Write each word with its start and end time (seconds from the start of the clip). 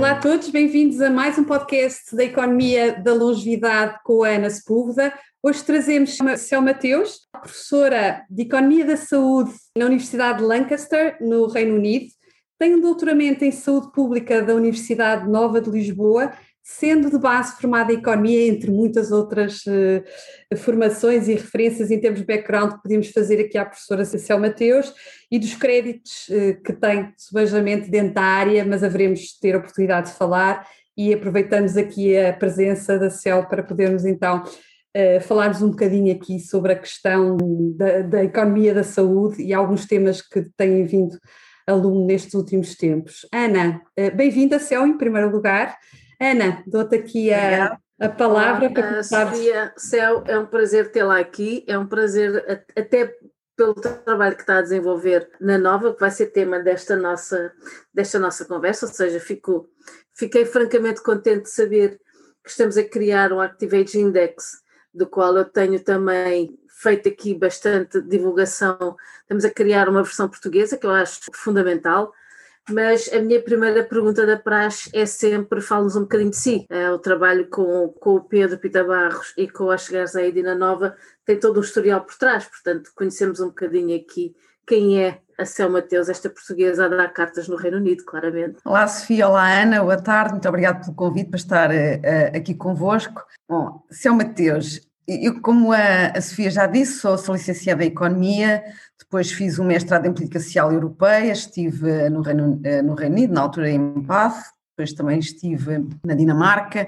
Olá 0.00 0.12
a 0.12 0.18
todos, 0.18 0.48
bem-vindos 0.48 0.98
a 1.02 1.10
mais 1.10 1.36
um 1.36 1.44
podcast 1.44 2.16
da 2.16 2.24
Economia 2.24 2.98
da 2.98 3.12
Longevidade 3.12 3.98
com 4.02 4.24
a 4.24 4.30
Ana 4.30 4.48
Sepúlveda. 4.48 5.12
Hoje 5.42 5.62
trazemos 5.62 6.16
Céu 6.38 6.62
Mateus, 6.62 7.28
professora 7.30 8.24
de 8.30 8.44
Economia 8.44 8.82
da 8.86 8.96
Saúde 8.96 9.52
na 9.76 9.84
Universidade 9.84 10.38
de 10.38 10.44
Lancaster, 10.44 11.18
no 11.20 11.46
Reino 11.48 11.74
Unido. 11.74 12.06
Tem 12.58 12.74
um 12.74 12.80
doutoramento 12.80 13.44
em 13.44 13.52
Saúde 13.52 13.92
Pública 13.92 14.40
da 14.40 14.54
Universidade 14.54 15.28
Nova 15.28 15.60
de 15.60 15.68
Lisboa 15.68 16.32
sendo 16.78 17.10
de 17.10 17.18
base 17.18 17.60
formada 17.60 17.92
em 17.92 17.96
economia, 17.96 18.46
entre 18.46 18.70
muitas 18.70 19.10
outras 19.10 19.64
uh, 19.66 20.56
formações 20.56 21.26
e 21.26 21.34
referências 21.34 21.90
em 21.90 21.98
termos 21.98 22.20
de 22.20 22.26
background 22.26 22.74
que 22.74 22.82
podíamos 22.82 23.08
fazer 23.08 23.40
aqui 23.40 23.58
à 23.58 23.64
professora 23.64 24.04
Cecil 24.04 24.38
Mateus 24.38 24.94
e 25.30 25.38
dos 25.38 25.54
créditos 25.54 26.28
uh, 26.28 26.62
que 26.62 26.72
tem 26.72 27.12
subejamente 27.16 27.90
dentro 27.90 28.14
da 28.14 28.22
área, 28.22 28.64
mas 28.64 28.84
haveremos 28.84 29.36
ter 29.38 29.56
a 29.56 29.58
oportunidade 29.58 30.10
de 30.10 30.16
falar 30.16 30.64
e 30.96 31.12
aproveitamos 31.12 31.76
aqui 31.76 32.16
a 32.16 32.32
presença 32.32 32.96
da 32.98 33.10
Cel 33.10 33.46
para 33.46 33.64
podermos 33.64 34.04
então 34.04 34.44
uh, 34.44 35.20
falarmos 35.22 35.60
um 35.62 35.70
bocadinho 35.70 36.14
aqui 36.14 36.38
sobre 36.38 36.72
a 36.72 36.78
questão 36.78 37.36
da, 37.76 38.02
da 38.02 38.24
economia 38.24 38.72
da 38.72 38.84
saúde 38.84 39.42
e 39.42 39.52
alguns 39.52 39.86
temas 39.86 40.22
que 40.22 40.42
têm 40.56 40.84
vindo 40.84 41.18
aluno 41.66 42.06
nestes 42.06 42.34
últimos 42.34 42.76
tempos. 42.76 43.26
Ana, 43.32 43.80
bem-vinda, 44.16 44.58
Cel, 44.58 44.86
em 44.86 44.96
primeiro 44.96 45.30
lugar. 45.30 45.76
Ana, 46.20 46.62
dou-te 46.66 46.96
aqui 46.96 47.32
a, 47.32 47.78
a 47.98 48.08
palavra 48.10 48.66
Olá, 48.66 48.74
para 48.74 48.90
começar. 48.90 49.34
Sofia 49.34 49.72
Céu, 49.74 50.22
é 50.26 50.38
um 50.38 50.44
prazer 50.44 50.92
tê-la 50.92 51.18
aqui, 51.18 51.64
é 51.66 51.78
um 51.78 51.86
prazer 51.86 52.66
até 52.76 53.16
pelo 53.56 53.74
trabalho 53.74 54.36
que 54.36 54.42
está 54.42 54.58
a 54.58 54.62
desenvolver 54.62 55.30
na 55.40 55.56
Nova, 55.56 55.94
que 55.94 56.00
vai 56.00 56.10
ser 56.10 56.26
tema 56.26 56.60
desta 56.60 56.94
nossa, 56.94 57.50
desta 57.92 58.18
nossa 58.18 58.44
conversa, 58.44 58.84
ou 58.84 58.92
seja, 58.92 59.18
fico, 59.18 59.70
fiquei 60.14 60.44
francamente 60.44 61.02
contente 61.02 61.44
de 61.44 61.50
saber 61.50 61.98
que 62.44 62.50
estamos 62.50 62.76
a 62.76 62.84
criar 62.84 63.32
um 63.32 63.40
Activate 63.40 63.98
Index, 63.98 64.62
do 64.92 65.06
qual 65.06 65.34
eu 65.38 65.46
tenho 65.46 65.80
também 65.82 66.58
feito 66.68 67.08
aqui 67.08 67.34
bastante 67.34 67.98
divulgação. 68.02 68.94
Estamos 69.22 69.46
a 69.46 69.50
criar 69.50 69.88
uma 69.88 70.02
versão 70.02 70.28
portuguesa, 70.28 70.76
que 70.76 70.84
eu 70.84 70.90
acho 70.90 71.20
fundamental, 71.32 72.12
mas 72.70 73.12
a 73.12 73.20
minha 73.20 73.40
primeira 73.42 73.84
pergunta 73.84 74.24
da 74.26 74.36
praxe 74.36 74.90
é 74.92 75.04
sempre, 75.04 75.60
fala-nos 75.60 75.96
um 75.96 76.02
bocadinho 76.02 76.30
de 76.30 76.36
si. 76.36 76.66
É, 76.70 76.90
o 76.90 76.98
trabalho 76.98 77.48
com, 77.48 77.88
com 78.00 78.16
o 78.16 78.24
Pedro 78.24 78.58
Pita 78.58 78.84
Barros 78.84 79.32
e 79.36 79.48
com 79.48 79.70
a 79.70 79.76
Chegares 79.76 80.16
à 80.16 80.22
Edina 80.22 80.54
Nova 80.54 80.96
tem 81.24 81.38
todo 81.38 81.58
um 81.58 81.62
historial 81.62 82.00
por 82.00 82.16
trás, 82.16 82.44
portanto 82.44 82.90
conhecemos 82.94 83.40
um 83.40 83.48
bocadinho 83.48 83.96
aqui 83.96 84.34
quem 84.66 85.02
é 85.02 85.18
a 85.36 85.44
Céu 85.44 85.68
Mateus, 85.68 86.08
esta 86.08 86.30
portuguesa 86.30 86.84
a 86.84 86.88
dar 86.88 87.08
cartas 87.12 87.48
no 87.48 87.56
Reino 87.56 87.78
Unido, 87.78 88.04
claramente. 88.04 88.58
Olá 88.64 88.86
Sofia, 88.86 89.26
olá 89.26 89.62
Ana, 89.62 89.82
boa 89.82 90.00
tarde, 90.00 90.34
muito 90.34 90.48
obrigada 90.48 90.80
pelo 90.80 90.94
convite 90.94 91.30
para 91.30 91.38
estar 91.38 91.70
uh, 91.70 92.36
aqui 92.36 92.54
convosco. 92.54 93.20
Bom, 93.48 93.82
Céu 93.90 94.14
Mateus, 94.14 94.80
eu, 95.08 95.40
como 95.40 95.72
a, 95.72 96.12
a, 96.14 96.20
Sofia 96.20 96.50
já 96.50 96.66
disse, 96.66 97.00
sou, 97.00 97.18
sou 97.18 97.34
licenciada 97.34 97.82
em 97.82 97.88
Economia, 97.88 98.62
depois 99.10 99.32
fiz 99.32 99.58
um 99.58 99.64
mestrado 99.64 100.06
em 100.06 100.12
Política 100.12 100.38
Social 100.38 100.72
Europeia, 100.72 101.32
estive 101.32 102.08
no 102.08 102.20
Reino, 102.20 102.60
eh, 102.62 102.80
no 102.80 102.94
Reino 102.94 103.16
Unido, 103.16 103.34
na 103.34 103.40
altura 103.40 103.68
em 103.68 104.00
Bath, 104.02 104.40
depois 104.70 104.92
também 104.92 105.18
estive 105.18 105.84
na 106.06 106.14
Dinamarca, 106.14 106.86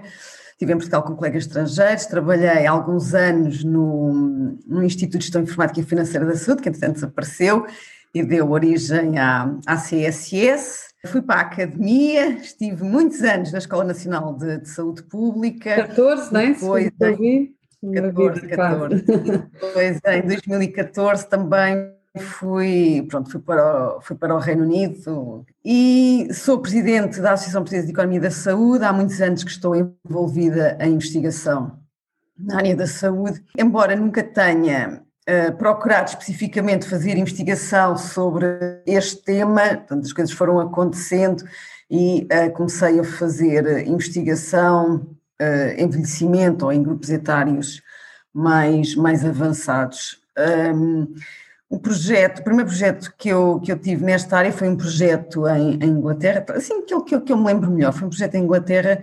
estive 0.52 0.72
em 0.72 0.76
Portugal 0.76 1.02
com 1.02 1.16
colegas 1.16 1.46
estrangeiros, 1.46 2.06
trabalhei 2.06 2.64
alguns 2.64 3.12
anos 3.12 3.64
no, 3.64 4.56
no 4.64 4.84
Instituto 4.84 5.18
de 5.18 5.24
Gestão 5.24 5.42
Informática 5.42 5.80
e 5.80 5.82
Financeira 5.82 6.24
da 6.24 6.36
Saúde, 6.36 6.62
que 6.62 6.68
entretanto 6.68 6.94
desapareceu 6.94 7.66
e 8.14 8.22
deu 8.22 8.52
origem 8.52 9.18
à, 9.18 9.52
à 9.66 9.76
CSS. 9.76 10.92
Fui 11.06 11.22
para 11.22 11.40
a 11.40 11.42
academia, 11.42 12.38
estive 12.38 12.84
muitos 12.84 13.20
anos 13.22 13.50
na 13.50 13.58
Escola 13.58 13.82
Nacional 13.82 14.32
de, 14.36 14.58
de 14.58 14.68
Saúde 14.68 15.02
Pública. 15.02 15.74
14, 15.74 16.32
não 16.32 16.40
é? 16.40 16.52
Depois, 16.52 16.88
14, 17.00 18.46
14. 18.46 19.02
Depois, 19.02 20.00
em 20.06 20.22
2014 20.22 21.28
também 21.28 22.00
fui, 22.20 23.06
pronto, 23.08 23.30
fui 23.30 23.40
para, 23.40 23.96
o, 23.96 24.00
fui 24.00 24.16
para 24.16 24.34
o 24.34 24.38
Reino 24.38 24.64
Unido 24.64 25.46
e 25.64 26.28
sou 26.32 26.60
presidente 26.60 27.20
da 27.20 27.32
Associação 27.32 27.62
Portuguesa 27.62 27.86
de 27.86 27.92
Economia 27.92 28.20
da 28.20 28.30
Saúde. 28.30 28.84
Há 28.84 28.92
muitos 28.92 29.20
anos 29.20 29.42
que 29.42 29.50
estou 29.50 29.74
envolvida 29.74 30.76
em 30.80 30.94
investigação 30.94 31.78
na 32.38 32.56
área 32.56 32.76
da 32.76 32.86
saúde, 32.86 33.42
embora 33.56 33.94
nunca 33.94 34.22
tenha 34.22 35.02
uh, 35.28 35.52
procurado 35.56 36.10
especificamente 36.10 36.88
fazer 36.88 37.16
investigação 37.16 37.96
sobre 37.96 38.46
este 38.86 39.22
tema, 39.22 39.68
portanto, 39.68 40.04
as 40.04 40.12
coisas 40.12 40.34
foram 40.34 40.58
acontecendo 40.60 41.44
e 41.90 42.26
uh, 42.32 42.52
comecei 42.52 42.98
a 42.98 43.04
fazer 43.04 43.86
investigação 43.86 45.06
uh, 45.40 45.80
envelhecimento 45.80 46.64
ou 46.64 46.72
em 46.72 46.82
grupos 46.82 47.10
etários 47.10 47.80
mais, 48.34 48.94
mais 48.94 49.24
avançados. 49.24 50.20
Um, 50.74 51.14
o 51.72 51.78
projeto, 51.78 52.40
o 52.40 52.44
primeiro 52.44 52.68
projeto 52.68 53.14
que 53.16 53.30
eu, 53.30 53.58
que 53.58 53.72
eu 53.72 53.78
tive 53.78 54.04
nesta 54.04 54.36
área 54.36 54.52
foi 54.52 54.68
um 54.68 54.76
projeto 54.76 55.48
em, 55.48 55.78
em 55.82 55.88
Inglaterra, 55.88 56.44
assim, 56.50 56.80
aquilo 56.80 57.02
que, 57.02 57.18
que 57.18 57.32
eu 57.32 57.36
me 57.38 57.46
lembro 57.46 57.70
melhor, 57.70 57.94
foi 57.94 58.06
um 58.06 58.10
projeto 58.10 58.34
em 58.34 58.42
Inglaterra, 58.44 59.02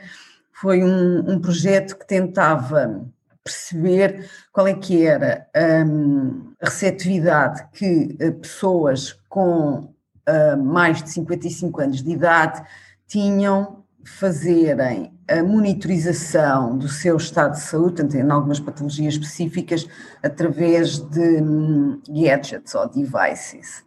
foi 0.54 0.84
um, 0.84 1.32
um 1.32 1.42
projeto 1.42 1.98
que 1.98 2.06
tentava 2.06 3.04
perceber 3.44 4.30
qual 4.54 4.68
é 4.68 4.76
que 4.76 5.04
era 5.04 5.48
um, 5.84 6.54
a 6.62 6.66
receptividade 6.66 7.66
que 7.74 8.16
uh, 8.22 8.34
pessoas 8.34 9.20
com 9.28 9.92
uh, 10.30 10.64
mais 10.64 11.02
de 11.02 11.10
55 11.10 11.82
anos 11.82 12.04
de 12.04 12.12
idade 12.12 12.62
tinham 13.08 13.84
fazerem 14.04 15.12
a 15.30 15.44
monitorização 15.44 16.78
do 16.78 16.88
seu 16.88 17.16
estado 17.16 17.54
de 17.54 17.62
saúde, 17.62 17.96
portanto, 17.96 18.16
em 18.16 18.30
algumas 18.30 18.60
patologias 18.60 19.14
específicas, 19.14 19.88
através 20.24 20.98
de 20.98 21.42
hum, 21.42 22.02
gadgets 22.10 22.74
ou 22.74 22.90
devices. 22.90 23.84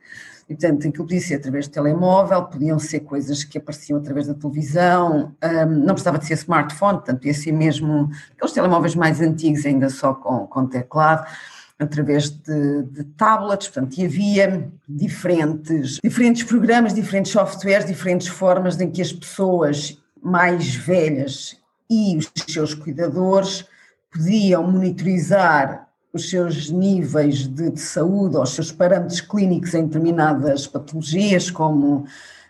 E, 0.48 0.54
portanto, 0.54 0.88
aquilo 0.88 1.04
podia 1.04 1.20
ser 1.20 1.34
através 1.36 1.64
de 1.64 1.72
telemóvel, 1.72 2.44
podiam 2.44 2.78
ser 2.78 3.00
coisas 3.00 3.42
que 3.42 3.58
apareciam 3.58 3.98
através 3.98 4.26
da 4.26 4.34
televisão, 4.34 5.34
um, 5.42 5.66
não 5.66 5.94
precisava 5.94 6.18
de 6.18 6.26
ser 6.26 6.34
smartphone, 6.34 6.98
portanto, 6.98 7.18
podia 7.18 7.34
ser 7.34 7.52
mesmo 7.52 8.10
aqueles 8.36 8.52
telemóveis 8.52 8.94
mais 8.94 9.20
antigos, 9.20 9.64
ainda 9.64 9.88
só 9.88 10.14
com, 10.14 10.46
com 10.46 10.66
teclado, 10.66 11.26
através 11.78 12.30
de, 12.30 12.82
de, 12.82 13.04
tablets, 13.16 13.68
portanto, 13.68 13.96
e 13.98 14.04
havia 14.04 14.70
diferentes, 14.88 15.98
diferentes 16.02 16.42
programas, 16.44 16.94
diferentes 16.94 17.32
softwares, 17.32 17.86
diferentes 17.86 18.28
formas 18.28 18.80
em 18.80 18.90
que 18.90 19.02
as 19.02 19.12
pessoas 19.12 20.01
mais 20.22 20.74
velhas 20.74 21.56
e 21.90 22.16
os 22.16 22.30
seus 22.48 22.74
cuidadores 22.74 23.64
podiam 24.10 24.70
monitorizar 24.70 25.88
os 26.12 26.28
seus 26.28 26.70
níveis 26.70 27.46
de, 27.46 27.70
de, 27.70 27.80
saúde 27.80 28.36
ou 28.36 28.42
os 28.42 28.50
seus 28.50 28.70
parâmetros 28.70 29.20
clínicos 29.20 29.74
em 29.74 29.86
determinadas 29.86 30.66
patologias, 30.66 31.50
como 31.50 32.04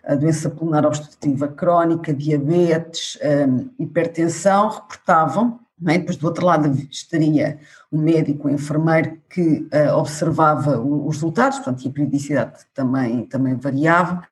a 0.05 0.15
doença 0.15 0.49
pulmonar 0.49 0.85
obstrutiva 0.85 1.47
crónica, 1.47 2.13
diabetes, 2.13 3.17
um, 3.47 3.69
hipertensão, 3.79 4.69
reportavam. 4.69 5.59
É? 5.87 5.97
Depois, 5.97 6.17
do 6.17 6.27
outro 6.27 6.45
lado, 6.45 6.69
estaria 6.91 7.57
o 7.91 7.97
médico, 7.97 8.47
o 8.47 8.51
enfermeiro, 8.51 9.17
que 9.29 9.67
uh, 9.73 9.97
observava 9.97 10.79
os 10.79 11.15
resultados, 11.15 11.59
portanto, 11.59 11.85
e 11.85 11.87
a 11.87 11.91
periodicidade 11.91 12.65
também, 12.73 13.25
também 13.25 13.55
variava 13.55 14.23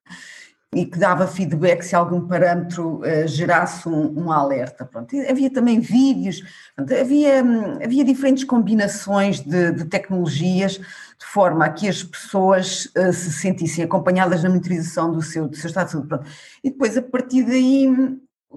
e 0.74 0.86
que 0.86 0.98
dava 0.98 1.28
feedback 1.28 1.84
se 1.84 1.96
algum 1.96 2.26
parâmetro 2.26 3.02
uh, 3.02 3.28
gerasse 3.28 3.90
um, 3.90 4.18
um, 4.18 4.32
alerta. 4.32 4.86
Pronto. 4.86 5.14
Havia 5.30 5.52
também 5.52 5.82
vídeos, 5.82 6.42
pronto, 6.74 6.94
havia, 6.94 7.44
havia 7.84 8.06
diferentes 8.06 8.46
combinações 8.46 9.42
de, 9.42 9.74
de, 9.74 9.86
tecnologias 9.86 10.74
de 10.74 11.26
forma 11.26 11.66
a 11.66 11.70
que 11.70 11.90
as 11.90 12.02
pessoas 12.04 12.86
uh, 12.98 13.12
se 13.12 13.34
sentissem 13.34 13.84
acompanhadas 13.84 14.44
na 14.44 14.50
monitorização 14.50 15.12
do 15.12 15.22
seu, 15.22 15.48
do 15.48 15.58
seu 15.58 15.68
estado 15.68 15.88
de 15.88 15.92
saúde. 15.92 16.08
Pronto. 16.08 16.26
E 16.64 16.70
depois, 16.70 16.98
a 16.98 17.02
partir 17.02 17.44
daí, 17.44 17.90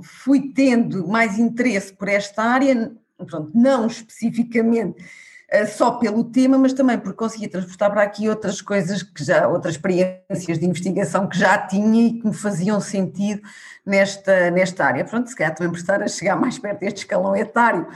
fui 0.01 0.53
tendo 0.55 1.09
mais 1.09 1.37
interesse 1.37 1.93
por 1.93 2.09
esta 2.09 2.45
área, 2.45 2.93
pronto, 3.27 3.51
não 3.53 3.89
especificamente 3.89 5.05
só 5.67 5.93
pelo 5.93 6.25
tema, 6.25 6.59
mas 6.59 6.73
também 6.73 6.99
porque 6.99 7.17
conseguia 7.17 7.49
transportar 7.49 7.91
para 7.91 8.03
aqui 8.03 8.29
outras 8.29 8.61
coisas 8.61 9.03
que 9.03 9.23
já, 9.23 9.47
outras 9.47 9.75
experiências 9.75 10.59
de 10.59 10.67
investigação 10.67 11.29
que 11.29 11.39
já 11.39 11.59
tinha 11.59 12.09
e 12.09 12.13
que 12.21 12.27
me 12.27 12.35
faziam 12.35 12.81
sentido 12.81 13.43
nesta, 13.85 14.51
nesta 14.51 14.85
área. 14.85 15.05
Pronto, 15.05 15.29
se 15.29 15.37
calhar 15.37 15.55
também 15.55 15.71
por 15.71 15.79
estar 15.79 16.03
a 16.03 16.09
chegar 16.09 16.37
mais 16.37 16.59
perto 16.59 16.81
deste 16.81 16.99
escalão 16.99 17.37
etário, 17.37 17.87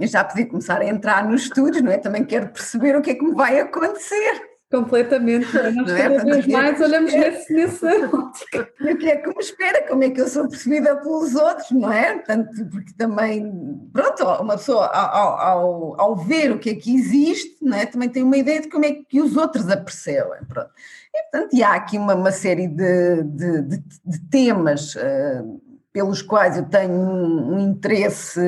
já 0.00 0.22
podia 0.22 0.46
começar 0.46 0.80
a 0.80 0.86
entrar 0.86 1.28
nos 1.28 1.42
estudos, 1.42 1.82
não 1.82 1.90
é? 1.90 1.98
Também 1.98 2.24
quero 2.24 2.48
perceber 2.48 2.96
o 2.96 3.02
que 3.02 3.10
é 3.10 3.14
que 3.14 3.24
me 3.24 3.34
vai 3.34 3.58
acontecer. 3.58 4.47
Completamente. 4.70 5.46
Nós 5.54 5.74
não 5.74 5.96
é? 5.96 6.02
cada 6.02 6.24
vez 6.24 6.46
mais 6.46 6.80
olhamos 6.80 7.12
nesse, 7.12 7.52
nessa 7.54 7.86
ótica. 8.14 8.68
O 8.80 8.96
que 8.98 9.08
é 9.08 9.16
que 9.16 9.28
me 9.28 9.40
espera? 9.40 9.88
Como 9.88 10.04
é 10.04 10.10
que 10.10 10.20
eu 10.20 10.28
sou 10.28 10.46
percebida 10.46 10.94
pelos 10.96 11.34
outros, 11.34 11.70
não 11.70 11.90
é? 11.90 12.16
Portanto, 12.16 12.50
porque 12.70 12.92
também, 12.92 13.50
pronto, 13.92 14.24
uma 14.42 14.58
pessoa 14.58 14.86
ao, 14.88 15.38
ao, 15.38 16.00
ao 16.00 16.16
ver 16.16 16.52
o 16.52 16.58
que 16.58 16.70
é 16.70 16.74
que 16.74 16.94
existe, 16.94 17.56
não 17.62 17.78
é? 17.78 17.86
também 17.86 18.10
tem 18.10 18.22
uma 18.22 18.36
ideia 18.36 18.60
de 18.60 18.68
como 18.68 18.84
é 18.84 18.92
que 18.92 19.22
os 19.22 19.36
outros 19.38 19.70
a 19.70 19.76
percebem. 19.76 20.44
Pronto. 20.46 20.70
E, 21.14 21.22
portanto, 21.22 21.54
e 21.54 21.62
há 21.62 21.72
aqui 21.72 21.96
uma, 21.96 22.14
uma 22.14 22.30
série 22.32 22.68
de, 22.68 23.22
de, 23.22 23.62
de, 23.62 23.82
de 24.04 24.20
temas 24.28 24.94
uh, 24.96 25.60
pelos 25.92 26.22
quais 26.22 26.56
eu 26.56 26.64
tenho 26.64 26.92
um, 26.92 27.58
interesse 27.58 28.40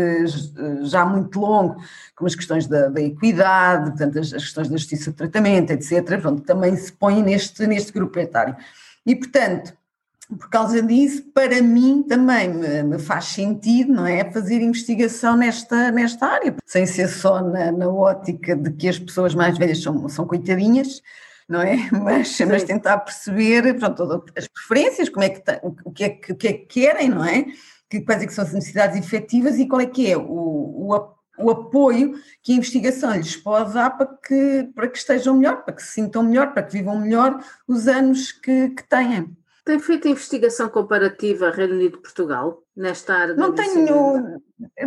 já 0.83 1.05
muito 1.05 1.41
longo, 1.41 1.77
como 2.15 2.27
as 2.27 2.35
questões 2.35 2.67
da, 2.67 2.89
da 2.89 3.01
equidade, 3.01 3.91
portanto, 3.91 4.19
as, 4.19 4.33
as, 4.33 4.45
questões 4.45 4.69
da 4.69 4.77
justiça 4.77 5.11
de 5.11 5.17
tratamento, 5.17 5.71
etc., 5.73 6.21
pronto, 6.21 6.43
também 6.43 6.77
se 6.77 6.93
põem 6.93 7.23
neste, 7.23 7.67
neste 7.67 7.93
grupo 7.93 8.19
etário. 8.19 8.57
E, 9.07 9.17
portanto, 9.17 9.73
por 10.39 10.49
causa 10.49 10.81
disso, 10.81 11.25
para 11.35 11.61
mim 11.61 12.05
também 12.05 12.49
me, 12.49 12.83
me, 12.85 12.99
faz 12.99 13.27
sentido, 13.27 13.93
não 13.93 14.07
é, 14.07 14.31
fazer 14.31 14.61
investigação 14.61 15.37
nesta, 15.37 15.91
nesta 15.91 16.27
área, 16.27 16.55
sem 16.65 16.87
ser 16.87 17.09
só 17.09 17.43
na, 17.43 17.73
na 17.73 17.89
ótica 17.89 18.55
de 18.55 18.71
que 18.71 18.89
as 18.89 18.99
pessoas 18.99 19.35
mais 19.35 19.59
velhas 19.59 19.83
são, 19.83 20.09
são 20.09 20.27
coitadinhas, 20.27 21.03
não 21.51 21.61
é? 21.61 21.77
Mas, 21.93 22.39
mas 22.41 22.63
tentar 22.63 22.99
perceber 22.99 23.77
pronto, 23.77 24.25
as 24.37 24.47
preferências, 24.47 25.09
como 25.09 25.25
é 25.25 25.31
que, 25.31 25.43
o, 25.85 25.91
que 25.91 26.05
é 26.05 26.09
que, 26.09 26.33
o 26.33 26.37
que 26.37 26.49
é 26.49 26.53
que 26.53 26.67
querem, 26.67 27.09
não 27.09 27.25
é? 27.25 27.45
Que, 27.91 28.01
quais 28.03 28.23
é 28.23 28.27
que 28.27 28.33
são 28.33 28.45
as 28.45 28.53
necessidades 28.53 28.97
efetivas 28.97 29.59
e 29.59 29.67
qual 29.67 29.81
é 29.81 29.87
que 29.87 30.09
é 30.09 30.17
o, 30.17 30.23
o, 30.23 31.15
o 31.39 31.51
apoio 31.51 32.15
que 32.41 32.53
a 32.53 32.57
investigação 32.57 33.13
lhes 33.17 33.37
pode 33.37 33.75
dar 33.75 33.91
para 33.91 34.07
que, 34.07 34.71
para 34.77 34.87
que 34.87 34.99
estejam 34.99 35.37
melhor, 35.37 35.65
para 35.65 35.75
que 35.75 35.83
se 35.83 35.89
sintam 35.89 36.23
melhor, 36.23 36.55
para 36.55 36.63
que 36.63 36.73
vivam 36.73 37.01
melhor 37.01 37.43
os 37.67 37.89
anos 37.89 38.31
que, 38.31 38.69
que 38.69 38.89
têm. 38.89 39.37
Tem 39.65 39.79
feito 39.81 40.09
investigação 40.09 40.69
comparativa 40.69 41.51
Reino 41.51 41.75
Unido-Portugal 41.75 42.63
nesta 42.77 43.15
área 43.15 43.35
Não 43.35 43.53
tenho, 43.53 44.41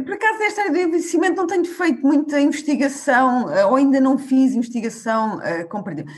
por 0.06 0.14
acaso 0.14 0.40
nesta 0.40 0.62
área 0.62 0.74
do 0.74 0.80
envelhecimento 0.80 1.36
não 1.36 1.48
tenho 1.48 1.66
feito 1.66 2.02
muita 2.02 2.40
investigação, 2.40 3.52
eh, 3.52 3.66
ou 3.66 3.76
ainda 3.76 4.00
não 4.00 4.18
fiz 4.18 4.54
investigação 4.54 5.38
uh, 5.38 5.68
comparativa. 5.70 6.10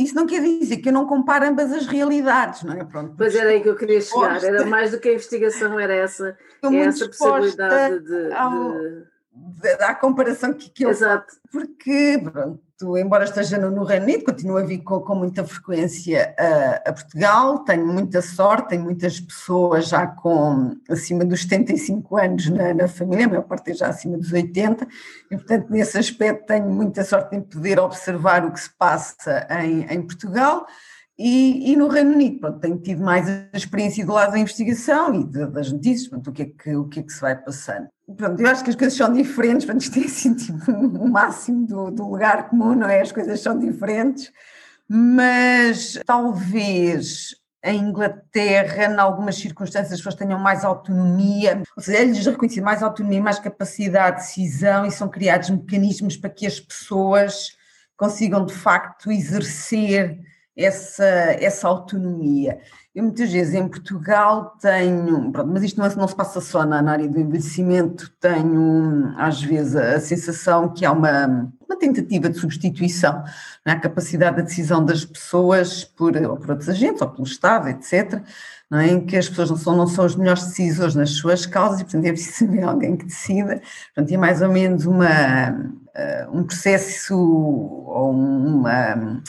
Isso 0.00 0.14
não 0.14 0.26
quer 0.26 0.40
dizer 0.40 0.78
que 0.78 0.88
eu 0.88 0.92
não 0.92 1.06
comparo 1.06 1.46
ambas 1.46 1.70
as 1.72 1.86
realidades, 1.86 2.62
não 2.62 2.72
é? 2.72 2.84
Pronto, 2.84 3.14
pois 3.16 3.34
era 3.34 3.50
aí 3.50 3.60
que 3.60 3.68
eu 3.68 3.76
queria 3.76 4.00
chegar, 4.00 4.42
era 4.42 4.64
mais 4.64 4.92
do 4.92 4.98
que 4.98 5.08
a 5.08 5.12
investigação, 5.12 5.78
era 5.78 5.94
essa, 5.94 6.36
é 6.62 6.76
essa 6.76 7.06
possibilidade 7.06 8.00
de, 8.00 8.32
ao, 8.32 8.78
de, 9.32 9.68
à 9.80 9.94
comparação 9.94 10.54
que, 10.54 10.70
que 10.70 10.84
eu 10.84 10.90
Exato. 10.90 11.34
porque 11.52 12.18
pronto, 12.22 12.60
embora 12.98 13.24
esteja 13.24 13.58
no 13.58 13.84
Reino 13.84 14.04
Unido, 14.04 14.24
continuo 14.24 14.56
a 14.56 14.62
vir 14.62 14.78
com, 14.78 15.00
com 15.00 15.14
muita 15.14 15.44
frequência 15.44 16.34
a, 16.38 16.88
a, 16.88 16.92
Portugal, 16.92 17.58
tenho 17.64 17.86
muita 17.86 18.22
sorte, 18.22 18.70
tenho 18.70 18.84
muitas 18.84 19.20
pessoas 19.20 19.88
já 19.88 20.06
com 20.06 20.74
acima 20.88 21.24
dos 21.24 21.42
75 21.42 22.16
anos 22.16 22.48
na, 22.48 22.72
na 22.72 22.88
família, 22.88 23.26
a 23.26 23.28
maior 23.28 23.42
parte 23.42 23.70
é 23.72 23.74
já 23.74 23.88
acima 23.88 24.16
dos 24.16 24.32
80, 24.32 24.86
e 25.30 25.36
portanto 25.36 25.68
nesse 25.70 25.98
aspecto 25.98 26.46
tenho 26.46 26.70
muita 26.70 27.04
sorte 27.04 27.36
em 27.36 27.42
poder 27.42 27.78
observar 27.78 28.46
o 28.46 28.52
que 28.52 28.60
se 28.60 28.70
passa 28.78 29.46
em, 29.62 29.84
em 29.84 30.02
Portugal. 30.02 30.66
E, 31.22 31.70
e, 31.70 31.76
no 31.76 31.88
Reino 31.88 32.12
Unido, 32.14 32.40
pronto, 32.40 32.60
tenho 32.60 32.78
tido 32.78 33.02
mais 33.02 33.28
a 33.28 33.54
experiência 33.54 34.06
do 34.06 34.12
lado 34.12 34.32
da 34.32 34.38
investigação 34.38 35.14
e 35.14 35.22
de, 35.22 35.46
das 35.48 35.70
notícias, 35.70 36.08
pronto, 36.08 36.30
o, 36.30 36.32
que 36.32 36.42
é 36.42 36.46
que, 36.46 36.74
o 36.74 36.88
que 36.88 37.00
é 37.00 37.02
que 37.02 37.12
se 37.12 37.20
vai 37.20 37.36
passando. 37.36 37.88
Pronto, 38.16 38.40
eu 38.40 38.48
acho 38.48 38.64
que 38.64 38.70
as 38.70 38.76
coisas 38.76 38.96
são 38.96 39.12
diferentes, 39.12 39.64
pronto, 39.64 39.80
isto 39.82 39.98
é 39.98 40.04
assim, 40.04 40.34
tipo, 40.34 40.70
o 40.70 41.08
máximo 41.08 41.66
do, 41.66 41.90
do 41.90 42.08
lugar 42.08 42.48
comum, 42.48 42.74
não 42.74 42.88
é? 42.88 43.00
As 43.00 43.12
coisas 43.12 43.40
são 43.40 43.58
diferentes, 43.58 44.32
mas 44.88 45.98
talvez 46.04 47.34
em 47.62 47.78
Inglaterra, 47.78 48.86
em 48.86 48.98
algumas 48.98 49.36
circunstâncias, 49.36 49.92
as 49.92 49.98
pessoas 49.98 50.14
tenham 50.14 50.38
mais 50.38 50.64
autonomia, 50.64 51.62
ou 51.76 51.82
seja, 51.82 51.98
é-lhes 51.98 52.26
reconhecido 52.26 52.64
mais 52.64 52.82
autonomia, 52.82 53.20
mais 53.20 53.38
capacidade 53.38 54.16
de 54.16 54.22
decisão 54.22 54.86
e 54.86 54.90
são 54.90 55.08
criados 55.08 55.50
mecanismos 55.50 56.16
para 56.16 56.30
que 56.30 56.46
as 56.46 56.58
pessoas 56.58 57.50
consigam 57.96 58.46
de 58.46 58.54
facto 58.54 59.12
exercer 59.12 60.18
essa, 60.60 61.04
essa 61.04 61.68
autonomia. 61.68 62.58
Eu 62.94 63.04
muitas 63.04 63.32
vezes 63.32 63.54
em 63.54 63.68
Portugal 63.68 64.56
tenho, 64.60 65.30
pronto, 65.30 65.50
mas 65.52 65.62
isto 65.62 65.80
não, 65.80 65.88
não, 65.94 66.08
se 66.08 66.14
passa 66.14 66.40
só 66.40 66.66
na, 66.66 66.82
na 66.82 66.92
área 66.92 67.08
do 67.08 67.20
envelhecimento, 67.20 68.10
tenho 68.20 69.14
às 69.16 69.40
vezes 69.40 69.76
a, 69.76 70.00
sensação 70.00 70.68
que 70.68 70.84
há 70.84 70.90
uma, 70.90 71.50
uma 71.68 71.78
tentativa 71.78 72.28
de 72.28 72.38
substituição 72.38 73.22
na 73.64 73.72
é? 73.72 73.78
capacidade 73.78 74.36
de 74.36 74.42
decisão 74.42 74.84
das 74.84 75.04
pessoas 75.04 75.84
por, 75.84 76.16
ou 76.16 76.36
por 76.36 76.50
outros 76.50 76.68
agentes, 76.68 77.00
ou 77.00 77.08
pelo 77.08 77.26
Estado, 77.26 77.68
etc., 77.68 78.20
é? 78.72 78.86
em 78.88 79.06
que 79.06 79.16
as 79.16 79.28
pessoas 79.28 79.50
não 79.50 79.56
são, 79.56 79.76
não 79.76 79.86
são 79.86 80.04
os 80.04 80.16
melhores 80.16 80.44
decisores 80.46 80.96
nas 80.96 81.10
suas 81.10 81.46
causas 81.46 81.80
e, 81.80 81.84
portanto, 81.84 82.04
é 82.04 82.12
preciso 82.12 82.44
haver 82.50 82.64
alguém 82.64 82.96
que 82.96 83.06
decida. 83.06 83.62
Portanto, 83.94 84.12
é 84.12 84.16
mais 84.16 84.42
ou 84.42 84.50
menos 84.50 84.84
uma, 84.84 85.50
uh, 85.50 86.36
um 86.36 86.42
processo 86.42 87.16
ou 87.16 88.10
uma 88.10 89.22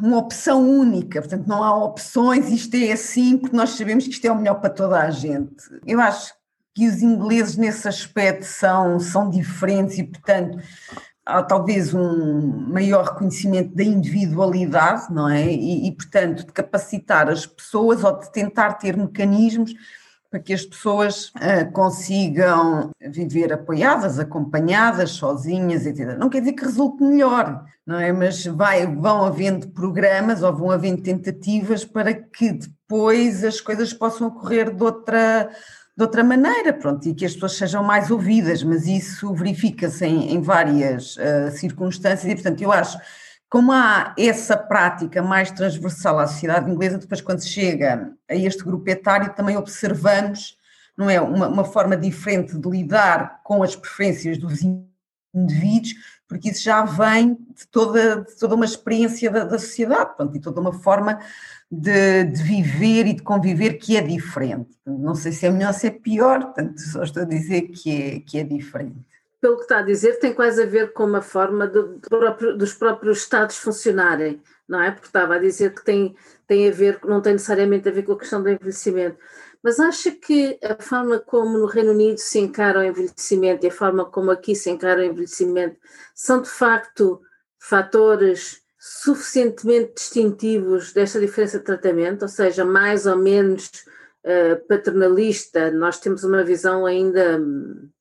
uma 0.00 0.18
opção 0.18 0.68
única, 0.68 1.20
portanto 1.20 1.46
não 1.46 1.62
há 1.62 1.84
opções, 1.84 2.50
isto 2.50 2.74
é 2.76 2.92
assim, 2.92 3.38
porque 3.38 3.56
nós 3.56 3.70
sabemos 3.70 4.04
que 4.04 4.10
isto 4.10 4.24
é 4.24 4.32
o 4.32 4.36
melhor 4.36 4.60
para 4.60 4.70
toda 4.70 5.00
a 5.00 5.10
gente. 5.10 5.62
Eu 5.86 6.00
acho 6.00 6.32
que 6.74 6.86
os 6.86 7.02
ingleses 7.02 7.56
nesse 7.56 7.88
aspecto 7.88 8.44
são, 8.44 9.00
são 9.00 9.28
diferentes 9.28 9.98
e, 9.98 10.04
portanto, 10.04 10.58
há 11.26 11.42
talvez 11.42 11.92
um 11.92 12.68
maior 12.68 13.04
reconhecimento 13.04 13.74
da 13.74 13.82
individualidade, 13.82 15.12
não 15.12 15.28
é? 15.28 15.52
E, 15.52 15.88
e, 15.88 15.92
portanto, 15.92 16.46
de 16.46 16.52
capacitar 16.52 17.28
as 17.28 17.44
pessoas 17.44 18.02
ou 18.04 18.18
de 18.18 18.30
tentar 18.32 18.74
ter 18.74 18.96
mecanismos 18.96 19.74
para 20.30 20.40
que 20.40 20.52
as 20.52 20.64
pessoas 20.64 21.28
uh, 21.28 21.70
consigam 21.72 22.90
viver 23.00 23.52
apoiadas, 23.52 24.18
acompanhadas, 24.18 25.12
sozinhas, 25.12 25.86
etc. 25.86 26.18
Não 26.18 26.28
quer 26.28 26.40
dizer 26.40 26.52
que 26.52 26.64
resulte 26.64 27.02
melhor, 27.02 27.64
não 27.86 27.98
é? 27.98 28.12
Mas 28.12 28.44
vai, 28.44 28.86
vão 28.86 29.24
havendo 29.24 29.68
programas 29.68 30.42
ou 30.42 30.54
vão 30.54 30.70
havendo 30.70 31.02
tentativas 31.02 31.84
para 31.84 32.12
que 32.12 32.52
depois 32.52 33.42
as 33.42 33.60
coisas 33.60 33.92
possam 33.94 34.28
ocorrer 34.28 34.74
de 34.74 34.82
outra, 34.82 35.50
de 35.96 36.02
outra 36.02 36.22
maneira, 36.22 36.74
pronto, 36.74 37.08
e 37.08 37.14
que 37.14 37.24
as 37.24 37.32
pessoas 37.32 37.56
sejam 37.56 37.82
mais 37.82 38.10
ouvidas, 38.10 38.62
mas 38.62 38.86
isso 38.86 39.32
verifica-se 39.34 40.04
em, 40.04 40.34
em, 40.34 40.42
várias 40.42 41.16
uh, 41.16 41.50
circunstâncias 41.52 42.30
e, 42.30 42.34
portanto, 42.34 42.60
eu 42.60 42.70
acho 42.70 42.98
como 43.48 43.72
há 43.72 44.14
essa 44.18 44.56
prática 44.56 45.22
mais 45.22 45.50
transversal 45.50 46.18
à 46.18 46.26
sociedade 46.26 46.70
inglesa, 46.70 46.98
depois 46.98 47.20
quando 47.20 47.42
chega 47.42 48.12
a 48.28 48.34
este 48.34 48.62
grupo 48.62 48.88
etário 48.90 49.32
também 49.34 49.56
observamos, 49.56 50.56
não 50.96 51.08
é, 51.08 51.20
uma, 51.20 51.48
uma 51.48 51.64
forma 51.64 51.96
diferente 51.96 52.58
de 52.58 52.68
lidar 52.68 53.40
com 53.42 53.62
as 53.62 53.74
preferências 53.74 54.36
dos 54.36 54.60
indivíduos, 55.34 55.94
porque 56.26 56.50
isso 56.50 56.62
já 56.62 56.84
vem 56.84 57.38
de 57.56 57.66
toda, 57.70 58.22
de 58.22 58.36
toda 58.36 58.54
uma 58.54 58.66
experiência 58.66 59.30
da, 59.30 59.44
da 59.44 59.58
sociedade, 59.58 60.14
pronto, 60.14 60.36
e 60.36 60.40
toda 60.40 60.60
uma 60.60 60.72
forma 60.72 61.18
de, 61.70 62.24
de, 62.24 62.42
viver 62.42 63.06
e 63.06 63.14
de 63.14 63.22
conviver 63.22 63.74
que 63.74 63.96
é 63.96 64.02
diferente. 64.02 64.68
Não 64.84 65.14
sei 65.14 65.32
se 65.32 65.46
é 65.46 65.50
melhor 65.50 65.68
ou 65.68 65.74
se 65.74 65.86
é 65.86 65.90
pior, 65.90 66.40
portanto, 66.40 66.78
só 66.80 67.02
estou 67.02 67.22
a 67.22 67.26
dizer 67.26 67.62
que 67.68 67.90
é, 67.90 68.20
que 68.20 68.38
é 68.38 68.44
diferente 68.44 69.07
pelo 69.40 69.56
que 69.56 69.62
está 69.62 69.78
a 69.78 69.82
dizer, 69.82 70.18
tem 70.18 70.32
quase 70.32 70.62
a 70.62 70.66
ver 70.66 70.92
com 70.92 71.04
uma 71.04 71.22
forma 71.22 71.70
próprio, 72.08 72.56
dos 72.56 72.74
próprios 72.74 73.18
Estados 73.18 73.56
funcionarem, 73.56 74.42
não 74.68 74.82
é? 74.82 74.90
Porque 74.90 75.06
estava 75.06 75.36
a 75.36 75.38
dizer 75.38 75.74
que 75.74 75.84
tem, 75.84 76.16
tem 76.46 76.68
a 76.68 76.72
ver, 76.72 76.98
não 77.04 77.20
tem 77.20 77.34
necessariamente 77.34 77.88
a 77.88 77.92
ver 77.92 78.02
com 78.02 78.12
a 78.12 78.18
questão 78.18 78.42
do 78.42 78.48
envelhecimento. 78.48 79.18
Mas 79.62 79.80
acha 79.80 80.10
que 80.12 80.58
a 80.62 80.80
forma 80.80 81.18
como 81.18 81.58
no 81.58 81.66
Reino 81.66 81.90
Unido 81.92 82.18
se 82.18 82.38
encara 82.38 82.80
o 82.80 82.82
envelhecimento 82.82 83.64
e 83.64 83.68
a 83.68 83.72
forma 83.72 84.04
como 84.04 84.30
aqui 84.30 84.54
se 84.54 84.70
encara 84.70 85.00
o 85.00 85.04
envelhecimento 85.04 85.76
são 86.14 86.40
de 86.42 86.48
facto 86.48 87.20
fatores 87.58 88.62
suficientemente 88.78 89.94
distintivos 89.96 90.92
desta 90.92 91.18
diferença 91.18 91.58
de 91.58 91.64
tratamento, 91.64 92.22
ou 92.22 92.28
seja, 92.28 92.64
mais 92.64 93.06
ou 93.06 93.16
menos 93.16 93.66
uh, 94.24 94.66
paternalista, 94.68 95.70
nós 95.72 95.98
temos 95.98 96.22
uma 96.22 96.44
visão 96.44 96.86
ainda, 96.86 97.40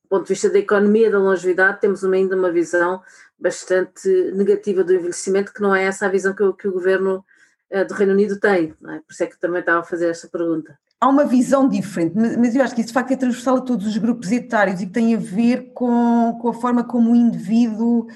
do 0.08 0.10
ponto 0.10 0.24
de 0.24 0.30
vista 0.30 0.50
da 0.50 0.58
economia 0.58 1.12
da 1.12 1.20
longevidade, 1.20 1.82
temos 1.82 2.02
uma, 2.02 2.16
ainda 2.16 2.36
uma 2.36 2.50
visão 2.50 3.02
bastante 3.38 4.08
negativa 4.34 4.82
do 4.82 4.94
envelhecimento, 4.94 5.54
que 5.54 5.62
não 5.62 5.76
é 5.76 5.84
essa 5.84 6.06
a 6.06 6.10
visão 6.10 6.34
que, 6.34 6.54
que 6.54 6.68
o 6.68 6.72
governo 6.72 7.26
uh, 7.72 7.86
do 7.86 7.94
Reino 7.94 8.14
Unido 8.14 8.40
tem, 8.40 8.74
é? 8.88 9.00
por 9.00 9.12
isso 9.12 9.24
é 9.24 9.28
que 9.28 9.38
também 9.38 9.60
estava 9.60 9.82
a 9.82 9.84
fazer 9.84 10.10
esta 10.10 10.30
pergunta. 10.30 10.80
Há 11.00 11.10
uma 11.10 11.26
visão 11.26 11.68
diferente, 11.68 12.16
mas 12.16 12.56
eu 12.56 12.64
acho 12.64 12.74
que 12.74 12.82
isso 12.82 12.88
de 12.88 12.94
facto 12.94 13.12
é 13.12 13.18
transversal 13.18 13.58
a 13.58 13.62
todos 13.62 13.86
os 13.86 13.98
grupos 13.98 14.32
etários 14.32 14.82
e 14.82 14.88
que 14.88 14.94
tem 14.94 15.14
a 15.14 15.20
ver 15.20 15.74
com, 15.74 16.40
com 16.42 16.50
a 16.50 16.54
forma 16.54 16.84
como 16.86 17.12
o 17.12 17.16
indivíduo 17.16 18.08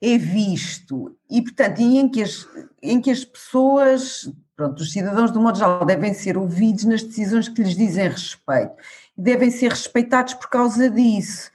é 0.00 0.16
visto 0.16 1.16
e, 1.28 1.42
portanto, 1.42 1.80
em 1.80 2.08
que 2.08 2.22
as, 2.22 2.46
em 2.80 3.00
que 3.00 3.10
as 3.10 3.24
pessoas, 3.24 4.30
pronto, 4.54 4.80
os 4.80 4.92
cidadãos 4.92 5.32
do 5.32 5.40
modo 5.40 5.58
geral 5.58 5.84
devem 5.84 6.14
ser 6.14 6.38
ouvidos 6.38 6.84
nas 6.84 7.02
decisões 7.02 7.48
que 7.48 7.62
lhes 7.62 7.76
dizem 7.76 8.08
respeito 8.08 8.74
devem 9.16 9.50
ser 9.50 9.70
respeitados 9.70 10.34
por 10.34 10.48
causa 10.48 10.88
disso. 10.88 11.50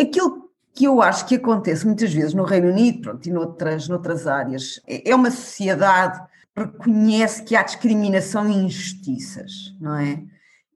Aquilo 0.00 0.50
que 0.74 0.84
eu 0.84 1.02
acho 1.02 1.26
que 1.26 1.34
acontece 1.34 1.86
muitas 1.86 2.12
vezes 2.12 2.34
no 2.34 2.44
Reino 2.44 2.68
Unido 2.68 3.02
pronto, 3.02 3.26
e 3.26 3.32
noutras, 3.32 3.88
noutras 3.88 4.26
áreas 4.26 4.80
é, 4.86 5.10
é 5.10 5.14
uma 5.14 5.30
sociedade 5.30 6.20
que 6.54 6.62
reconhece 6.62 7.42
que 7.42 7.56
há 7.56 7.62
discriminação 7.62 8.48
e 8.48 8.54
injustiças, 8.54 9.74
não 9.80 9.96
é? 9.96 10.22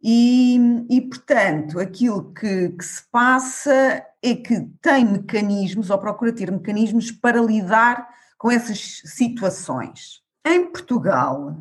E, 0.03 0.87
e 0.89 1.01
portanto, 1.01 1.81
aquilo 1.81 2.33
que, 2.33 2.69
que 2.71 2.85
se 2.85 3.03
passa 3.11 4.05
é 4.23 4.35
que 4.35 4.69
tem 4.81 5.05
mecanismos, 5.05 5.91
ou 5.91 5.99
procura 5.99 6.33
ter 6.33 6.51
mecanismos 6.51 7.11
para 7.11 7.41
lidar 7.41 8.09
com 8.39 8.51
essas 8.51 9.03
situações. 9.05 10.23
Em 10.45 10.67
Portugal, 10.67 11.57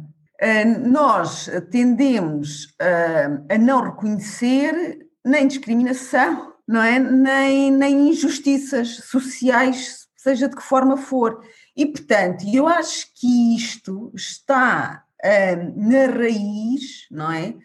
nós 0.86 1.50
tendemos 1.72 2.76
a 3.50 3.58
não 3.58 3.82
reconhecer 3.82 5.08
nem 5.24 5.48
discriminação, 5.48 6.54
não 6.68 6.82
é? 6.82 7.00
nem, 7.00 7.72
nem 7.72 8.10
injustiças 8.10 8.98
sociais, 9.06 10.08
seja 10.16 10.50
de 10.50 10.56
que 10.56 10.64
forma 10.64 10.98
for. 10.98 11.42
E, 11.76 11.86
portanto, 11.86 12.46
eu 12.52 12.68
acho 12.68 13.08
que 13.16 13.56
isto 13.56 14.12
está 14.16 15.04
na 15.76 16.06
raiz, 16.08 17.08
não 17.10 17.32
é? 17.32 17.56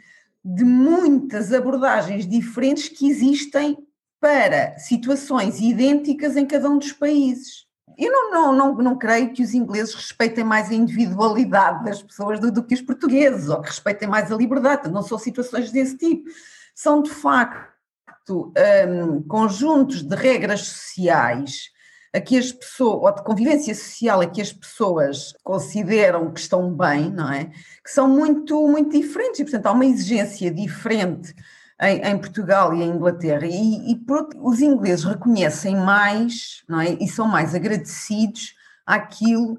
De 0.44 0.64
muitas 0.64 1.52
abordagens 1.52 2.26
diferentes 2.26 2.88
que 2.88 3.08
existem 3.08 3.76
para 4.20 4.78
situações 4.78 5.60
idênticas 5.60 6.36
em 6.36 6.46
cada 6.46 6.68
um 6.68 6.78
dos 6.78 6.92
países. 6.92 7.66
Eu 7.98 8.12
não, 8.12 8.30
não, 8.30 8.52
não, 8.52 8.74
não 8.76 8.98
creio 8.98 9.32
que 9.32 9.42
os 9.42 9.54
ingleses 9.54 9.94
respeitem 9.94 10.44
mais 10.44 10.70
a 10.70 10.74
individualidade 10.74 11.84
das 11.84 12.02
pessoas 12.02 12.40
do, 12.40 12.50
do 12.50 12.62
que 12.62 12.74
os 12.74 12.80
portugueses, 12.80 13.48
ou 13.48 13.60
que 13.60 13.68
respeitem 13.68 14.08
mais 14.08 14.30
a 14.30 14.36
liberdade. 14.36 14.90
Não 14.90 15.02
são 15.02 15.18
situações 15.18 15.70
desse 15.70 15.96
tipo. 15.96 16.28
São, 16.74 17.02
de 17.02 17.10
facto, 17.10 18.52
um, 18.88 19.22
conjuntos 19.22 20.02
de 20.02 20.16
regras 20.16 20.60
sociais 20.60 21.70
a 22.12 22.20
que 22.20 22.36
as 22.36 22.50
pessoas, 22.50 23.02
ou 23.02 23.14
de 23.14 23.22
convivência 23.22 23.74
social 23.74 24.20
a 24.20 24.26
que 24.26 24.40
as 24.40 24.52
pessoas 24.52 25.32
consideram 25.44 26.32
que 26.32 26.40
estão 26.40 26.72
bem, 26.74 27.10
não 27.10 27.32
é? 27.32 27.46
Que 27.84 27.90
são 27.90 28.08
muito, 28.08 28.66
muito 28.66 28.90
diferentes 28.98 29.40
e, 29.40 29.44
portanto, 29.44 29.66
há 29.66 29.72
uma 29.72 29.86
exigência 29.86 30.50
diferente 30.50 31.34
em, 31.80 32.00
em 32.02 32.18
Portugal 32.18 32.74
e 32.74 32.82
em 32.82 32.90
Inglaterra, 32.90 33.46
e, 33.46 33.92
e 33.92 33.96
por, 33.96 34.28
os 34.40 34.60
ingleses 34.60 35.04
reconhecem 35.04 35.76
mais 35.76 36.62
não 36.68 36.80
é? 36.80 36.92
e 37.00 37.08
são 37.08 37.26
mais 37.26 37.54
agradecidos 37.54 38.54
àquilo 38.86 39.58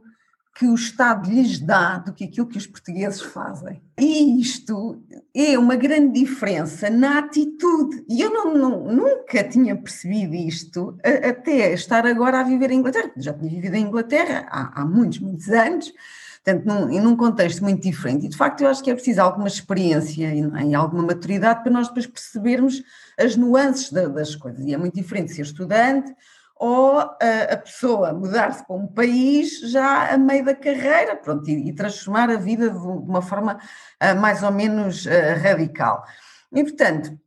que 0.53 0.67
o 0.67 0.75
Estado 0.75 1.27
lhes 1.27 1.59
dá 1.59 1.97
do 1.97 2.13
que 2.13 2.25
aquilo 2.25 2.45
que 2.45 2.57
os 2.57 2.67
portugueses 2.67 3.21
fazem. 3.21 3.81
E 3.99 4.39
isto 4.39 5.01
é 5.33 5.57
uma 5.57 5.75
grande 5.75 6.19
diferença 6.19 6.89
na 6.89 7.19
atitude. 7.19 8.05
E 8.07 8.21
eu 8.21 8.29
não, 8.31 8.53
não, 8.53 8.83
nunca 8.83 9.43
tinha 9.43 9.75
percebido 9.75 10.35
isto 10.35 10.97
até 11.03 11.73
estar 11.73 12.05
agora 12.05 12.41
a 12.41 12.43
viver 12.43 12.69
em 12.69 12.79
Inglaterra. 12.79 13.11
Já 13.17 13.33
tinha 13.33 13.49
vivido 13.49 13.75
em 13.75 13.85
Inglaterra 13.85 14.45
há, 14.51 14.81
há 14.81 14.85
muitos, 14.85 15.19
muitos 15.19 15.49
anos, 15.49 15.91
portanto, 16.43 16.65
num, 16.65 17.01
num 17.01 17.15
contexto 17.15 17.63
muito 17.63 17.81
diferente. 17.81 18.25
E, 18.25 18.29
de 18.29 18.37
facto, 18.37 18.61
eu 18.61 18.69
acho 18.69 18.83
que 18.83 18.89
é 18.89 18.93
preciso 18.93 19.21
alguma 19.21 19.47
experiência 19.47 20.33
e, 20.33 20.69
e 20.69 20.75
alguma 20.75 21.03
maturidade 21.03 21.61
para 21.61 21.71
nós 21.71 21.87
depois 21.87 22.07
percebermos 22.07 22.81
as 23.19 23.35
nuances 23.35 23.91
da, 23.91 24.07
das 24.07 24.35
coisas. 24.35 24.65
E 24.65 24.73
é 24.73 24.77
muito 24.77 24.95
diferente 24.95 25.33
ser 25.33 25.43
estudante 25.43 26.13
ou 26.55 26.99
a, 26.99 27.09
a 27.49 27.57
pessoa 27.57 28.13
mudar-se 28.13 28.63
para 28.65 28.75
um 28.75 28.85
país 28.85 29.71
já 29.71 30.13
a 30.13 30.17
meio 30.17 30.45
da 30.45 30.53
carreira, 30.53 31.15
pronto, 31.15 31.49
e, 31.49 31.69
e 31.69 31.73
transformar 31.73 32.29
a 32.29 32.35
vida 32.35 32.69
de, 32.69 32.77
uma 32.77 33.21
forma 33.21 33.55
uh, 33.55 34.19
mais 34.19 34.43
ou 34.43 34.51
menos 34.51 35.07
uh, 35.07 35.09
radical. 35.41 36.03
E, 36.53 36.63
portanto, 36.63 37.17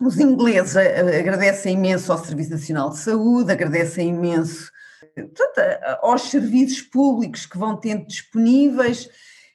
os 0.00 0.20
ingleses 0.20 0.76
agradecem 0.76 1.74
imenso 1.74 2.12
ao 2.12 2.18
Serviço 2.18 2.50
Nacional 2.50 2.90
de 2.90 2.98
Saúde, 2.98 3.50
agradecem 3.50 4.10
imenso 4.10 4.70
portanto, 5.16 5.60
aos 6.02 6.22
serviços 6.22 6.82
públicos 6.82 7.46
que 7.46 7.58
vão 7.58 7.76
tendo 7.76 8.06
disponíveis, 8.06 9.08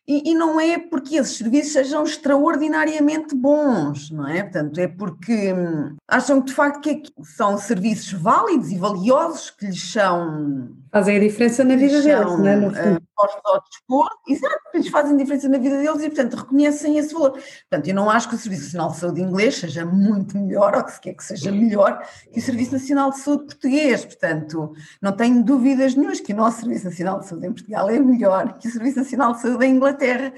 e, 0.08 0.32
e, 0.32 0.34
não 0.34 0.60
é 0.60 0.80
porque 0.80 1.15
esses 1.15 1.38
serviços 1.38 1.74
sejam 1.74 2.03
extraordinariamente 2.03 3.36
bons, 3.36 4.10
não 4.10 4.27
é? 4.27 4.41
Portanto, 4.41 4.80
é 4.80 4.88
porque 4.88 5.53
hum, 5.53 5.96
acham 6.08 6.41
que 6.41 6.48
de 6.48 6.53
facto 6.53 6.82
que 6.82 7.12
são 7.24 7.58
serviços 7.58 8.12
válidos 8.12 8.72
e 8.72 8.77
valiosos 8.77 9.51
que 9.51 9.68
lhes 9.68 9.91
são 9.91 10.75
fazem 10.91 11.15
a 11.15 11.19
diferença 11.19 11.63
na 11.63 11.75
vida 11.75 12.01
deles, 12.01 12.38
não 12.38 12.48
é? 12.48 12.57
Uh, 12.57 13.01
postos 13.15 13.41
ao 13.45 13.63
dispor, 13.63 14.10
exato, 14.27 14.60
eles 14.74 14.88
fazem 14.89 15.15
diferença 15.15 15.48
na 15.48 15.57
vida 15.57 15.77
deles 15.77 16.01
e, 16.03 16.10
portanto, 16.10 16.36
reconhecem 16.36 16.98
esse 16.98 17.13
valor. 17.13 17.31
Portanto, 17.31 17.88
eu 17.88 17.95
não 17.95 18.10
acho 18.10 18.27
que 18.27 18.36
o 18.36 18.38
Serviço 18.38 18.63
Nacional 18.63 18.91
de 18.91 18.98
Saúde 18.98 19.21
inglês 19.21 19.57
seja 19.57 19.86
muito 19.86 20.38
melhor, 20.38 20.75
ou 20.75 20.83
que 20.83 20.91
se 20.91 21.00
quer 21.00 21.13
que 21.13 21.24
seja 21.24 21.51
melhor, 21.51 22.05
que 22.31 22.39
o 22.39 22.41
Serviço 22.41 22.74
Nacional 22.74 23.12
de 23.12 23.19
Saúde 23.19 23.45
português. 23.45 24.03
Portanto, 24.03 24.74
não 25.01 25.13
tenho 25.13 25.43
dúvidas 25.43 25.95
nenhumas 25.95 26.19
que 26.19 26.33
o 26.33 26.36
nosso 26.36 26.62
Serviço 26.62 26.86
Nacional 26.86 27.19
de 27.19 27.27
Saúde 27.27 27.48
em 27.48 27.53
Portugal 27.53 27.89
é 27.89 28.00
melhor 28.00 28.57
que 28.57 28.67
o 28.67 28.71
Serviço 28.71 28.98
Nacional 28.98 29.33
de 29.33 29.41
Saúde 29.41 29.65
em 29.65 29.75
Inglaterra. 29.75 30.33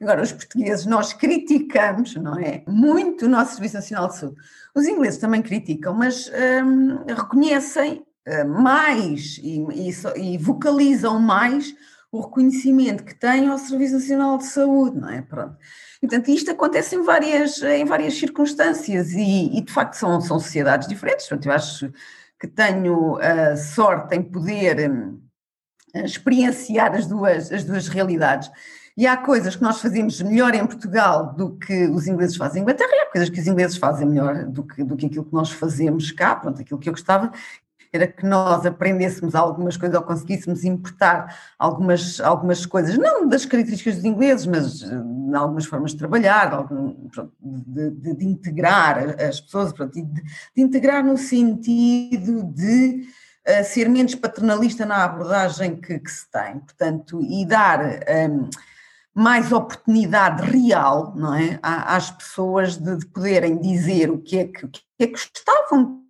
Agora, 0.00 0.22
os 0.22 0.32
portugueses, 0.32 0.84
nós 0.84 1.12
criticamos, 1.14 2.14
não 2.16 2.38
é? 2.38 2.62
Muito 2.66 3.24
o 3.24 3.28
nosso 3.28 3.54
Serviço 3.54 3.76
Nacional 3.76 4.08
de 4.08 4.16
Saúde. 4.16 4.36
Os 4.74 4.86
ingleses 4.86 5.18
também 5.18 5.40
criticam, 5.40 5.94
mas 5.94 6.30
hum, 6.64 7.04
reconhecem 7.06 8.02
eh, 8.02 8.13
mais 8.44 9.38
e, 9.42 9.64
e, 9.72 10.34
e, 10.34 10.38
vocalizam 10.38 11.18
mais 11.18 11.74
o 12.10 12.20
reconhecimento 12.20 13.04
que 13.04 13.14
têm 13.14 13.48
ao 13.48 13.58
Serviço 13.58 13.94
Nacional 13.94 14.38
de 14.38 14.44
Saúde, 14.44 14.98
não 14.98 15.10
é? 15.10 15.20
Pronto. 15.20 15.56
portanto, 16.00 16.30
isto 16.30 16.50
acontece 16.50 16.94
em 16.94 17.02
várias, 17.02 17.60
em 17.62 17.84
várias 17.84 18.14
circunstâncias 18.14 19.12
e, 19.12 19.58
e 19.58 19.60
de 19.60 19.72
facto 19.72 19.94
são, 19.94 20.20
são 20.20 20.38
sociedades 20.38 20.88
diferentes. 20.88 21.28
Portanto, 21.28 21.46
eu 21.46 21.52
acho 21.52 21.92
que 22.38 22.46
tenho 22.46 23.16
a 23.16 23.56
sorte 23.56 24.14
em 24.14 24.22
poder 24.22 24.90
hum, 24.90 25.20
experienciar 25.94 26.94
as 26.94 27.06
duas, 27.06 27.52
as 27.52 27.64
duas 27.64 27.88
realidades. 27.88 28.50
E 28.96 29.08
há 29.08 29.16
coisas 29.16 29.56
que 29.56 29.62
nós 29.62 29.80
fazemos 29.80 30.22
melhor 30.22 30.54
em 30.54 30.64
Portugal 30.64 31.34
do 31.34 31.56
que 31.56 31.88
os 31.88 32.06
ingleses 32.06 32.36
fazem 32.36 32.60
em 32.60 32.62
Inglaterra, 32.62 32.90
e 32.92 33.00
há 33.00 33.10
coisas 33.10 33.28
que 33.28 33.40
os 33.40 33.46
ingleses 33.46 33.76
fazem 33.76 34.06
melhor 34.06 34.44
do 34.44 34.62
que, 34.62 34.84
do 34.84 34.96
que 34.96 35.06
aquilo 35.06 35.24
que 35.24 35.32
nós 35.32 35.50
fazemos 35.50 36.12
cá, 36.12 36.36
pronto, 36.36 36.60
aquilo 36.60 36.78
que 36.78 36.88
eu 36.88 36.92
gostava 36.92 37.32
era 37.94 38.08
que 38.08 38.26
nós 38.26 38.66
aprendêssemos 38.66 39.36
algumas 39.36 39.76
coisas 39.76 39.96
ou 39.96 40.02
conseguíssemos 40.02 40.64
importar 40.64 41.38
algumas, 41.56 42.20
algumas 42.20 42.66
coisas, 42.66 42.98
não 42.98 43.28
das 43.28 43.46
características 43.46 43.96
dos 43.96 44.04
ingleses, 44.04 44.46
mas 44.46 44.80
de 44.80 44.92
eh, 44.92 45.36
algumas 45.36 45.64
formas 45.64 45.92
de 45.92 45.98
trabalhar, 45.98 46.66
de, 47.40 47.90
de, 47.90 48.14
de, 48.14 48.24
integrar 48.26 49.14
as 49.20 49.40
pessoas, 49.40 49.72
pronto, 49.72 49.92
de, 49.92 50.02
de, 50.02 50.22
integrar 50.56 51.04
no 51.04 51.16
sentido 51.16 52.42
de 52.42 53.06
uh, 53.48 53.64
ser 53.64 53.88
menos 53.88 54.16
paternalista 54.16 54.84
na 54.84 55.04
abordagem 55.04 55.76
que, 55.76 56.00
que 56.00 56.10
se 56.10 56.28
tem, 56.30 56.58
portanto, 56.58 57.20
e 57.22 57.46
dar. 57.46 57.80
Um, 57.80 57.88
ehm, 58.06 58.50
mais 59.16 59.52
oportunidade 59.52 60.42
real, 60.42 61.14
não 61.14 61.32
é, 61.32 61.60
às 61.62 62.10
pessoas 62.10 62.76
de, 62.76 62.96
de 62.96 63.06
poderem 63.06 63.56
dizer 63.60 64.10
o 64.10 64.18
que 64.18 64.38
é 64.38 64.44
que, 64.48 64.66
o 64.66 64.68
que, 64.68 64.80
é 64.98 65.06
que 65.06 65.12
gostavam 65.12 66.03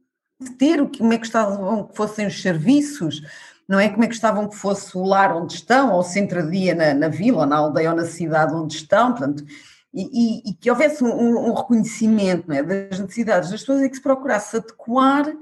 ter, 0.58 0.78
como 0.96 1.12
é 1.12 1.16
que 1.16 1.24
gostavam 1.24 1.84
que 1.84 1.96
fossem 1.96 2.26
os 2.26 2.40
serviços, 2.40 3.22
não 3.68 3.78
é? 3.78 3.88
Como 3.88 4.04
é 4.04 4.06
que 4.06 4.14
gostavam 4.14 4.48
que 4.48 4.56
fosse 4.56 4.96
o 4.96 5.04
lar 5.04 5.34
onde 5.36 5.54
estão, 5.54 5.92
ou 5.92 6.00
o 6.00 6.04
centro-dia 6.04 6.74
na, 6.74 6.94
na 6.94 7.08
vila, 7.08 7.40
ou 7.40 7.46
na 7.46 7.56
aldeia, 7.56 7.90
ou 7.90 7.96
na 7.96 8.04
cidade 8.04 8.54
onde 8.54 8.74
estão, 8.74 9.12
portanto, 9.12 9.44
e, 9.92 10.02
e, 10.02 10.50
e 10.50 10.54
que 10.54 10.70
houvesse 10.70 11.04
um, 11.04 11.50
um 11.50 11.54
reconhecimento 11.54 12.52
é, 12.52 12.62
das 12.62 12.98
necessidades 12.98 13.50
das 13.50 13.60
pessoas 13.60 13.82
e 13.82 13.88
que 13.88 13.96
se 13.96 14.02
procurasse 14.02 14.56
adequar 14.56 15.32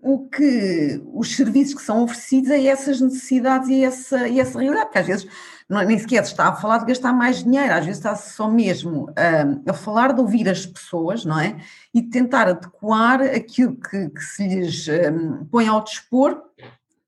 o 0.00 0.28
que 0.28 1.02
os 1.14 1.34
serviços 1.34 1.74
que 1.74 1.82
são 1.82 2.04
oferecidos 2.04 2.50
a 2.50 2.58
essas 2.60 3.00
necessidades 3.00 3.70
e 3.70 3.82
essa, 3.82 4.28
e 4.28 4.38
essa 4.38 4.58
realidade, 4.58 4.86
porque 4.86 4.98
às 4.98 5.06
vezes 5.06 5.26
nem 5.68 5.98
sequer 5.98 6.24
se 6.24 6.32
está 6.32 6.48
a 6.48 6.56
falar 6.56 6.78
de 6.78 6.86
gastar 6.86 7.12
mais 7.12 7.42
dinheiro, 7.42 7.72
às 7.72 7.84
vezes 7.84 7.98
está-se 7.98 8.34
só 8.34 8.48
mesmo 8.50 9.10
a, 9.16 9.70
a 9.70 9.74
falar 9.74 10.12
de 10.12 10.20
ouvir 10.20 10.48
as 10.48 10.66
pessoas, 10.66 11.24
não 11.24 11.40
é? 11.40 11.56
E 11.92 12.02
de 12.02 12.10
tentar 12.10 12.48
adequar 12.48 13.22
aquilo 13.22 13.76
que, 13.76 14.10
que 14.10 14.20
se 14.20 14.46
lhes 14.46 14.86
um, 14.88 15.44
põe 15.46 15.66
ao 15.66 15.82
dispor 15.82 16.42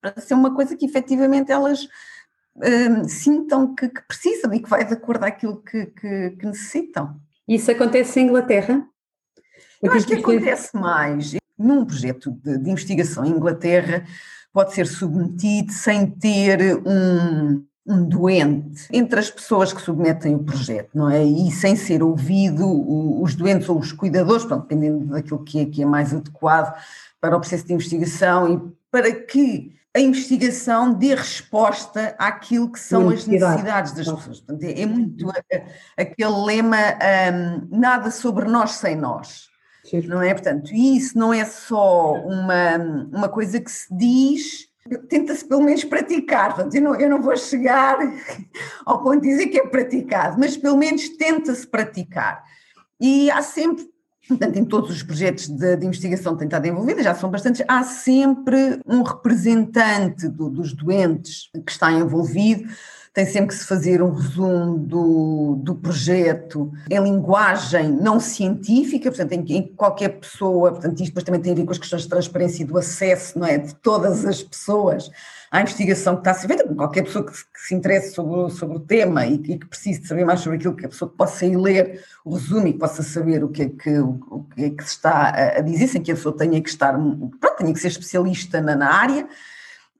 para 0.00 0.20
ser 0.20 0.34
uma 0.34 0.54
coisa 0.54 0.76
que 0.76 0.86
efetivamente 0.86 1.52
elas 1.52 1.84
uh, 1.84 3.08
sintam 3.08 3.74
que, 3.74 3.88
que, 3.88 4.02
precisam 4.02 4.52
e 4.54 4.60
que 4.60 4.68
vai 4.68 4.84
de 4.84 4.94
acordo 4.94 5.24
àquilo 5.24 5.62
que, 5.62 5.86
que, 5.86 6.30
que 6.30 6.46
necessitam. 6.46 7.20
Isso 7.46 7.70
acontece 7.70 8.20
em 8.20 8.26
Inglaterra? 8.26 8.86
Eu 9.82 9.92
acho 9.92 10.06
que 10.06 10.14
acontece 10.14 10.74
mais. 10.74 11.36
Num 11.58 11.84
projeto 11.84 12.30
de, 12.30 12.58
de 12.58 12.70
investigação 12.70 13.24
em 13.24 13.30
Inglaterra, 13.30 14.04
pode 14.52 14.72
ser 14.72 14.86
submetido 14.86 15.72
sem 15.72 16.10
ter 16.10 16.80
um, 16.86 17.64
um 17.86 18.04
doente 18.04 18.88
entre 18.92 19.20
as 19.20 19.30
pessoas 19.30 19.72
que 19.72 19.80
submetem 19.80 20.34
o 20.34 20.40
projeto, 20.40 20.90
não 20.94 21.08
é? 21.08 21.22
E 21.22 21.50
sem 21.52 21.76
ser 21.76 22.02
ouvido 22.02 22.66
os 23.22 23.34
doentes 23.34 23.68
ou 23.68 23.78
os 23.78 23.92
cuidadores, 23.92 24.44
dependendo 24.44 25.06
daquilo 25.06 25.44
que 25.44 25.60
é, 25.60 25.66
que 25.66 25.82
é 25.82 25.86
mais 25.86 26.12
adequado 26.12 26.76
para 27.20 27.36
o 27.36 27.40
processo 27.40 27.66
de 27.66 27.72
investigação 27.72 28.52
e 28.52 28.60
para 28.90 29.12
que 29.12 29.76
a 29.96 30.00
investigação 30.00 30.92
dê 30.92 31.14
resposta 31.14 32.14
àquilo 32.18 32.70
que 32.70 32.78
são 32.78 33.08
as 33.08 33.26
necessidades 33.26 33.92
das 33.92 34.06
pessoas. 34.06 34.40
Portanto, 34.40 34.62
é, 34.64 34.82
é 34.82 34.86
muito 34.86 35.26
aquele 35.96 36.44
lema 36.44 36.76
um, 36.76 37.78
nada 37.78 38.10
sobre 38.10 38.44
nós 38.44 38.72
sem 38.72 38.94
nós. 38.94 39.48
Não 40.06 40.20
é? 40.20 40.34
Portanto, 40.34 40.74
isso 40.74 41.16
não 41.16 41.32
é 41.32 41.44
só 41.44 42.14
uma, 42.14 42.76
uma 43.10 43.28
coisa 43.28 43.58
que 43.58 43.70
se 43.70 43.86
diz, 43.96 44.68
tenta-se 45.08 45.44
pelo 45.44 45.62
menos 45.62 45.84
praticar. 45.84 46.54
Eu 46.72 46.82
não, 46.82 46.94
eu 46.94 47.10
não 47.10 47.22
vou 47.22 47.36
chegar 47.36 47.98
ao 48.84 49.02
ponto 49.02 49.20
de 49.20 49.28
dizer 49.28 49.46
que 49.48 49.58
é 49.58 49.66
praticado, 49.66 50.38
mas 50.38 50.56
pelo 50.56 50.76
menos 50.76 51.08
tenta-se 51.10 51.66
praticar. 51.66 52.42
E 53.00 53.30
há 53.30 53.42
sempre, 53.42 53.84
portanto, 54.28 54.56
em 54.56 54.64
todos 54.64 54.90
os 54.90 55.02
projetos 55.02 55.48
de, 55.48 55.76
de 55.76 55.86
investigação 55.86 56.32
que 56.32 56.40
têm 56.40 56.46
estado 56.46 56.66
envolvidos, 56.66 57.04
já 57.04 57.14
são 57.14 57.30
bastantes, 57.30 57.64
há 57.68 57.82
sempre 57.82 58.80
um 58.86 59.02
representante 59.02 60.28
do, 60.28 60.48
dos 60.48 60.72
doentes 60.72 61.50
que 61.64 61.70
está 61.70 61.92
envolvido 61.92 62.68
tem 63.16 63.24
sempre 63.24 63.48
que 63.48 63.54
se 63.54 63.64
fazer 63.64 64.02
um 64.02 64.10
resumo 64.10 64.76
do, 64.76 65.56
do 65.62 65.74
projeto 65.74 66.70
em 66.90 67.02
linguagem 67.02 67.90
não 67.90 68.20
científica, 68.20 69.10
portanto, 69.10 69.32
em, 69.32 69.56
em 69.56 69.62
qualquer 69.68 70.20
pessoa, 70.20 70.72
portanto, 70.72 71.00
isto 71.00 71.06
depois 71.06 71.24
também 71.24 71.40
tem 71.40 71.52
a 71.52 71.54
ver 71.54 71.64
com 71.64 71.70
as 71.70 71.78
questões 71.78 72.02
de 72.02 72.10
transparência 72.10 72.62
e 72.62 72.66
do 72.66 72.76
acesso, 72.76 73.38
não 73.38 73.46
é, 73.46 73.56
de 73.56 73.74
todas 73.76 74.26
as 74.26 74.42
pessoas 74.42 75.10
à 75.50 75.62
investigação 75.62 76.16
que 76.16 76.20
está 76.20 76.32
a 76.32 76.34
ser 76.34 76.46
feita, 76.46 76.74
qualquer 76.74 77.04
pessoa 77.04 77.24
que, 77.24 77.32
que 77.32 77.60
se 77.66 77.74
interesse 77.74 78.14
sobre, 78.14 78.50
sobre 78.50 78.76
o 78.76 78.80
tema 78.80 79.24
e, 79.24 79.36
e, 79.36 79.58
que 79.58 79.66
precise 79.66 80.02
de 80.02 80.08
saber 80.08 80.26
mais 80.26 80.40
sobre 80.40 80.58
aquilo, 80.58 80.76
que 80.76 80.84
a 80.84 80.88
pessoa 80.90 81.10
possa 81.10 81.46
ir 81.46 81.56
ler 81.56 82.04
o 82.22 82.34
resumo 82.34 82.66
e 82.66 82.74
possa 82.74 83.02
saber 83.02 83.42
o 83.42 83.48
que 83.48 83.62
é 83.62 83.68
que, 83.70 83.98
o, 83.98 84.46
que, 84.54 84.62
é 84.62 84.68
que 84.68 84.84
se 84.84 84.90
está 84.90 85.30
a, 85.30 85.58
a 85.58 85.60
dizer, 85.62 85.88
sem 85.88 86.02
que 86.02 86.12
a 86.12 86.14
pessoa 86.14 86.36
tenha 86.36 86.60
que 86.60 86.68
estar, 86.68 86.92
pronto, 86.92 87.56
tenha 87.56 87.72
que 87.72 87.80
ser 87.80 87.88
especialista 87.88 88.60
na, 88.60 88.76
na 88.76 88.92
área, 88.92 89.26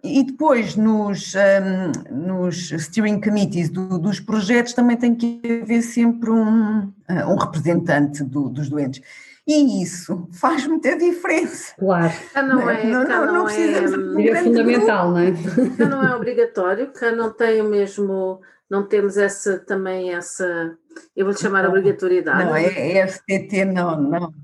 e 0.06 0.24
depois, 0.24 0.76
nos, 0.76 1.34
um, 1.34 2.14
nos 2.14 2.68
steering 2.70 3.20
committees 3.20 3.68
do, 3.68 3.98
dos 3.98 4.20
projetos, 4.20 4.72
também 4.72 4.96
tem 4.96 5.14
que 5.14 5.40
haver 5.62 5.82
sempre 5.82 6.30
um, 6.30 6.80
uh, 6.80 6.92
um 7.28 7.36
representante 7.36 8.22
do, 8.24 8.48
dos 8.48 8.68
doentes. 8.68 9.02
E 9.46 9.82
isso 9.82 10.28
faz 10.32 10.66
muita 10.66 10.96
diferença. 10.98 11.72
Claro. 11.78 12.12
Cá 12.32 12.42
não 12.42 12.68
é, 12.68 12.84
não, 12.84 13.06
cá 13.06 13.26
não, 13.26 13.34
não 13.34 13.48
é, 13.48 14.28
é 14.28 14.42
fundamental, 14.42 15.10
não 15.10 15.18
é? 15.18 15.32
Cá 15.78 15.86
não 15.86 16.02
é 16.02 16.16
obrigatório, 16.16 16.90
cá 16.92 17.12
não 17.12 17.32
tem 17.32 17.60
o 17.60 17.64
mesmo, 17.68 18.40
não 18.68 18.84
temos 18.84 19.16
essa 19.16 19.58
também 19.58 20.12
essa, 20.12 20.76
eu 21.14 21.24
vou-lhe 21.24 21.38
chamar 21.38 21.62
não, 21.62 21.70
obrigatoriedade. 21.70 22.44
Não, 22.44 22.56
é, 22.56 22.98
é 22.98 23.06
FTT 23.06 23.66
não, 23.66 24.00
não. 24.00 24.34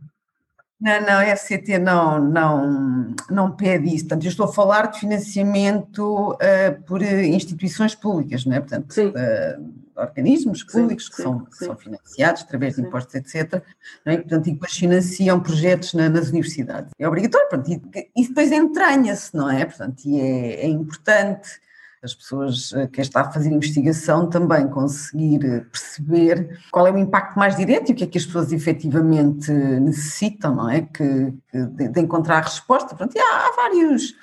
Não, 0.82 1.00
não, 1.00 1.18
a 1.20 1.36
FCT 1.36 1.78
não, 1.78 2.18
não, 2.18 3.14
não 3.30 3.52
pede 3.52 3.86
isso. 3.86 4.04
Portanto, 4.06 4.24
eu 4.24 4.30
estou 4.30 4.46
a 4.46 4.52
falar 4.52 4.90
de 4.90 4.98
financiamento 4.98 6.32
uh, 6.32 6.82
por 6.84 7.00
instituições 7.00 7.94
públicas, 7.94 8.44
não 8.44 8.56
é? 8.56 8.58
Portanto, 8.58 8.90
uh, 8.90 9.72
organismos 9.94 10.64
públicos 10.64 11.04
sim, 11.04 11.10
que 11.10 11.16
sim, 11.18 11.22
são, 11.22 11.46
sim. 11.52 11.66
são 11.66 11.76
financiados 11.76 12.42
através 12.42 12.74
de 12.74 12.80
impostos, 12.82 13.14
etc. 13.14 13.62
Não 14.04 14.12
é? 14.12 14.16
Portanto, 14.16 14.48
e 14.48 14.52
depois 14.54 14.72
financiam 14.72 15.38
projetos 15.38 15.94
na, 15.94 16.08
nas 16.08 16.30
universidades. 16.30 16.90
É 16.98 17.06
obrigatório, 17.06 17.48
portanto, 17.48 17.80
e, 17.94 18.10
e 18.16 18.26
depois 18.26 18.50
entranha-se, 18.50 19.36
não 19.36 19.48
é? 19.48 19.64
Portanto, 19.64 20.02
e 20.04 20.20
é, 20.20 20.64
é 20.64 20.66
importante 20.66 21.61
as 22.02 22.14
pessoas, 22.14 22.72
eh, 22.72 22.88
quem 22.88 23.02
está 23.02 23.20
a 23.20 23.30
fazer 23.30 23.50
investigação, 23.50 24.28
também 24.28 24.68
conseguir 24.68 25.44
eh, 25.44 25.60
perceber 25.60 26.58
qual 26.70 26.86
é 26.86 26.90
o 26.90 26.98
impacto 26.98 27.38
mais 27.38 27.56
direto 27.56 27.90
e 27.90 27.92
o 27.92 27.94
que 27.94 28.04
é 28.04 28.06
que 28.08 28.18
as 28.18 28.26
pessoas 28.26 28.52
efetivamente 28.52 29.52
necessitam, 29.52 30.56
não 30.56 30.68
é? 30.68 30.82
Que, 30.82 31.32
de, 31.52 31.88
de, 31.88 32.00
encontrar 32.00 32.40
resposta. 32.40 32.96
Pronto, 32.96 33.16
há, 33.16 33.46
há, 33.46 33.52
vários, 33.54 34.14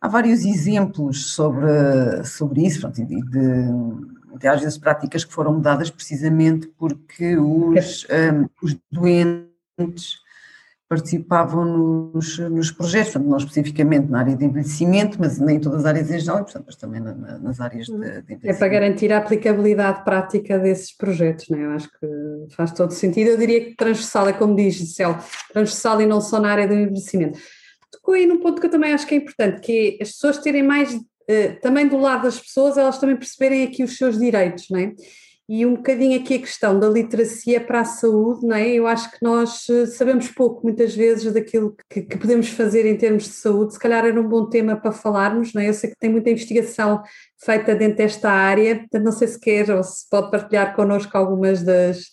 há 0.00 0.08
vários 0.08 0.44
exemplos 0.44 1.32
sobre, 1.32 2.24
sobre 2.24 2.66
isso, 2.66 2.80
pronto, 2.80 3.04
de, 3.04 3.04
de, 3.04 4.38
de, 4.38 4.48
às 4.48 4.60
vezes 4.60 4.78
práticas 4.78 5.22
que 5.22 5.32
foram 5.32 5.52
mudadas 5.52 5.90
precisamente 5.90 6.66
porque 6.78 7.36
os, 7.36 8.04
um, 8.04 8.44
eh, 8.44 8.48
os 8.62 8.74
doentes 8.90 10.27
participavam 10.88 12.10
nos, 12.14 12.38
nos 12.38 12.70
projetos, 12.70 13.12
portanto, 13.12 13.30
não 13.30 13.36
especificamente 13.36 14.10
na 14.10 14.20
área 14.20 14.34
de 14.34 14.44
envelhecimento, 14.44 15.18
mas 15.20 15.38
nem 15.38 15.56
em 15.56 15.60
todas 15.60 15.80
as 15.80 15.86
áreas 15.86 16.10
em 16.10 16.18
geral, 16.18 16.44
portanto, 16.44 16.64
mas 16.66 16.76
também 16.76 17.00
na, 17.00 17.14
na, 17.14 17.38
nas 17.38 17.60
áreas 17.60 17.86
de, 17.86 17.92
de, 17.92 17.98
envelhecimento. 17.98 18.46
É 18.46 18.54
para 18.54 18.68
garantir 18.68 19.12
a 19.12 19.18
aplicabilidade 19.18 20.02
prática 20.02 20.58
desses 20.58 20.96
projetos, 20.96 21.48
não 21.50 21.58
é? 21.58 21.64
Eu 21.66 21.70
acho 21.72 21.90
que 21.90 22.54
faz 22.56 22.72
todo 22.72 22.92
sentido. 22.92 23.28
Eu 23.28 23.36
diria 23.36 23.66
que 23.66 23.76
transversal, 23.76 24.28
é 24.28 24.32
como 24.32 24.56
diz 24.56 24.94
Céu, 24.94 25.18
transversal 25.52 26.00
e 26.00 26.06
não 26.06 26.22
só 26.22 26.40
na 26.40 26.50
área 26.50 26.66
do 26.66 26.74
envelhecimento. 26.74 27.38
Tocou 27.92 28.14
aí 28.14 28.26
num 28.26 28.40
ponto 28.40 28.58
que 28.58 28.66
eu 28.66 28.70
também 28.70 28.92
acho 28.94 29.06
que 29.06 29.14
é 29.14 29.18
importante, 29.18 29.60
que 29.60 29.98
é 30.00 30.02
as 30.02 30.12
pessoas 30.12 30.38
terem 30.38 30.62
mais, 30.62 30.98
eh, 31.28 31.48
também 31.60 31.86
do 31.86 31.98
lado 31.98 32.22
das 32.22 32.40
pessoas, 32.40 32.78
elas 32.78 32.98
também 32.98 33.16
perceberem 33.16 33.64
aqui 33.64 33.84
os 33.84 33.96
seus 33.98 34.18
direitos, 34.18 34.66
não 34.70 34.78
é? 34.80 34.94
E 35.48 35.64
um 35.64 35.76
bocadinho 35.76 36.20
aqui 36.20 36.34
a 36.34 36.40
questão 36.40 36.78
da 36.78 36.86
literacia 36.86 37.58
para 37.58 37.80
a 37.80 37.84
saúde, 37.84 38.46
não 38.46 38.54
é? 38.54 38.68
Eu 38.68 38.86
acho 38.86 39.10
que 39.10 39.16
nós 39.22 39.66
eh, 39.70 39.86
sabemos 39.86 40.28
pouco, 40.28 40.62
muitas 40.62 40.94
vezes, 40.94 41.32
daquilo 41.32 41.74
que, 41.88 42.02
que, 42.02 42.18
podemos 42.18 42.50
fazer 42.50 42.84
em 42.84 42.98
termos 42.98 43.24
de 43.24 43.30
saúde. 43.30 43.72
Se 43.72 43.78
calhar 43.78 44.04
era 44.04 44.20
um 44.20 44.28
bom 44.28 44.46
tema 44.46 44.76
para 44.76 44.92
falarmos, 44.92 45.54
não 45.54 45.62
é? 45.62 45.70
Eu 45.70 45.72
sei 45.72 45.88
que 45.88 45.96
tem 45.98 46.10
muita 46.10 46.28
investigação 46.28 47.02
feita 47.42 47.74
dentro 47.74 47.96
desta 47.96 48.30
área, 48.30 48.76
portanto, 48.80 49.04
não 49.04 49.12
sei 49.12 49.26
se 49.26 49.40
quer 49.40 49.70
ou 49.70 49.82
se 49.82 50.06
pode 50.10 50.30
partilhar 50.30 50.76
connosco 50.76 51.16
algumas 51.16 51.62
das, 51.62 52.10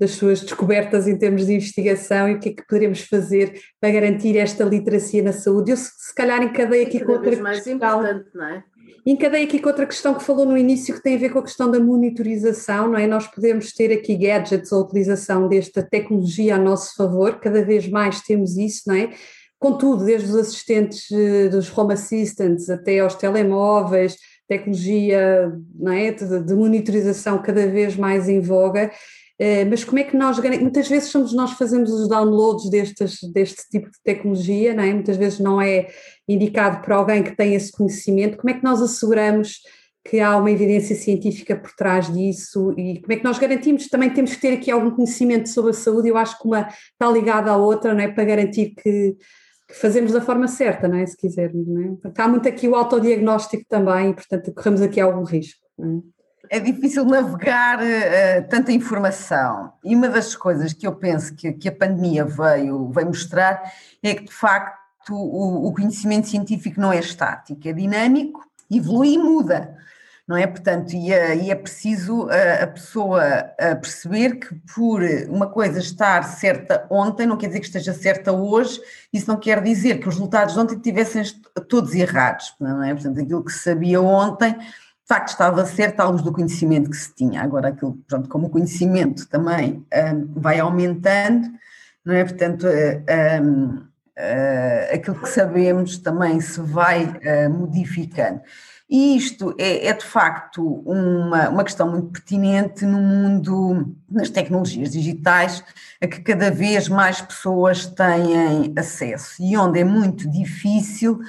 das 0.00 0.10
suas 0.12 0.40
descobertas 0.40 1.06
em 1.06 1.16
termos 1.16 1.46
de 1.46 1.54
investigação 1.54 2.28
e 2.28 2.34
o 2.34 2.40
que 2.40 2.48
é 2.48 2.52
que 2.52 2.66
poderemos 2.66 3.02
fazer 3.02 3.60
para 3.80 3.92
garantir 3.92 4.36
esta 4.36 4.64
literacia 4.64 5.22
na 5.22 5.32
saúde. 5.32 5.70
Eu, 5.70 5.76
se, 5.76 5.88
se 5.96 6.12
calhar, 6.12 6.42
encadeio 6.42 6.84
aqui 6.84 6.98
com 6.98 7.12
outra 7.12 7.36
mais 7.36 7.60
questão. 7.60 7.76
importante, 7.76 8.28
não 8.34 8.44
é? 8.44 8.64
Encadei 9.04 9.42
aqui 9.42 9.58
com 9.58 9.68
outra 9.68 9.84
questão 9.84 10.14
que 10.14 10.22
falou 10.22 10.46
no 10.46 10.56
início, 10.56 10.94
que 10.94 11.02
tem 11.02 11.16
a 11.16 11.18
ver 11.18 11.30
com 11.30 11.40
a 11.40 11.42
questão 11.42 11.68
da 11.68 11.80
monitorização, 11.80 12.86
não 12.88 12.96
é? 12.96 13.06
Nós 13.06 13.26
podemos 13.26 13.72
ter 13.72 13.92
aqui 13.92 14.16
gadgets, 14.16 14.72
a 14.72 14.78
utilização 14.78 15.48
desta 15.48 15.82
tecnologia 15.82 16.54
a 16.54 16.58
nosso 16.58 16.94
favor, 16.94 17.40
cada 17.40 17.64
vez 17.64 17.88
mais 17.88 18.20
temos 18.20 18.56
isso, 18.56 18.82
não 18.86 18.94
é? 18.94 19.10
Contudo, 19.58 20.04
desde 20.04 20.28
os 20.28 20.36
assistentes 20.36 21.10
eh, 21.10 21.48
dos 21.48 21.76
home 21.76 21.94
assistants 21.94 22.70
até 22.70 23.00
aos 23.00 23.16
telemóveis, 23.16 24.16
tecnologia 24.46 25.52
não 25.74 25.92
é? 25.92 26.12
de, 26.12 26.40
de 26.40 26.54
monitorização 26.54 27.42
cada 27.42 27.66
vez 27.66 27.96
mais 27.96 28.28
em 28.28 28.40
voga, 28.40 28.92
mas 29.68 29.82
como 29.82 29.98
é 29.98 30.04
que 30.04 30.16
nós 30.16 30.38
muitas 30.38 30.88
vezes 30.88 31.10
somos 31.10 31.32
nós 31.32 31.52
fazemos 31.52 31.90
os 31.90 32.08
downloads 32.08 32.70
destes, 32.70 33.18
deste 33.32 33.68
tipo 33.70 33.90
de 33.90 33.98
tecnologia, 34.04 34.74
não 34.74 34.84
é? 34.84 34.92
muitas 34.92 35.16
vezes 35.16 35.38
não 35.38 35.60
é 35.60 35.88
indicado 36.28 36.82
por 36.82 36.92
alguém 36.92 37.22
que 37.22 37.34
tem 37.34 37.54
esse 37.54 37.72
conhecimento, 37.72 38.36
como 38.36 38.50
é 38.50 38.54
que 38.54 38.64
nós 38.64 38.80
asseguramos 38.80 39.58
que 40.04 40.20
há 40.20 40.36
uma 40.36 40.50
evidência 40.50 40.96
científica 40.96 41.56
por 41.56 41.72
trás 41.72 42.12
disso 42.12 42.74
e 42.76 43.00
como 43.00 43.12
é 43.12 43.16
que 43.16 43.24
nós 43.24 43.38
garantimos, 43.38 43.88
também 43.88 44.10
temos 44.10 44.34
que 44.34 44.40
ter 44.40 44.52
aqui 44.54 44.70
algum 44.70 44.90
conhecimento 44.90 45.48
sobre 45.48 45.70
a 45.70 45.74
saúde, 45.74 46.08
eu 46.08 46.16
acho 46.16 46.38
que 46.38 46.46
uma 46.46 46.68
está 46.68 47.10
ligada 47.10 47.50
à 47.50 47.56
outra, 47.56 47.94
não 47.94 48.00
é? 48.00 48.08
para 48.08 48.24
garantir 48.24 48.74
que, 48.74 49.16
que 49.68 49.74
fazemos 49.74 50.12
da 50.12 50.20
forma 50.20 50.48
certa, 50.48 50.88
não 50.88 50.98
é? 50.98 51.06
se 51.06 51.16
quisermos. 51.16 51.66
Não 51.66 51.98
é? 52.04 52.12
Há 52.18 52.28
muito 52.28 52.48
aqui 52.48 52.68
o 52.68 52.74
autodiagnóstico 52.74 53.64
também 53.68 54.12
portanto 54.12 54.52
corremos 54.52 54.82
aqui 54.82 55.00
algum 55.00 55.22
risco. 55.22 55.60
Não 55.78 55.98
é? 55.98 56.21
É 56.52 56.60
difícil 56.60 57.06
navegar 57.06 57.78
uh, 57.78 58.46
tanta 58.50 58.70
informação. 58.72 59.72
E 59.82 59.96
uma 59.96 60.06
das 60.06 60.36
coisas 60.36 60.74
que 60.74 60.86
eu 60.86 60.94
penso 60.94 61.34
que, 61.34 61.50
que 61.50 61.66
a 61.66 61.72
pandemia 61.72 62.26
veio, 62.26 62.90
veio 62.90 63.06
mostrar 63.06 63.72
é 64.02 64.14
que, 64.14 64.24
de 64.24 64.32
facto, 64.34 65.14
o, 65.14 65.66
o, 65.66 65.72
conhecimento 65.72 66.28
científico 66.28 66.78
não 66.78 66.92
é 66.92 66.98
estático, 66.98 67.66
é 67.66 67.72
dinâmico, 67.72 68.44
evolui 68.70 69.14
e 69.14 69.18
muda. 69.18 69.78
Não 70.28 70.36
é? 70.36 70.46
Portanto, 70.46 70.92
e 70.92 71.10
é, 71.10 71.34
e 71.34 71.50
é 71.50 71.54
preciso 71.54 72.28
a, 72.28 72.64
a 72.64 72.66
pessoa 72.66 73.22
a 73.58 73.74
perceber 73.74 74.36
que 74.36 74.54
por 74.74 75.02
uma 75.30 75.46
coisa 75.46 75.78
estar 75.78 76.22
certa 76.22 76.86
ontem, 76.90 77.26
não 77.26 77.38
quer 77.38 77.46
dizer 77.46 77.60
que 77.60 77.66
esteja 77.66 77.94
certa 77.94 78.30
hoje, 78.30 78.78
isso 79.10 79.26
não 79.26 79.38
quer 79.38 79.62
dizer 79.62 80.00
que 80.00 80.08
os 80.08 80.16
resultados 80.16 80.52
de 80.52 80.60
ontem 80.60 80.78
tivessem 80.78 81.22
todos 81.66 81.94
errados, 81.94 82.54
não 82.60 82.82
é? 82.82 82.92
Portanto, 82.92 83.20
aquilo 83.20 83.42
que 83.42 83.52
se 83.52 83.60
sabia 83.60 84.02
ontem 84.02 84.54
facto 85.12 85.28
estava 85.28 85.66
certo 85.66 86.00
à 86.00 86.08
luz 86.08 86.22
do 86.22 86.32
conhecimento 86.32 86.88
que 86.88 86.96
se 86.96 87.14
tinha. 87.14 87.42
Agora, 87.42 87.68
aquilo, 87.68 87.98
pronto, 88.08 88.30
como 88.30 88.46
o 88.46 88.50
conhecimento 88.50 89.28
também 89.28 89.84
um, 89.94 90.40
vai 90.40 90.58
aumentando, 90.58 91.50
não 92.02 92.14
é? 92.14 92.24
Portanto, 92.24 92.66
um, 92.66 93.74
uh, 93.74 94.94
aquilo 94.94 95.20
que 95.20 95.28
sabemos 95.28 95.98
também 95.98 96.40
se 96.40 96.58
vai 96.62 97.04
uh, 97.04 97.50
modificando. 97.50 98.40
E 98.88 99.14
isto 99.14 99.54
é, 99.58 99.86
é 99.88 99.92
de 99.92 100.04
facto 100.04 100.82
uma, 100.86 101.50
uma 101.50 101.64
questão 101.64 101.90
muito 101.90 102.08
pertinente 102.08 102.86
no 102.86 102.98
mundo 102.98 103.94
das 104.08 104.30
tecnologias 104.30 104.92
digitais, 104.92 105.62
a 106.00 106.06
que 106.06 106.20
cada 106.22 106.50
vez 106.50 106.88
mais 106.88 107.20
pessoas 107.20 107.84
têm 107.84 108.72
acesso 108.78 109.42
e 109.42 109.58
onde 109.58 109.78
é 109.78 109.84
muito 109.84 110.30
difícil 110.30 111.20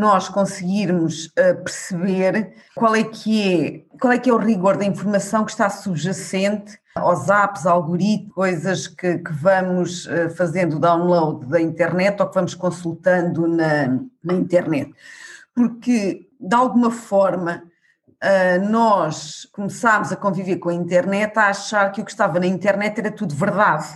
nós 0.00 0.28
conseguirmos 0.28 1.26
uh, 1.26 1.62
perceber 1.62 2.54
qual 2.74 2.96
é 2.96 3.04
que 3.04 3.84
é 3.94 3.98
qual 3.98 4.12
é 4.14 4.18
que 4.18 4.30
é 4.30 4.32
o 4.32 4.38
rigor 4.38 4.78
da 4.78 4.84
informação 4.84 5.44
que 5.44 5.50
está 5.50 5.68
subjacente 5.68 6.78
aos 6.94 7.28
apps, 7.28 7.66
algoritmos, 7.66 8.34
coisas 8.34 8.88
que, 8.88 9.18
que 9.18 9.32
vamos 9.32 10.06
uh, 10.06 10.30
fazendo 10.36 10.78
download 10.78 11.46
da 11.46 11.60
internet 11.60 12.20
ou 12.20 12.28
que 12.28 12.34
vamos 12.34 12.54
consultando 12.54 13.46
na, 13.46 14.00
na 14.24 14.34
internet. 14.34 14.92
Porque, 15.54 16.28
de 16.40 16.54
alguma 16.54 16.90
forma, 16.90 17.62
uh, 18.24 18.70
nós 18.70 19.46
começámos 19.52 20.10
a 20.10 20.16
conviver 20.16 20.56
com 20.56 20.70
a 20.70 20.74
internet 20.74 21.38
a 21.38 21.48
achar 21.48 21.92
que 21.92 22.00
o 22.00 22.04
que 22.04 22.10
estava 22.10 22.40
na 22.40 22.46
internet 22.46 22.98
era 22.98 23.10
tudo 23.10 23.34
verdade. 23.34 23.86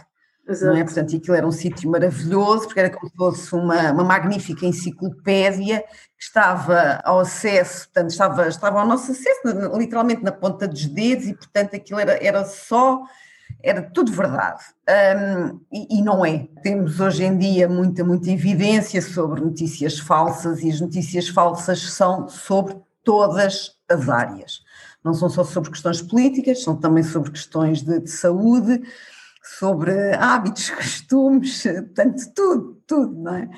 Exato. 0.46 0.72
Não 0.72 0.80
é? 0.80 0.85
Portanto, 0.85 1.16
aquilo 1.16 1.37
era 1.37 1.46
um 1.46 1.52
sítio 1.52 1.90
maravilhoso, 1.90 2.66
porque 2.66 2.80
era 2.80 2.90
como 2.90 3.09
se 3.09 3.16
fosse 3.16 3.54
uma, 3.54 3.92
uma 3.92 4.04
magnífica 4.04 4.66
enciclopédia 4.66 5.80
que 5.80 6.24
estava 6.24 7.00
ao 7.02 7.20
acesso, 7.20 7.85
portanto, 7.87 8.11
estava, 8.11 8.48
estava 8.48 8.80
ao 8.80 8.87
nosso 8.87 9.12
acesso, 9.12 9.76
literalmente 9.76 10.22
na 10.22 10.33
ponta 10.33 10.68
dos 10.68 10.87
dedos, 10.87 11.26
e 11.26 11.35
portanto 11.35 11.74
aquilo 11.76 11.98
era, 11.98 12.22
era 12.22 12.44
só, 12.44 13.02
era 13.62 13.83
tudo 13.83 14.12
verdade. 14.12 14.62
Um, 14.88 15.61
e, 15.72 15.98
e, 15.98 16.02
não 16.02 16.24
é. 16.24 16.46
Temos 16.62 17.00
hoje 17.00 17.24
em 17.24 17.38
dia 17.38 17.66
muita, 17.66 18.04
muita 18.04 18.30
evidência 18.30 19.00
sobre 19.00 19.40
notícias 19.40 19.98
falsas, 19.98 20.62
e 20.62 20.70
as 20.70 20.80
notícias 20.80 21.28
falsas 21.28 21.80
são 21.92 22.28
sobre 22.28 22.76
todas 23.02 23.72
as 23.88 24.09
áreas. 24.09 24.62
Não 25.02 25.12
são 25.14 25.28
só 25.28 25.44
sobre 25.44 25.70
questões 25.70 26.00
políticas, 26.00 26.62
são 26.62 26.76
também 26.76 27.02
sobre 27.02 27.30
questões 27.30 27.83
de, 27.83 28.00
de 28.00 28.11
saúde 28.11 28.83
sobre 29.44 30.14
hábitos, 30.14 30.70
costumes, 30.74 31.62
tanto 31.94 32.33
tudo, 32.35 32.83
tudo, 32.87 33.14
não 33.14 33.35
é? 33.35 33.50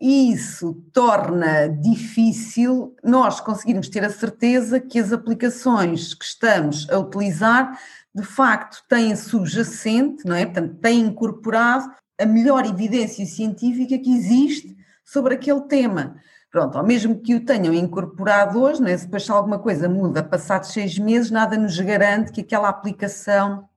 E 0.00 0.32
isso 0.32 0.74
torna 0.92 1.68
difícil 1.68 2.94
nós 3.02 3.40
conseguirmos 3.40 3.88
ter 3.88 4.04
a 4.04 4.10
certeza 4.10 4.78
que 4.78 4.98
as 4.98 5.12
aplicações 5.12 6.12
que 6.12 6.24
estamos 6.24 6.88
a 6.90 6.98
utilizar 6.98 7.78
de 8.14 8.22
facto 8.22 8.82
têm 8.88 9.14
subjacente, 9.16 10.26
não 10.26 10.36
é? 10.36 10.44
Portanto, 10.44 10.76
têm 10.76 11.00
incorporado 11.00 11.90
a 12.20 12.26
melhor 12.26 12.64
evidência 12.66 13.24
científica 13.26 13.98
que 13.98 14.14
existe 14.14 14.76
sobre 15.04 15.34
aquele 15.34 15.62
tema. 15.62 16.16
Pronto, 16.50 16.78
ao 16.78 16.86
mesmo 16.86 17.20
que 17.20 17.34
o 17.34 17.44
tenham 17.44 17.74
incorporado 17.74 18.60
hoje, 18.60 18.80
não 18.80 18.88
é? 18.88 18.96
se 18.96 19.04
depois 19.04 19.28
alguma 19.28 19.58
coisa 19.58 19.88
muda 19.88 20.22
passados 20.22 20.72
seis 20.72 20.98
meses, 20.98 21.30
nada 21.30 21.56
nos 21.56 21.78
garante 21.78 22.32
que 22.32 22.40
aquela 22.40 22.68
aplicação 22.68 23.68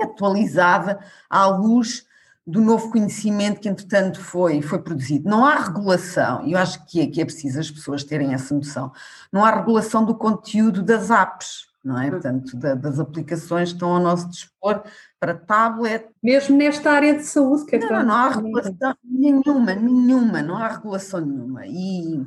atualizada 0.00 0.98
à 1.28 1.46
luz 1.46 2.06
do 2.46 2.60
novo 2.60 2.90
conhecimento 2.90 3.60
que, 3.60 3.68
entretanto, 3.68 4.20
foi, 4.20 4.60
foi 4.60 4.78
produzido. 4.78 5.28
Não 5.28 5.46
há 5.46 5.56
regulação, 5.56 6.46
e 6.46 6.52
eu 6.52 6.58
acho 6.58 6.84
que 6.86 7.00
é, 7.00 7.06
que 7.06 7.20
é 7.20 7.24
preciso 7.24 7.58
as 7.58 7.70
pessoas 7.70 8.04
terem 8.04 8.34
essa 8.34 8.54
noção, 8.54 8.92
não 9.32 9.44
há 9.44 9.50
regulação 9.50 10.04
do 10.04 10.14
conteúdo 10.14 10.82
das 10.82 11.10
apps, 11.10 11.66
não 11.82 12.00
é? 12.00 12.06
Hum. 12.06 12.10
Portanto, 12.10 12.56
da, 12.56 12.74
das 12.74 12.98
aplicações 12.98 13.70
que 13.70 13.76
estão 13.76 13.94
ao 13.94 14.02
nosso 14.02 14.28
dispor 14.28 14.82
para 15.18 15.34
tablet. 15.34 16.06
Mesmo 16.22 16.56
nesta 16.56 16.90
área 16.90 17.14
de 17.14 17.24
saúde, 17.24 17.64
que 17.64 17.76
é 17.76 17.78
não, 17.78 17.88
não, 17.88 18.04
não 18.04 18.14
há 18.14 18.28
regulação 18.28 18.96
nenhuma, 19.02 19.74
nenhuma, 19.74 20.42
não 20.42 20.56
há 20.56 20.68
regulação 20.68 21.20
nenhuma. 21.20 21.66
E, 21.66 22.22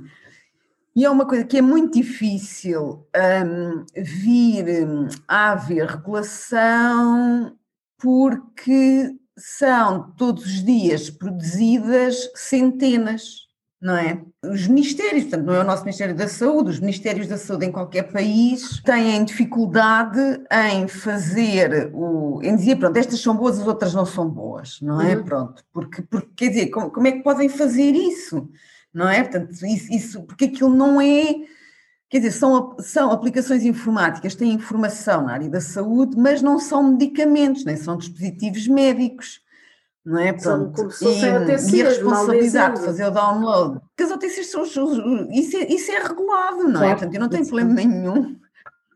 e 0.97 1.05
é 1.05 1.09
uma 1.11 1.27
coisa 1.27 1.45
que 1.45 1.59
é 1.59 1.61
muito 1.61 1.93
difícil 1.93 3.05
um, 3.15 3.85
vir 3.95 4.83
hum, 4.83 5.07
a 5.27 5.51
haver 5.51 5.85
regulação 5.85 7.55
porque 7.99 9.15
são 9.37 10.11
todos 10.17 10.43
os 10.43 10.63
dias 10.63 11.11
produzidas 11.11 12.31
centenas, 12.33 13.45
não 13.79 13.95
é? 13.95 14.23
Os 14.43 14.65
ministérios, 14.65 15.25
portanto, 15.25 15.45
não 15.45 15.53
é 15.53 15.59
o 15.59 15.63
nosso 15.63 15.83
Ministério 15.83 16.15
da 16.15 16.27
Saúde, 16.27 16.71
os 16.71 16.79
Ministérios 16.79 17.27
da 17.27 17.37
Saúde 17.37 17.67
em 17.67 17.71
qualquer 17.71 18.11
país 18.11 18.81
têm 18.81 19.23
dificuldade 19.23 20.19
em 20.51 20.87
fazer 20.87 21.91
o. 21.93 22.41
em 22.41 22.55
dizer, 22.55 22.75
pronto, 22.77 22.97
estas 22.97 23.19
são 23.19 23.37
boas, 23.37 23.59
as 23.59 23.67
outras 23.67 23.93
não 23.93 24.03
são 24.07 24.27
boas, 24.27 24.81
não 24.81 24.99
é? 24.99 25.15
Uhum. 25.15 25.23
Pronto, 25.23 25.63
porque, 25.71 26.01
porque 26.01 26.31
quer 26.35 26.49
dizer, 26.49 26.67
como, 26.71 26.89
como 26.89 27.05
é 27.05 27.11
que 27.11 27.21
podem 27.21 27.49
fazer 27.49 27.91
isso? 27.91 28.49
Não 28.97 29.07
é? 29.07 29.21
Portanto, 29.21 29.51
isso, 29.63 29.93
isso, 29.93 30.23
porque 30.23 30.45
aquilo 30.45 30.73
não 30.73 30.99
é, 30.99 31.35
quer 32.09 32.17
dizer, 32.17 32.31
são, 32.31 32.75
são 32.79 33.11
aplicações 33.11 33.63
informáticas, 33.63 34.33
têm 34.33 34.51
informação 34.51 35.23
na 35.23 35.33
área 35.33 35.47
da 35.47 35.61
saúde, 35.61 36.17
mas 36.17 36.41
não 36.41 36.57
são 36.57 36.81
medicamentos, 36.81 37.63
nem 37.63 37.77
são 37.77 37.95
dispositivos 37.95 38.67
médicos. 38.67 39.39
Não 40.03 40.19
é? 40.19 40.33
Pronto. 40.33 40.73
Como 40.73 40.89
se 40.89 41.05
e, 41.05 41.09
OTCs, 41.09 41.73
e 41.73 41.81
a 41.81 41.89
responsabilidade 41.89 42.79
de 42.79 42.85
fazer 42.85 43.05
o 43.05 43.11
download, 43.11 43.81
porque 43.81 44.03
as 44.03 44.11
OTCs 44.11 44.49
são 44.49 44.63
isso 44.63 45.57
é, 45.57 45.67
isso 45.67 45.91
é 45.91 45.99
regulado, 46.01 46.63
não 46.63 46.81
é? 46.81 46.85
claro. 46.85 46.91
Portanto, 46.91 47.13
eu 47.13 47.19
não 47.19 47.29
tenho 47.29 47.45
problema 47.45 47.73
nenhum 47.73 48.35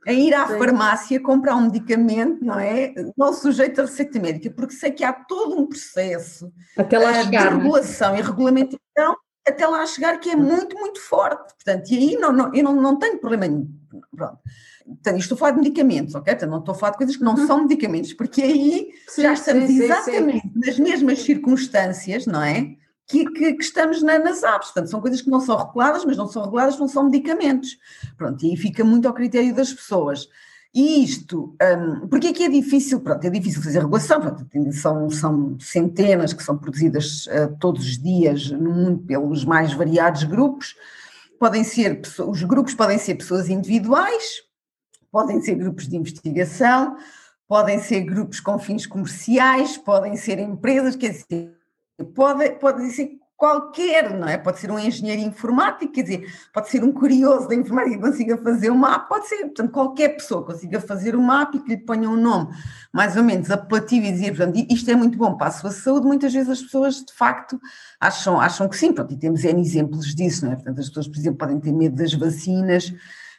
em 0.07 0.27
ir 0.27 0.33
à 0.33 0.47
Sim. 0.47 0.57
farmácia 0.57 1.19
comprar 1.19 1.55
um 1.57 1.65
medicamento, 1.65 2.43
não 2.43 2.57
é? 2.57 2.93
Não 3.15 3.33
sujeito 3.33 3.81
a 3.81 3.83
receita 3.83 4.19
médica, 4.19 4.49
porque 4.49 4.73
sei 4.73 4.89
que 4.91 5.03
há 5.03 5.13
todo 5.13 5.59
um 5.59 5.67
processo 5.67 6.51
Até 6.75 6.97
lá 6.97 7.11
uh, 7.11 7.23
chegar, 7.23 7.49
de 7.49 7.53
é? 7.53 7.57
regulação 7.57 8.15
e 8.15 8.21
regulamentação 8.21 9.15
até 9.47 9.65
lá 9.67 9.85
chegar 9.85 10.19
que 10.19 10.29
é 10.29 10.35
muito, 10.35 10.77
muito 10.77 10.99
forte. 10.99 11.53
Portanto, 11.55 11.89
e 11.91 11.97
aí 11.97 12.15
não, 12.17 12.31
não, 12.31 12.53
eu 12.53 12.63
não, 12.63 12.75
não 12.75 12.99
tenho 12.99 13.19
problema 13.19 13.47
nenhum. 13.47 13.69
Pronto. 14.15 14.39
Então, 14.87 15.15
estou 15.17 15.35
a 15.35 15.39
falar 15.39 15.51
de 15.51 15.59
medicamentos, 15.59 16.15
ok? 16.15 16.33
Então, 16.33 16.49
não 16.49 16.59
estou 16.59 16.73
a 16.73 16.77
falar 16.77 16.91
de 16.91 16.97
coisas 16.97 17.15
que 17.15 17.23
não 17.23 17.35
uhum. 17.35 17.47
são 17.47 17.61
medicamentos, 17.61 18.13
porque 18.13 18.41
aí 18.41 18.89
sim, 19.07 19.21
já 19.21 19.33
estamos 19.33 19.67
sim, 19.67 19.83
exatamente 19.83 20.47
sim, 20.47 20.51
nas 20.55 20.79
mesmas 20.79 21.21
circunstâncias, 21.21 22.25
não 22.25 22.41
é? 22.41 22.75
Que, 23.07 23.25
que, 23.25 23.53
que, 23.53 23.63
estamos 23.63 24.01
na, 24.01 24.19
nas 24.19 24.43
aves. 24.43 24.67
Portanto, 24.67 24.89
são 24.89 25.01
coisas 25.01 25.21
que 25.21 25.29
não 25.29 25.39
são 25.39 25.57
reguladas, 25.57 26.05
mas 26.05 26.17
não 26.17 26.27
são 26.27 26.43
reguladas, 26.43 26.79
não 26.79 26.87
são 26.87 27.05
medicamentos. 27.05 27.77
Pronto, 28.17 28.43
e 28.45 28.51
aí 28.51 28.57
fica 28.57 28.83
muito 28.83 29.07
ao 29.07 29.13
critério 29.13 29.53
das 29.53 29.73
pessoas. 29.73 30.27
E 30.73 31.03
isto, 31.03 31.53
um, 31.61 32.07
porque 32.07 32.27
é 32.27 32.33
que 32.33 32.43
é 32.43 32.49
difícil? 32.49 33.01
Pronto, 33.01 33.25
é 33.25 33.29
difícil 33.29 33.61
fazer 33.61 33.79
regulação, 33.79 34.21
pronto, 34.21 34.47
são, 34.71 35.09
são 35.09 35.59
centenas 35.59 36.31
que 36.31 36.41
são 36.41 36.57
produzidas 36.57 37.25
uh, 37.27 37.53
todos 37.59 37.83
os 37.83 37.97
dias 37.97 38.49
no 38.51 38.71
mundo 38.71 38.99
pelos 38.99 39.43
mais 39.43 39.73
variados 39.73 40.23
grupos. 40.23 40.75
Podem 41.37 41.65
ser, 41.65 42.01
os 42.25 42.43
grupos 42.43 42.73
podem 42.73 42.97
ser 42.97 43.15
pessoas 43.15 43.49
individuais, 43.49 44.43
podem 45.11 45.41
ser 45.41 45.55
grupos 45.55 45.89
de 45.89 45.97
investigação, 45.97 46.95
podem 47.49 47.79
ser 47.79 48.01
grupos 48.01 48.39
com 48.39 48.57
fins 48.57 48.85
comerciais, 48.85 49.77
podem 49.77 50.15
ser 50.15 50.39
empresas, 50.39 50.95
quer 50.95 51.09
dizer, 51.09 51.53
pode, 52.15 52.49
podem 52.51 52.89
ser 52.89 53.19
qualquer, 53.41 54.15
não 54.15 54.27
é? 54.27 54.37
Pode 54.37 54.59
ser 54.59 54.69
um 54.69 54.77
engenheiro 54.77 55.19
informático, 55.19 55.91
quer 55.91 56.03
dizer, 56.03 56.31
pode 56.53 56.69
ser 56.69 56.83
um 56.83 56.91
curioso 56.91 57.47
da 57.47 57.55
informática 57.55 57.95
que 57.95 58.03
consiga 58.03 58.37
fazer 58.37 58.69
uma 58.69 58.93
app, 58.93 59.09
pode 59.09 59.27
ser, 59.27 59.37
portanto, 59.37 59.71
qualquer 59.71 60.09
pessoa 60.09 60.45
consiga 60.45 60.79
fazer 60.79 61.15
uma 61.15 61.41
app 61.41 61.57
e 61.57 61.59
que 61.59 61.69
lhe 61.69 61.77
ponha 61.77 62.07
um 62.07 62.15
nome 62.15 62.55
mais 62.93 63.17
ou 63.17 63.23
menos 63.23 63.49
apelativo 63.49 64.05
e 64.05 64.11
dizer, 64.11 64.37
portanto, 64.37 64.63
isto 64.69 64.91
é 64.91 64.95
muito 64.95 65.17
bom 65.17 65.35
para 65.35 65.47
a 65.47 65.51
sua 65.51 65.71
saúde, 65.71 66.05
muitas 66.05 66.31
vezes 66.31 66.49
as 66.51 66.61
pessoas, 66.61 67.03
de 67.03 67.11
facto, 67.13 67.59
acham, 67.99 68.39
acham 68.39 68.69
que 68.69 68.77
sim, 68.77 68.93
pronto, 68.93 69.11
e 69.11 69.17
temos 69.17 69.43
N 69.43 69.59
exemplos 69.59 70.13
disso, 70.13 70.45
não 70.45 70.51
é? 70.51 70.55
Portanto, 70.55 70.79
as 70.79 70.89
pessoas, 70.89 71.07
por 71.07 71.17
exemplo, 71.17 71.39
podem 71.39 71.59
ter 71.59 71.73
medo 71.73 71.95
das 71.95 72.13
vacinas, 72.13 72.93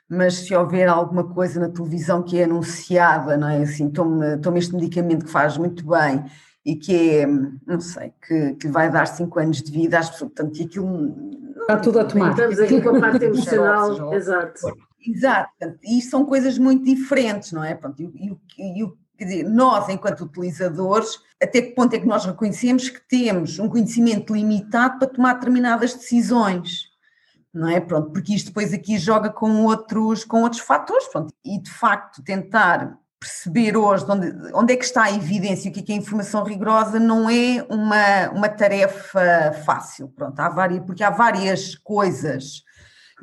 mas 0.09 0.35
se 0.35 0.53
houver 0.53 0.89
alguma 0.89 1.33
coisa 1.33 1.61
na 1.61 1.69
televisão 1.69 2.25
que 2.25 2.41
é 2.41 2.45
anunciada, 2.45 3.37
não 3.37 3.49
é? 3.49 3.63
Assim, 3.63 3.89
tome, 3.89 4.37
tome 4.39 4.59
este 4.59 4.75
medicamento 4.75 5.27
que 5.27 5.31
faz 5.31 5.57
muito 5.57 5.87
bem 5.87 6.25
e 6.65 6.77
que 6.77 7.11
é, 7.11 7.27
não 7.27 7.81
sei, 7.81 8.13
que, 8.27 8.55
que 8.55 8.69
vai 8.69 8.91
dar 8.91 9.07
5 9.07 9.39
anos 9.41 9.63
de 9.63 9.73
vida 9.73 9.99
às 9.99 10.11
pessoas, 10.11 10.33
portanto, 10.33 10.59
e 10.59 10.65
aquilo... 10.65 11.53
Está 11.61 11.77
tudo 11.79 12.01
a 12.01 12.05
tomar. 12.05 12.31
Estamos 12.31 12.61
aqui 12.61 12.81
com 12.81 12.97
a 12.97 13.01
parte 13.01 13.25
emocional, 13.25 14.15
exato. 14.15 14.61
Exato, 15.05 15.51
e 15.83 16.01
são 16.01 16.25
coisas 16.25 16.57
muito 16.59 16.85
diferentes, 16.85 17.51
não 17.51 17.65
é? 17.65 17.75
Pronto, 17.75 18.01
e, 18.01 18.39
e, 18.57 18.83
e, 18.85 18.93
quer 19.19 19.25
dizer, 19.25 19.43
nós, 19.49 19.89
enquanto 19.89 20.25
utilizadores, 20.25 21.19
até 21.43 21.61
que 21.61 21.75
ponto 21.75 21.95
é 21.95 21.99
que 21.99 22.07
nós 22.07 22.25
reconhecemos 22.25 22.89
que 22.89 23.01
temos 23.09 23.59
um 23.59 23.69
conhecimento 23.69 24.33
limitado 24.33 25.01
para 25.01 25.09
tomar 25.09 25.35
determinadas 25.35 25.95
decisões, 25.95 26.93
não 27.53 27.69
é? 27.69 27.81
Pronto, 27.81 28.13
porque 28.13 28.33
isto 28.33 28.47
depois 28.47 28.73
aqui 28.73 28.97
joga 28.97 29.29
com 29.29 29.65
outros, 29.65 30.25
com 30.25 30.43
outros 30.43 30.63
fatores, 30.63 31.09
pronto, 31.09 31.35
e 31.45 31.61
de 31.61 31.71
facto 31.71 32.23
tentar 32.23 32.97
perceber 33.23 33.77
hoje 33.77 34.05
onde, 34.09 34.33
onde 34.53 34.73
é 34.73 34.77
que 34.77 34.85
está 34.85 35.05
a 35.05 35.13
evidência, 35.13 35.71
o 35.71 35.73
que 35.73 35.81
é, 35.81 35.83
que 35.85 35.93
é 35.93 35.97
informação 35.97 36.43
rigorosa, 36.43 36.99
não 36.99 37.31
é 37.31 37.65
uma, 37.71 38.31
uma 38.31 38.49
tarefa 38.49 39.53
fácil, 39.65 40.09
pronto, 40.09 40.39
há 40.41 40.49
várias, 40.49 40.85
porque 40.85 41.05
há 41.05 41.11
várias 41.11 41.77
coisas, 41.77 42.65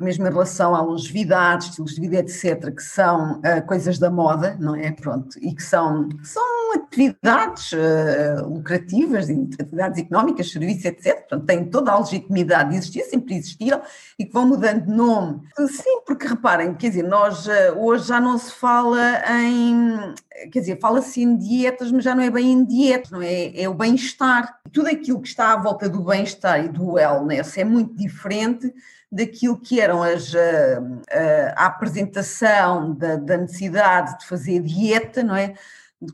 mesmo 0.00 0.26
em 0.26 0.30
relação 0.30 0.74
à 0.74 0.80
longevidade, 0.80 1.64
estilos 1.64 1.94
de 1.94 2.00
vida, 2.00 2.16
etc., 2.16 2.74
que 2.74 2.82
são 2.82 3.40
uh, 3.40 3.66
coisas 3.66 3.98
da 3.98 4.10
moda, 4.10 4.56
não 4.58 4.74
é? 4.74 4.90
Pronto, 4.90 5.38
e 5.38 5.54
que 5.54 5.62
são, 5.62 6.08
são 6.22 6.42
atividades 6.74 7.72
uh, 7.72 8.48
lucrativas, 8.48 9.28
atividades 9.30 9.98
económicas, 9.98 10.50
serviços, 10.50 10.84
etc. 10.84 11.18
Portanto, 11.20 11.46
têm 11.46 11.64
toda 11.64 11.92
a 11.92 11.98
legitimidade 11.98 12.70
de 12.70 12.76
existir, 12.76 13.02
sempre 13.04 13.34
existiram 13.36 13.80
e 14.18 14.24
que 14.24 14.32
vão 14.32 14.46
mudando 14.46 14.86
de 14.86 14.92
nome. 14.92 15.40
Sim, 15.68 16.02
porque 16.06 16.26
reparem, 16.26 16.74
quer 16.74 16.88
dizer, 16.88 17.04
nós 17.04 17.46
uh, 17.46 17.78
hoje 17.78 18.08
já 18.08 18.20
não 18.20 18.38
se 18.38 18.52
fala 18.52 19.22
em, 19.42 20.14
quer 20.50 20.60
dizer, 20.60 20.78
fala-se 20.80 21.22
em 21.22 21.36
dietas, 21.36 21.90
mas 21.92 22.04
já 22.04 22.14
não 22.14 22.22
é 22.22 22.30
bem 22.30 22.52
em 22.52 22.64
dietas, 22.64 23.10
não 23.10 23.22
é? 23.22 23.60
É 23.60 23.68
o 23.68 23.74
bem-estar. 23.74 24.60
Tudo 24.72 24.88
aquilo 24.88 25.20
que 25.20 25.28
está 25.28 25.52
à 25.52 25.56
volta 25.56 25.88
do 25.88 26.02
bem-estar 26.04 26.64
e 26.64 26.68
do 26.68 26.92
wellness 26.92 27.56
é 27.58 27.64
muito 27.64 27.94
diferente 27.96 28.72
daquilo 29.10 29.58
que 29.58 29.80
eram 29.80 30.02
as, 30.02 30.32
a, 30.34 31.52
a 31.56 31.66
apresentação 31.66 32.94
da, 32.94 33.16
da, 33.16 33.38
necessidade 33.38 34.18
de 34.20 34.26
fazer 34.26 34.60
dieta, 34.60 35.22
não 35.22 35.34
é? 35.34 35.54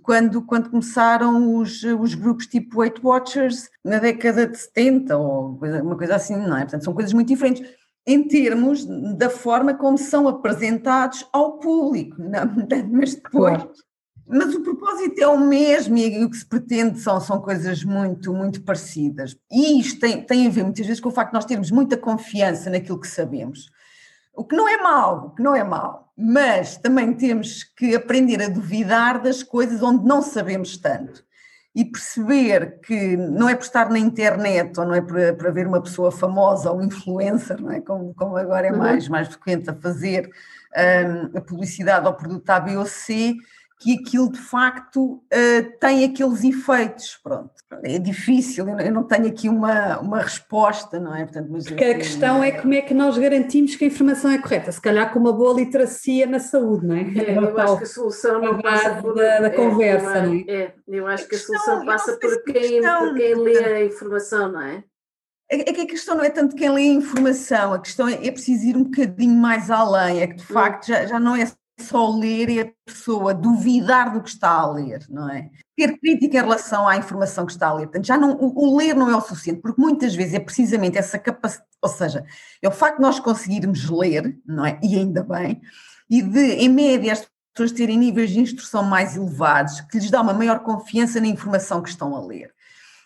Quando, 0.02 0.42
quando 0.42 0.70
começaram 0.70 1.56
os, 1.56 1.82
os 1.84 2.14
grupos 2.14 2.46
tipo 2.46 2.80
Weight 2.80 3.00
Watchers 3.04 3.68
na 3.84 3.98
década 3.98 4.46
de 4.46 4.58
70 4.58 5.16
ou 5.16 5.60
uma 5.82 5.96
coisa 5.96 6.16
assim, 6.16 6.36
não 6.36 6.56
é? 6.56 6.62
Portanto, 6.62 6.84
são 6.84 6.92
coisas 6.94 7.12
muito 7.12 7.28
diferentes 7.28 7.68
em 8.06 8.26
termos 8.26 8.84
da 9.16 9.28
forma 9.28 9.74
como 9.74 9.98
são 9.98 10.28
apresentados 10.28 11.26
ao 11.32 11.58
público, 11.58 12.16
não, 12.20 12.46
mas 12.90 13.14
depois 13.14 13.20
claro. 13.22 13.70
Mas 14.28 14.54
o 14.56 14.60
propósito 14.60 15.20
é 15.20 15.28
o 15.28 15.38
mesmo 15.38 15.96
e 15.96 16.24
o 16.24 16.30
que 16.30 16.36
se 16.36 16.44
pretende 16.44 16.98
são, 16.98 17.20
são 17.20 17.40
coisas 17.40 17.84
muito, 17.84 18.34
muito 18.34 18.60
parecidas. 18.62 19.36
E 19.50 19.78
isto 19.78 20.00
tem, 20.00 20.20
tem 20.20 20.46
a 20.48 20.50
ver 20.50 20.64
muitas 20.64 20.84
vezes 20.84 21.00
com 21.00 21.10
o 21.10 21.12
facto 21.12 21.30
de 21.30 21.34
nós 21.34 21.44
termos 21.44 21.70
muita 21.70 21.96
confiança 21.96 22.68
naquilo 22.68 23.00
que 23.00 23.06
sabemos. 23.06 23.70
O 24.36 24.44
que 24.44 24.54
não 24.54 24.68
é 24.68 24.76
mau, 24.76 25.26
o 25.28 25.30
que 25.30 25.42
não 25.42 25.54
é 25.54 25.64
mau, 25.64 26.12
mas 26.16 26.76
também 26.76 27.12
temos 27.14 27.64
que 27.64 27.94
aprender 27.94 28.42
a 28.42 28.48
duvidar 28.48 29.20
das 29.20 29.42
coisas 29.42 29.82
onde 29.82 30.04
não 30.04 30.20
sabemos 30.20 30.76
tanto. 30.76 31.24
E 31.74 31.84
perceber 31.84 32.80
que 32.80 33.16
não 33.16 33.48
é 33.48 33.54
por 33.54 33.64
estar 33.64 33.90
na 33.90 33.98
internet 33.98 34.78
ou 34.78 34.86
não 34.86 34.94
é 34.94 35.00
por, 35.00 35.18
por 35.36 35.46
haver 35.48 35.66
uma 35.66 35.82
pessoa 35.82 36.10
famosa 36.10 36.70
ou 36.70 36.82
influencer, 36.82 37.60
não 37.60 37.70
é? 37.70 37.80
como, 37.80 38.14
como 38.14 38.36
agora 38.36 38.66
é 38.66 38.72
uhum. 38.72 38.78
mais, 38.78 39.08
mais 39.08 39.28
frequente 39.28 39.68
a 39.68 39.74
fazer 39.74 40.30
um, 40.76 41.36
a 41.36 41.40
publicidade 41.40 42.06
ao 42.06 42.14
produto 42.14 42.48
A, 42.48 42.60
B 42.60 42.76
ou 42.76 42.86
C, 42.86 43.36
que 43.78 43.94
aquilo 43.94 44.32
de 44.32 44.38
facto 44.38 45.14
uh, 45.14 45.78
tem 45.78 46.04
aqueles 46.04 46.42
efeitos. 46.42 47.18
Pronto, 47.22 47.50
é 47.82 47.98
difícil, 47.98 48.66
eu 48.68 48.92
não 48.92 49.04
tenho 49.04 49.26
aqui 49.26 49.48
uma, 49.48 49.98
uma 49.98 50.22
resposta, 50.22 50.98
não 50.98 51.14
é? 51.14 51.24
Portanto, 51.24 51.48
mas 51.50 51.66
Porque 51.66 51.84
a 51.84 51.94
questão 51.94 52.42
é 52.42 52.52
como 52.52 52.72
é 52.72 52.80
que 52.80 52.94
nós 52.94 53.18
garantimos 53.18 53.76
que 53.76 53.84
a 53.84 53.88
informação 53.88 54.30
é 54.30 54.38
correta, 54.38 54.72
se 54.72 54.80
calhar 54.80 55.12
com 55.12 55.18
uma 55.18 55.32
boa 55.32 55.54
literacia 55.54 56.26
na 56.26 56.38
saúde, 56.38 56.86
não 56.86 56.96
é? 56.96 57.02
é 57.02 57.36
eu 57.36 57.58
acho 57.58 57.78
que 57.78 57.84
a 57.84 57.86
solução 57.86 58.40
não 58.40 58.62
passa 58.62 58.94
por, 58.94 59.14
da, 59.14 59.40
da 59.40 59.46
é, 59.48 59.50
conversa, 59.50 60.22
não 60.22 60.34
é? 60.34 60.44
é? 60.48 60.74
Eu 60.88 61.06
acho 61.06 61.28
que 61.28 61.34
a 61.34 61.38
solução 61.38 61.84
passa 61.84 62.16
por 62.16 62.42
quem, 62.44 62.80
por 62.82 63.14
quem 63.14 63.34
lê 63.34 63.64
a 63.64 63.84
informação, 63.84 64.52
não 64.52 64.62
é? 64.62 64.84
É, 65.50 65.70
é 65.70 65.72
que 65.72 65.82
a 65.82 65.86
questão 65.86 66.16
não 66.16 66.24
é 66.24 66.30
tanto 66.30 66.56
quem 66.56 66.70
lê 66.70 66.82
a 66.82 66.94
informação, 66.94 67.74
a 67.74 67.78
questão 67.78 68.08
é, 68.08 68.26
é 68.26 68.32
preciso 68.32 68.64
ir 68.64 68.76
um 68.76 68.84
bocadinho 68.84 69.34
mais 69.34 69.70
além, 69.70 70.22
é 70.22 70.26
que 70.26 70.36
de 70.36 70.42
hum. 70.42 70.46
facto 70.46 70.86
já, 70.86 71.04
já 71.04 71.20
não 71.20 71.36
é 71.36 71.46
só 71.78 72.10
ler 72.10 72.48
e 72.48 72.60
a 72.60 72.72
pessoa 72.84 73.34
duvidar 73.34 74.12
do 74.12 74.22
que 74.22 74.30
está 74.30 74.50
a 74.50 74.70
ler, 74.70 75.04
não 75.08 75.28
é? 75.28 75.50
Ter 75.76 75.98
crítica 75.98 76.38
em 76.38 76.40
relação 76.40 76.88
à 76.88 76.96
informação 76.96 77.44
que 77.44 77.52
está 77.52 77.68
a 77.68 77.74
ler. 77.74 77.86
Portanto, 77.86 78.06
já 78.06 78.16
não, 78.16 78.32
o, 78.32 78.72
o 78.72 78.76
ler 78.76 78.94
não 78.94 79.10
é 79.10 79.16
o 79.16 79.20
suficiente, 79.20 79.60
porque 79.60 79.80
muitas 79.80 80.14
vezes 80.14 80.34
é 80.34 80.40
precisamente 80.40 80.96
essa 80.96 81.18
capacidade, 81.18 81.68
ou 81.82 81.88
seja, 81.88 82.24
é 82.62 82.68
o 82.68 82.72
facto 82.72 82.96
de 82.96 83.02
nós 83.02 83.20
conseguirmos 83.20 83.88
ler, 83.90 84.38
não 84.46 84.64
é? 84.64 84.78
E 84.82 84.96
ainda 84.96 85.22
bem, 85.22 85.60
e 86.08 86.22
de, 86.22 86.54
em 86.54 86.68
média, 86.68 87.12
as 87.12 87.28
pessoas 87.52 87.72
terem 87.72 87.98
níveis 87.98 88.30
de 88.30 88.40
instrução 88.40 88.82
mais 88.82 89.16
elevados, 89.16 89.80
que 89.82 89.98
lhes 89.98 90.10
dá 90.10 90.20
uma 90.20 90.34
maior 90.34 90.60
confiança 90.60 91.20
na 91.20 91.26
informação 91.26 91.82
que 91.82 91.88
estão 91.88 92.14
a 92.14 92.24
ler. 92.24 92.54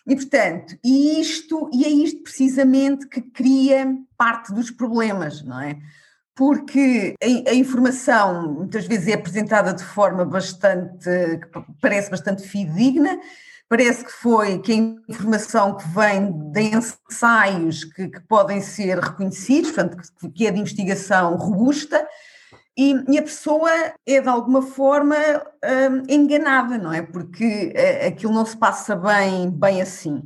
E, 0.07 0.15
portanto, 0.15 0.77
e 0.83 1.19
isto, 1.19 1.69
e 1.73 1.85
é 1.85 1.89
isto 1.89 2.23
precisamente 2.23 3.07
que 3.07 3.21
cria 3.21 3.95
parte 4.17 4.53
dos 4.53 4.71
problemas, 4.71 5.43
não 5.43 5.59
é? 5.59 5.77
Porque 6.35 7.15
a, 7.21 7.53
informação 7.53 8.53
muitas 8.53 8.85
vezes 8.85 9.07
é 9.07 9.13
apresentada 9.13 9.73
de 9.73 9.83
forma 9.83 10.23
bastante, 10.25 11.09
parece 11.81 12.09
bastante 12.09 12.43
fidedigna, 12.43 13.19
parece 13.67 14.03
que 14.03 14.11
foi 14.11 14.59
que 14.59 14.71
a 14.71 14.75
informação 15.11 15.75
que 15.75 15.87
vem 15.89 16.31
de 16.51 16.61
ensaios 16.61 17.83
que, 17.83 18.07
que 18.07 18.19
podem 18.21 18.61
ser 18.61 18.99
reconhecidos, 18.99 19.71
portanto, 19.71 19.97
que, 20.33 20.47
é 20.47 20.51
de 20.51 20.59
investigação 20.59 21.35
robusta, 21.35 22.07
e, 22.77 22.95
e, 23.09 23.19
a 23.19 23.21
pessoa 23.21 23.69
é 24.07 24.21
de 24.21 24.29
alguma 24.29 24.61
forma 24.61 25.15
hum, 25.17 26.03
enganada, 26.07 26.77
não 26.77 26.93
é? 26.93 27.01
Porque 27.01 27.73
uh, 27.75 28.07
aquilo 28.07 28.33
não 28.33 28.45
se 28.45 28.55
passa 28.55 28.95
bem, 28.95 29.51
bem 29.51 29.81
assim. 29.81 30.23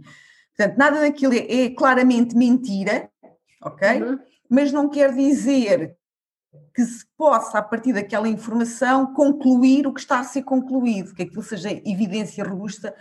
Portanto, 0.56 0.78
nada 0.78 1.02
daquilo 1.02 1.34
é, 1.34 1.66
é 1.66 1.70
claramente 1.72 2.36
mentira, 2.36 3.10
ok? 3.64 4.02
Uhum 4.02 4.20
mas 4.50 4.72
não 4.72 4.90
quer 4.90 5.14
dizer 5.14 5.96
que 6.74 6.84
se 6.84 7.06
possa, 7.18 7.58
a 7.58 7.62
partir 7.62 7.94
daquela 7.94 8.28
informação, 8.28 9.14
concluir 9.14 9.88
o 9.88 9.94
que 9.94 10.00
está 10.00 10.20
a 10.20 10.24
ser 10.24 10.44
concluído, 10.44 11.14
que 11.14 11.24
aquilo 11.24 11.42
seja 11.42 11.72
evidência 11.72 12.44
robusta 12.44 12.94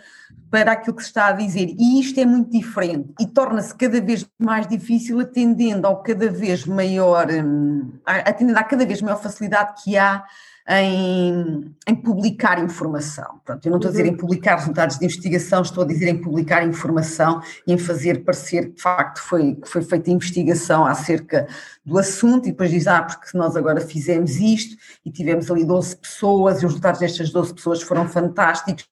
para 0.50 0.72
aquilo 0.72 0.94
que 0.96 1.02
se 1.02 1.08
está 1.08 1.28
a 1.28 1.32
dizer. 1.32 1.74
E 1.78 2.00
isto 2.00 2.18
é 2.20 2.24
muito 2.24 2.50
diferente 2.50 3.12
e 3.20 3.26
torna-se 3.26 3.74
cada 3.74 4.00
vez 4.00 4.26
mais 4.38 4.66
difícil, 4.66 5.18
atendendo 5.20 5.86
ao 5.86 6.02
cada 6.02 6.30
vez 6.30 6.64
maior, 6.64 7.28
hum, 7.30 7.98
atendendo 8.04 8.58
à 8.58 8.64
cada 8.64 8.86
vez 8.86 9.02
maior 9.02 9.20
facilidade 9.20 9.82
que 9.82 9.96
há 9.96 10.24
em, 10.68 11.74
em 11.86 11.94
publicar 11.94 12.62
informação. 12.62 13.40
Pronto, 13.44 13.66
eu 13.66 13.70
não 13.70 13.76
estou 13.76 13.90
a 13.90 13.92
dizer 13.92 14.06
em 14.06 14.10
uhum. 14.10 14.16
publicar 14.16 14.56
resultados 14.56 14.98
de 14.98 15.04
investigação, 15.04 15.60
estou 15.60 15.84
a 15.84 15.86
dizer 15.86 16.08
em 16.08 16.20
publicar 16.20 16.66
informação 16.66 17.42
e 17.66 17.72
em 17.72 17.78
fazer 17.78 18.24
parecer 18.24 18.68
que 18.68 18.76
de 18.76 18.82
facto 18.82 19.18
foi, 19.20 19.56
que 19.56 19.68
foi 19.68 19.82
feita 19.82 20.10
investigação 20.10 20.86
acerca 20.86 21.46
do 21.84 21.98
assunto 21.98 22.48
e 22.48 22.52
depois 22.52 22.70
diz, 22.70 22.86
ah, 22.86 23.02
porque 23.02 23.36
nós 23.36 23.56
agora 23.56 23.80
fizemos 23.80 24.36
isto 24.36 24.76
e 25.04 25.10
tivemos 25.10 25.50
ali 25.50 25.64
12 25.64 25.96
pessoas 25.96 26.54
e 26.54 26.66
os 26.66 26.72
resultados 26.72 27.00
destas 27.00 27.30
12 27.30 27.54
pessoas 27.54 27.82
foram 27.82 28.08
fantásticos 28.08 28.88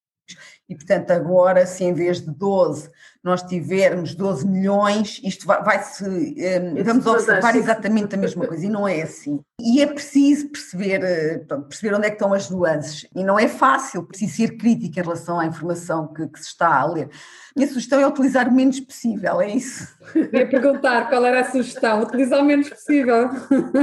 e 0.69 0.75
portanto 0.75 1.11
agora 1.11 1.67
se 1.67 1.85
em 1.85 1.93
vez 1.95 2.21
de 2.21 2.31
12 2.31 2.91
nós 3.23 3.43
tivermos 3.43 4.15
12 4.15 4.47
milhões, 4.47 5.21
isto 5.23 5.47
vai, 5.47 5.63
vai 5.63 5.83
se 5.83 6.05
um, 6.05 6.83
vamos 6.83 7.07
observar 7.07 7.55
exatamente 7.55 8.15
a 8.15 8.19
mesma 8.19 8.47
coisa, 8.47 8.67
e 8.67 8.69
não 8.69 8.87
é 8.87 9.03
assim. 9.03 9.41
E 9.61 9.81
é 9.81 9.87
preciso 9.87 10.49
perceber, 10.49 11.05
eh, 11.05 11.39
perceber 11.69 11.95
onde 11.95 12.07
é 12.07 12.11
que 12.11 12.17
estão 12.17 12.35
as 12.35 12.51
nuances, 12.51 13.07
e 13.15 13.23
não 13.23 13.39
é 13.39 13.47
fácil, 13.47 14.03
preciso 14.03 14.37
ser 14.37 14.57
crítica 14.57 15.01
em 15.01 15.03
relação 15.05 15.39
à 15.39 15.47
informação 15.47 16.09
que, 16.13 16.27
que 16.27 16.41
se 16.41 16.49
está 16.49 16.81
a 16.81 16.85
ler. 16.85 17.09
Minha 17.55 17.69
sugestão 17.69 18.01
é 18.01 18.07
utilizar 18.07 18.49
o 18.49 18.53
menos 18.53 18.81
possível, 18.81 19.41
é 19.41 19.51
isso. 19.51 19.87
Ia 20.17 20.49
perguntar 20.49 21.09
qual 21.11 21.25
era 21.25 21.41
a 21.41 21.45
sugestão, 21.45 22.03
utilizar 22.03 22.41
o 22.41 22.45
menos 22.45 22.69
possível. 22.71 23.29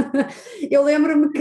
Eu 0.68 0.82
lembro-me 0.82 1.30
que, 1.30 1.40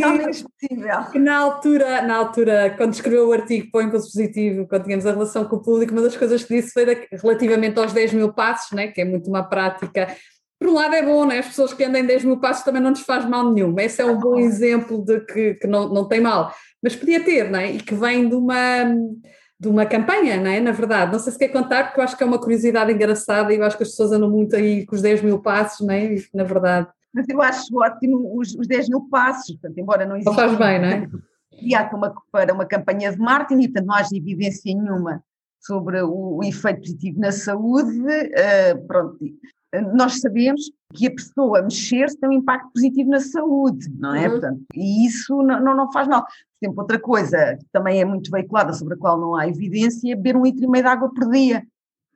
que, 1.12 1.20
na 1.20 1.38
altura, 1.38 2.04
na 2.04 2.16
altura, 2.16 2.74
quando 2.78 2.94
escreveu 2.94 3.28
o 3.28 3.34
artigo 3.34 3.72
para 3.72 3.80
o 3.80 3.84
Impulso 3.84 4.12
Positivo, 4.12 4.68
quando 4.68 4.84
tínhamos 4.84 5.08
a 5.08 5.12
relação 5.12 5.44
com 5.46 5.56
o 5.56 5.62
público, 5.62 5.92
uma 5.92 6.04
das 6.04 6.16
coisas 6.16 6.44
que 6.44 6.56
disse 6.56 6.72
foi 6.72 6.86
da, 6.86 6.94
relativamente 7.12 7.80
aos 7.80 7.89
10 7.94 8.14
mil 8.14 8.34
passos, 8.34 8.72
né, 8.72 8.88
que 8.88 9.02
é 9.02 9.06
muito 9.06 9.30
uma 9.30 9.44
prática 9.44 10.08
por 10.60 10.68
um 10.68 10.74
lado 10.74 10.94
é 10.94 11.02
bom, 11.02 11.26
né? 11.26 11.40
as 11.40 11.48
pessoas 11.48 11.74
que 11.74 11.86
andam 11.86 12.06
10 12.06 12.26
mil 12.26 12.38
passos 12.38 12.66
também 12.66 12.82
não 12.82 12.90
nos 12.90 13.00
faz 13.00 13.24
mal 13.26 13.50
nenhum. 13.50 13.74
Esse 13.80 14.02
é 14.02 14.06
um 14.06 14.20
bom 14.20 14.38
exemplo 14.38 15.04
de 15.06 15.22
que, 15.22 15.54
que 15.54 15.66
não, 15.66 15.88
não 15.88 16.06
tem 16.06 16.20
mal. 16.20 16.54
Mas 16.84 16.98
podia 16.98 17.24
ter, 17.24 17.50
né? 17.50 17.72
e 17.72 17.78
que 17.78 17.96
vem 17.96 18.28
de 18.28 18.36
uma 18.36 18.84
de 19.62 19.68
uma 19.68 19.86
campanha, 19.86 20.38
não 20.38 20.50
é? 20.50 20.62
Na 20.62 20.72
verdade, 20.72 21.12
não 21.12 21.20
sei 21.20 21.34
se 21.34 21.40
quer 21.40 21.50
contar, 21.50 21.84
porque 21.84 22.00
eu 22.00 22.04
acho 22.06 22.16
que 22.16 22.24
é 22.24 22.26
uma 22.26 22.40
curiosidade 22.40 22.94
engraçada 22.94 23.54
e 23.54 23.58
eu 23.58 23.64
acho 23.66 23.76
que 23.76 23.84
as 23.84 23.90
pessoas 23.90 24.14
andam 24.14 24.30
muito 24.30 24.56
aí 24.56 24.86
com 24.86 24.96
os 24.96 25.02
10 25.02 25.22
mil 25.22 25.40
passos, 25.42 25.86
não 25.86 25.94
é? 25.94 26.16
Na 26.34 26.46
verdade. 26.46 26.88
Mas 27.14 27.28
eu 27.28 27.42
acho 27.42 27.78
ótimo 27.78 28.40
os, 28.40 28.56
os 28.56 28.66
10 28.66 28.88
mil 28.88 29.10
passos, 29.10 29.58
portanto, 29.58 29.78
embora 29.78 30.06
não 30.06 30.16
sobre 35.60 36.02
o, 36.02 36.38
o 36.38 36.44
efeito 36.44 36.82
positivo 36.82 37.20
na 37.20 37.32
saúde, 37.32 38.00
uh, 38.00 38.88
pronto, 38.88 39.18
nós 39.94 40.20
sabemos 40.20 40.72
que 40.94 41.08
a 41.08 41.12
pessoa 41.12 41.62
mexer-se 41.62 42.18
tem 42.18 42.30
um 42.30 42.34
impacto 42.34 42.72
positivo 42.74 43.10
na 43.10 43.20
saúde, 43.20 43.88
não 44.00 44.16
é? 44.16 44.26
Uhum. 44.26 44.32
Portanto, 44.32 44.62
e 44.74 45.06
isso 45.06 45.36
não, 45.44 45.62
não, 45.62 45.76
não, 45.76 45.92
faz 45.92 46.08
mal. 46.08 46.24
Por 46.24 46.66
exemplo, 46.66 46.82
outra 46.82 47.00
coisa 47.00 47.56
que 47.58 47.66
também 47.72 48.02
é 48.02 48.06
muito 48.06 48.32
veiculada, 48.32 48.74
sobre 48.74 48.96
a 48.96 48.98
qual 48.98 49.20
não 49.20 49.36
há 49.36 49.48
evidência, 49.48 50.12
é 50.12 50.16
beber 50.16 50.36
um 50.36 50.44
litro 50.44 50.64
e 50.64 50.68
meio 50.68 50.84
de 50.84 50.90
água 50.90 51.14
por 51.14 51.30
dia, 51.30 51.64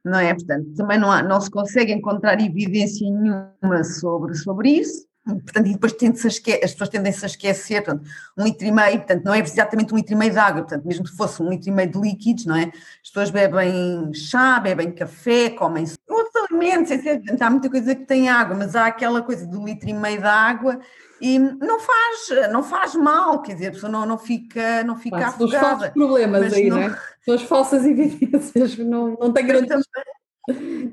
não 0.03 0.17
é? 0.17 0.34
Portanto, 0.34 0.73
também 0.75 0.97
não, 0.97 1.12
há, 1.12 1.21
não 1.21 1.39
se 1.39 1.51
consegue 1.51 1.93
encontrar 1.93 2.41
evidência 2.41 3.08
nenhuma 3.10 3.84
sobre, 3.84 4.36
sobre 4.36 4.69
isso. 4.69 5.06
Portanto, 5.25 5.67
e 5.67 5.73
depois 5.73 5.93
as 5.93 6.71
pessoas 6.71 6.89
tendem-se 6.89 7.23
a 7.23 7.27
esquecer, 7.27 7.81
portanto, 7.81 8.09
um 8.38 8.43
litro 8.43 8.67
e 8.67 8.71
meio, 8.71 8.97
portanto, 8.97 9.23
não 9.23 9.33
é 9.33 9.39
exatamente 9.39 9.93
um 9.93 9.97
litro 9.97 10.13
e 10.13 10.17
meio 10.17 10.31
de 10.31 10.38
água, 10.38 10.63
portanto, 10.63 10.86
mesmo 10.86 11.07
se 11.07 11.15
fosse 11.15 11.41
um 11.41 11.49
litro 11.49 11.69
e 11.69 11.71
meio 11.71 11.89
de 11.89 11.97
líquidos, 11.97 12.45
não 12.45 12.55
é? 12.57 12.63
As 13.01 13.07
pessoas 13.07 13.29
bebem 13.29 14.13
chá, 14.13 14.59
bebem 14.59 14.91
café, 14.91 15.49
comem 15.51 15.86
outros 16.09 16.51
alimentos, 16.51 16.91
há 17.39 17.49
muita 17.49 17.69
coisa 17.69 17.95
que 17.95 18.05
tem 18.05 18.27
água, 18.27 18.53
mas 18.53 18.75
há 18.75 18.88
aquela 18.88 19.21
coisa 19.21 19.47
do 19.47 19.63
litro 19.63 19.88
e 19.88 19.93
meio 19.93 20.19
de 20.19 20.27
água 20.27 20.79
e 21.21 21.39
não 21.39 21.79
faz, 21.79 22.51
não 22.51 22.62
faz 22.62 22.93
mal, 22.95 23.41
quer 23.41 23.53
dizer, 23.53 23.67
a 23.67 23.71
pessoa 23.71 23.89
não, 23.89 24.05
não 24.05 24.17
fica, 24.17 24.83
não 24.83 24.97
fica 24.97 25.19
Faz 25.19 25.36
afogada. 25.36 25.91
problemas 25.91 26.51
aí, 26.51 26.69
não, 26.69 26.75
não 26.75 26.83
é? 26.83 26.99
São 27.23 27.36
as 27.36 27.43
falsas 27.43 27.86
evidências, 27.88 28.77
não, 28.77 29.15
não 29.17 29.31
tem 29.31 29.47
grandes, 29.47 29.88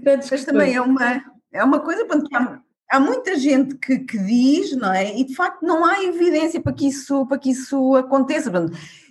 grandes 0.01 0.31
Mas 0.31 0.45
também 0.45 0.77
é 0.77 0.81
uma, 0.81 1.21
é 1.53 1.65
uma 1.65 1.81
coisa, 1.81 2.05
que 2.05 2.70
há, 2.91 3.01
muita 3.01 3.39
gente 3.39 3.77
que, 3.77 3.99
que, 4.01 4.19
diz, 4.19 4.77
não 4.77 4.93
é? 4.93 5.17
E 5.17 5.25
de 5.25 5.35
facto 5.35 5.63
não 5.63 5.85
há 5.85 6.03
evidência 6.03 6.61
para 6.61 6.73
que 6.73 6.89
isso, 6.89 7.27
para 7.27 7.39
que 7.39 7.51
isso 7.51 7.97
aconteça. 7.97 8.51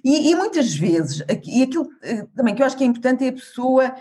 E, 0.03 0.31
e 0.31 0.35
muitas 0.35 0.73
vezes, 0.73 1.23
e 1.45 1.63
aquilo 1.63 1.89
eh, 2.01 2.25
também 2.35 2.55
que 2.55 2.61
eu 2.61 2.65
acho 2.65 2.77
que 2.77 2.83
é 2.83 2.87
importante 2.87 3.25
é 3.25 3.29
a 3.29 3.33
pessoa 3.33 3.93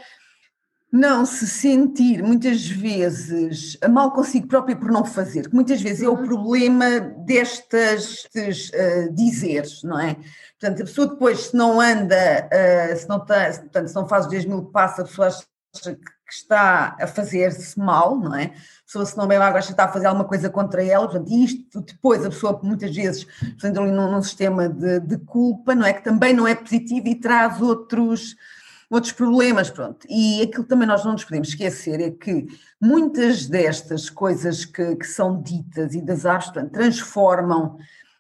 não 0.91 1.27
se 1.27 1.47
sentir 1.47 2.23
muitas 2.23 2.67
vezes 2.67 3.79
mal 3.91 4.11
consigo 4.12 4.49
própria 4.49 4.75
por 4.75 4.91
não 4.91 5.05
fazer, 5.05 5.49
que 5.49 5.55
muitas 5.55 5.83
vezes 5.83 6.03
é 6.03 6.09
o 6.09 6.14
uhum. 6.14 6.25
problema 6.25 7.01
destas 7.27 8.25
uh, 8.25 9.12
dizeres, 9.12 9.83
não 9.83 10.01
é? 10.01 10.17
Portanto, 10.59 10.83
a 10.83 10.87
pessoa 10.87 11.07
depois, 11.09 11.41
se 11.41 11.57
não 11.57 11.79
anda, 11.79 12.49
uh, 12.49 12.97
se, 12.97 13.09
não 13.09 13.25
tem, 13.25 13.53
portanto, 13.53 13.88
se 13.88 13.95
não 13.95 14.09
faz 14.09 14.25
os 14.25 14.31
10 14.31 14.47
mil 14.47 14.64
passos, 14.64 15.01
a 15.01 15.05
pessoa 15.05 15.29
acha 15.29 15.95
que 15.95 16.17
está 16.35 16.97
a 17.01 17.07
fazer-se 17.07 17.79
mal, 17.79 18.19
não 18.19 18.35
é? 18.35 18.45
A 18.45 18.85
pessoa, 18.85 19.07
se 19.07 19.17
não 19.17 19.27
bebe 19.27 19.43
água, 19.43 19.61
que 19.61 19.71
está 19.71 19.85
a 19.85 19.93
fazer 19.93 20.07
alguma 20.07 20.27
coisa 20.27 20.51
contra 20.51 20.85
ela, 20.85 21.09
portanto, 21.09 21.31
isto 21.31 21.81
depois 21.81 22.25
a 22.25 22.31
pessoa 22.31 22.61
muitas 22.62 22.95
vezes, 22.95 23.25
portanto, 23.25 23.81
ali 23.81 23.91
num, 23.91 24.11
num 24.11 24.23
sistema 24.23 24.69
de, 24.69 25.01
de 25.01 25.19
culpa, 25.19 25.75
não 25.75 25.87
é? 25.87 25.93
Que 25.93 26.05
também 26.05 26.33
não 26.33 26.47
é 26.47 26.55
positivo 26.55 27.09
e 27.09 27.14
traz 27.14 27.61
outros 27.61 28.37
outros 28.91 29.12
problemas, 29.12 29.69
pronto. 29.71 30.07
E 30.09 30.43
aquilo 30.43 30.64
também 30.64 30.88
nós 30.88 31.05
não 31.05 31.12
nos 31.12 31.25
podemos 31.25 31.49
esquecer 31.49 32.01
é 32.01 32.11
que 32.11 32.47
muitas 32.81 33.47
destas 33.47 34.09
coisas 34.09 34.64
que, 34.64 34.97
que 34.97 35.07
são 35.07 35.43
ditas 35.43 35.95
e 35.95 36.01
das 36.01 36.25
artes 36.25 36.51
portanto, 36.51 36.73
transformam 36.73 37.77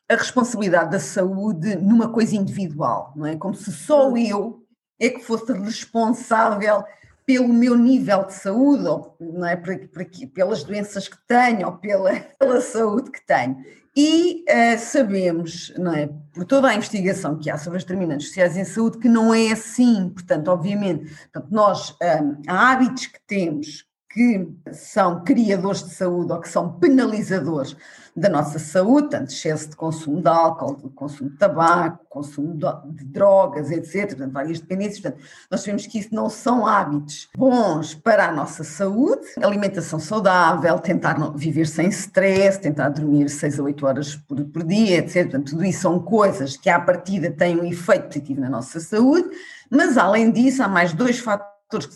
a 0.08 0.14
responsabilidade 0.14 0.90
da 0.90 1.00
saúde 1.00 1.76
numa 1.76 2.10
coisa 2.10 2.36
individual, 2.36 3.12
não 3.14 3.26
é? 3.26 3.36
Como 3.36 3.54
se 3.54 3.70
só 3.72 4.16
eu 4.16 4.64
é 4.98 5.10
que 5.10 5.20
fosse 5.20 5.52
responsável 5.52 6.84
pelo 7.28 7.48
meu 7.48 7.76
nível 7.76 8.24
de 8.24 8.32
saúde, 8.32 8.88
ou 8.88 9.14
não 9.20 9.46
é, 9.46 9.54
por, 9.54 9.76
por, 9.88 10.02
pelas 10.32 10.64
doenças 10.64 11.08
que 11.08 11.18
tenho, 11.26 11.66
ou 11.66 11.72
pela, 11.74 12.10
pela 12.40 12.58
saúde 12.62 13.10
que 13.10 13.20
tenho. 13.26 13.62
E 13.94 14.46
uh, 14.48 14.78
sabemos, 14.78 15.70
não 15.76 15.92
é, 15.92 16.08
por 16.32 16.46
toda 16.46 16.68
a 16.68 16.74
investigação 16.74 17.36
que 17.36 17.50
há 17.50 17.58
sobre 17.58 17.76
as 17.76 17.84
determinantes 17.84 18.28
sociais 18.28 18.56
em 18.56 18.64
saúde, 18.64 18.96
que 18.96 19.10
não 19.10 19.34
é 19.34 19.52
assim. 19.52 20.08
Portanto, 20.08 20.48
obviamente, 20.48 21.04
portanto, 21.04 21.48
nós, 21.50 21.90
um, 21.90 21.94
eh, 22.00 22.22
há 22.46 22.72
hábitos 22.72 23.08
que 23.08 23.20
temos 23.26 23.84
que 24.08 24.48
são 24.72 25.22
criadores 25.22 25.84
de 25.84 25.90
saúde 25.90 26.32
ou 26.32 26.40
que 26.40 26.48
são 26.48 26.78
penalizadores 26.78 27.76
da 28.18 28.28
nossa 28.28 28.58
saúde, 28.58 29.10
tanto 29.10 29.32
excesso 29.32 29.70
de 29.70 29.76
consumo 29.76 30.20
de 30.20 30.28
álcool, 30.28 30.76
de 30.76 30.88
consumo 30.90 31.30
de 31.30 31.36
tabaco, 31.36 32.04
consumo 32.08 32.54
de 32.54 33.04
drogas, 33.04 33.70
etc., 33.70 34.08
portanto, 34.08 34.32
várias 34.32 34.60
dependências. 34.60 35.00
Portanto, 35.00 35.24
nós 35.50 35.60
sabemos 35.60 35.86
que 35.86 35.98
isso 35.98 36.14
não 36.14 36.28
são 36.28 36.66
hábitos 36.66 37.28
bons 37.36 37.94
para 37.94 38.28
a 38.28 38.32
nossa 38.32 38.64
saúde, 38.64 39.26
alimentação 39.40 39.98
saudável, 39.98 40.78
tentar 40.78 41.16
viver 41.34 41.66
sem 41.66 41.88
stress, 41.88 42.60
tentar 42.60 42.88
dormir 42.90 43.28
6 43.28 43.60
a 43.60 43.62
8 43.62 43.86
horas 43.86 44.16
por, 44.16 44.44
por 44.44 44.64
dia, 44.64 44.98
etc. 44.98 45.22
Portanto, 45.22 45.50
tudo 45.50 45.64
isso 45.64 45.80
são 45.80 46.00
coisas 46.00 46.56
que 46.56 46.68
à 46.68 46.80
partida 46.80 47.30
têm 47.30 47.60
um 47.60 47.64
efeito 47.64 48.06
positivo 48.06 48.40
na 48.40 48.50
nossa 48.50 48.80
saúde, 48.80 49.28
mas 49.70 49.96
além 49.96 50.30
disso 50.30 50.62
há 50.62 50.68
mais 50.68 50.92
dois 50.92 51.18
fatores 51.18 51.86
que 51.86 51.94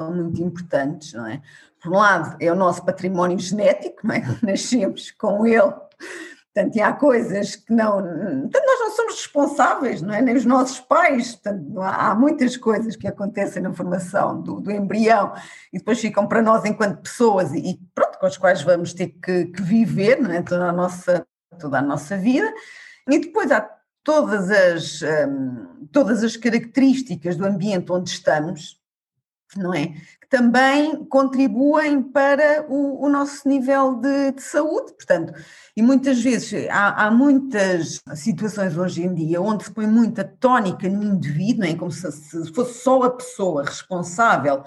são 0.00 0.14
muito 0.14 0.42
importantes, 0.42 1.12
não 1.12 1.26
é? 1.26 1.42
Por 1.82 1.92
um 1.92 1.96
lado, 1.96 2.36
é 2.40 2.52
o 2.52 2.54
nosso 2.54 2.84
património 2.84 3.38
genético, 3.38 4.06
não 4.06 4.14
é? 4.14 4.22
Nascemos 4.42 5.10
com 5.12 5.46
ele. 5.46 5.72
Portanto, 6.52 6.80
há 6.82 6.92
coisas 6.92 7.54
que 7.56 7.72
não. 7.72 7.92
Portanto, 8.02 8.64
nós 8.66 8.80
não 8.80 8.90
somos 8.90 9.14
responsáveis, 9.14 10.02
não 10.02 10.12
é? 10.12 10.20
Nem 10.20 10.36
os 10.36 10.44
nossos 10.44 10.80
pais. 10.80 11.36
Portanto, 11.36 11.80
há 11.80 12.14
muitas 12.14 12.56
coisas 12.56 12.96
que 12.96 13.06
acontecem 13.06 13.62
na 13.62 13.72
formação 13.72 14.40
do, 14.42 14.60
do 14.60 14.70
embrião 14.70 15.32
e 15.72 15.78
depois 15.78 16.00
ficam 16.00 16.26
para 16.26 16.42
nós 16.42 16.64
enquanto 16.64 17.02
pessoas 17.02 17.52
e, 17.54 17.80
pronto, 17.94 18.18
com 18.18 18.26
as 18.26 18.36
quais 18.36 18.62
vamos 18.62 18.92
ter 18.92 19.08
que, 19.22 19.46
que 19.46 19.62
viver, 19.62 20.20
não 20.20 20.32
é? 20.32 20.42
Toda 20.42 20.68
a 20.68 20.72
nossa, 20.72 21.24
toda 21.58 21.78
a 21.78 21.82
nossa 21.82 22.16
vida. 22.16 22.52
E 23.08 23.18
depois 23.20 23.50
há 23.52 23.68
todas 24.02 24.50
as, 24.50 25.02
hum, 25.02 25.86
todas 25.92 26.24
as 26.24 26.36
características 26.36 27.36
do 27.36 27.46
ambiente 27.46 27.92
onde 27.92 28.10
estamos, 28.10 28.80
não 29.56 29.72
é? 29.72 29.94
Também 30.30 31.04
contribuem 31.06 32.00
para 32.00 32.64
o, 32.68 33.04
o 33.04 33.08
nosso 33.08 33.48
nível 33.48 33.96
de, 33.96 34.32
de, 34.32 34.42
saúde, 34.42 34.92
portanto, 34.92 35.34
e 35.76 35.82
muitas 35.82 36.22
vezes 36.22 36.68
há, 36.70 37.06
há, 37.06 37.10
muitas 37.10 38.00
situações 38.14 38.78
hoje 38.78 39.02
em 39.02 39.12
dia 39.12 39.42
onde 39.42 39.64
se 39.64 39.72
põe 39.72 39.88
muita 39.88 40.24
tónica 40.24 40.88
no 40.88 41.02
indivíduo, 41.02 41.64
é? 41.64 41.74
Como 41.74 41.90
se, 41.90 42.10
se 42.12 42.52
fosse 42.54 42.80
só 42.80 43.02
a 43.02 43.10
pessoa 43.10 43.64
responsável 43.64 44.62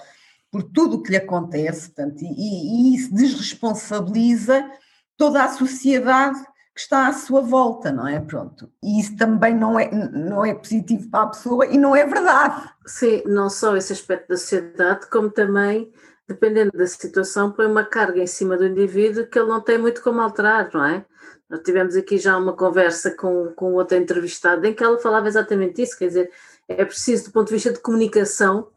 por 0.52 0.62
tudo 0.62 0.98
o 0.98 1.02
que 1.02 1.10
lhe 1.10 1.16
acontece, 1.16 1.90
portanto, 1.90 2.22
e, 2.22 2.92
e 2.92 2.94
isso 2.94 3.12
desresponsabiliza 3.12 4.70
toda 5.16 5.42
a 5.42 5.48
sociedade 5.48 6.38
que 6.74 6.80
está 6.80 7.06
à 7.06 7.12
sua 7.12 7.40
volta, 7.40 7.92
não 7.92 8.08
é? 8.08 8.18
Pronto. 8.18 8.68
E 8.82 8.98
isso 8.98 9.16
também 9.16 9.54
não 9.54 9.78
é, 9.78 9.88
não 9.90 10.44
é 10.44 10.52
positivo 10.52 11.08
para 11.08 11.22
a 11.22 11.28
pessoa 11.28 11.66
e 11.66 11.78
não 11.78 11.94
é 11.94 12.04
verdade. 12.04 12.68
Sim, 12.84 13.22
não 13.26 13.48
só 13.48 13.76
esse 13.76 13.92
aspecto 13.92 14.28
da 14.28 14.36
sociedade, 14.36 15.08
como 15.08 15.30
também, 15.30 15.92
dependendo 16.26 16.72
da 16.72 16.86
situação, 16.86 17.52
põe 17.52 17.66
uma 17.66 17.84
carga 17.84 18.20
em 18.20 18.26
cima 18.26 18.56
do 18.56 18.66
indivíduo 18.66 19.26
que 19.26 19.38
ele 19.38 19.48
não 19.48 19.60
tem 19.60 19.78
muito 19.78 20.02
como 20.02 20.20
alterar, 20.20 20.68
não 20.74 20.84
é? 20.84 21.04
Nós 21.48 21.60
tivemos 21.62 21.94
aqui 21.94 22.18
já 22.18 22.36
uma 22.36 22.54
conversa 22.54 23.12
com, 23.12 23.52
com 23.54 23.74
outra 23.74 23.96
entrevistada 23.96 24.66
em 24.66 24.74
que 24.74 24.82
ela 24.82 24.98
falava 24.98 25.28
exatamente 25.28 25.80
isso, 25.80 25.96
quer 25.96 26.08
dizer, 26.08 26.30
é 26.66 26.84
preciso, 26.84 27.26
do 27.26 27.32
ponto 27.32 27.48
de 27.48 27.54
vista 27.54 27.72
de 27.72 27.78
comunicação, 27.78 28.68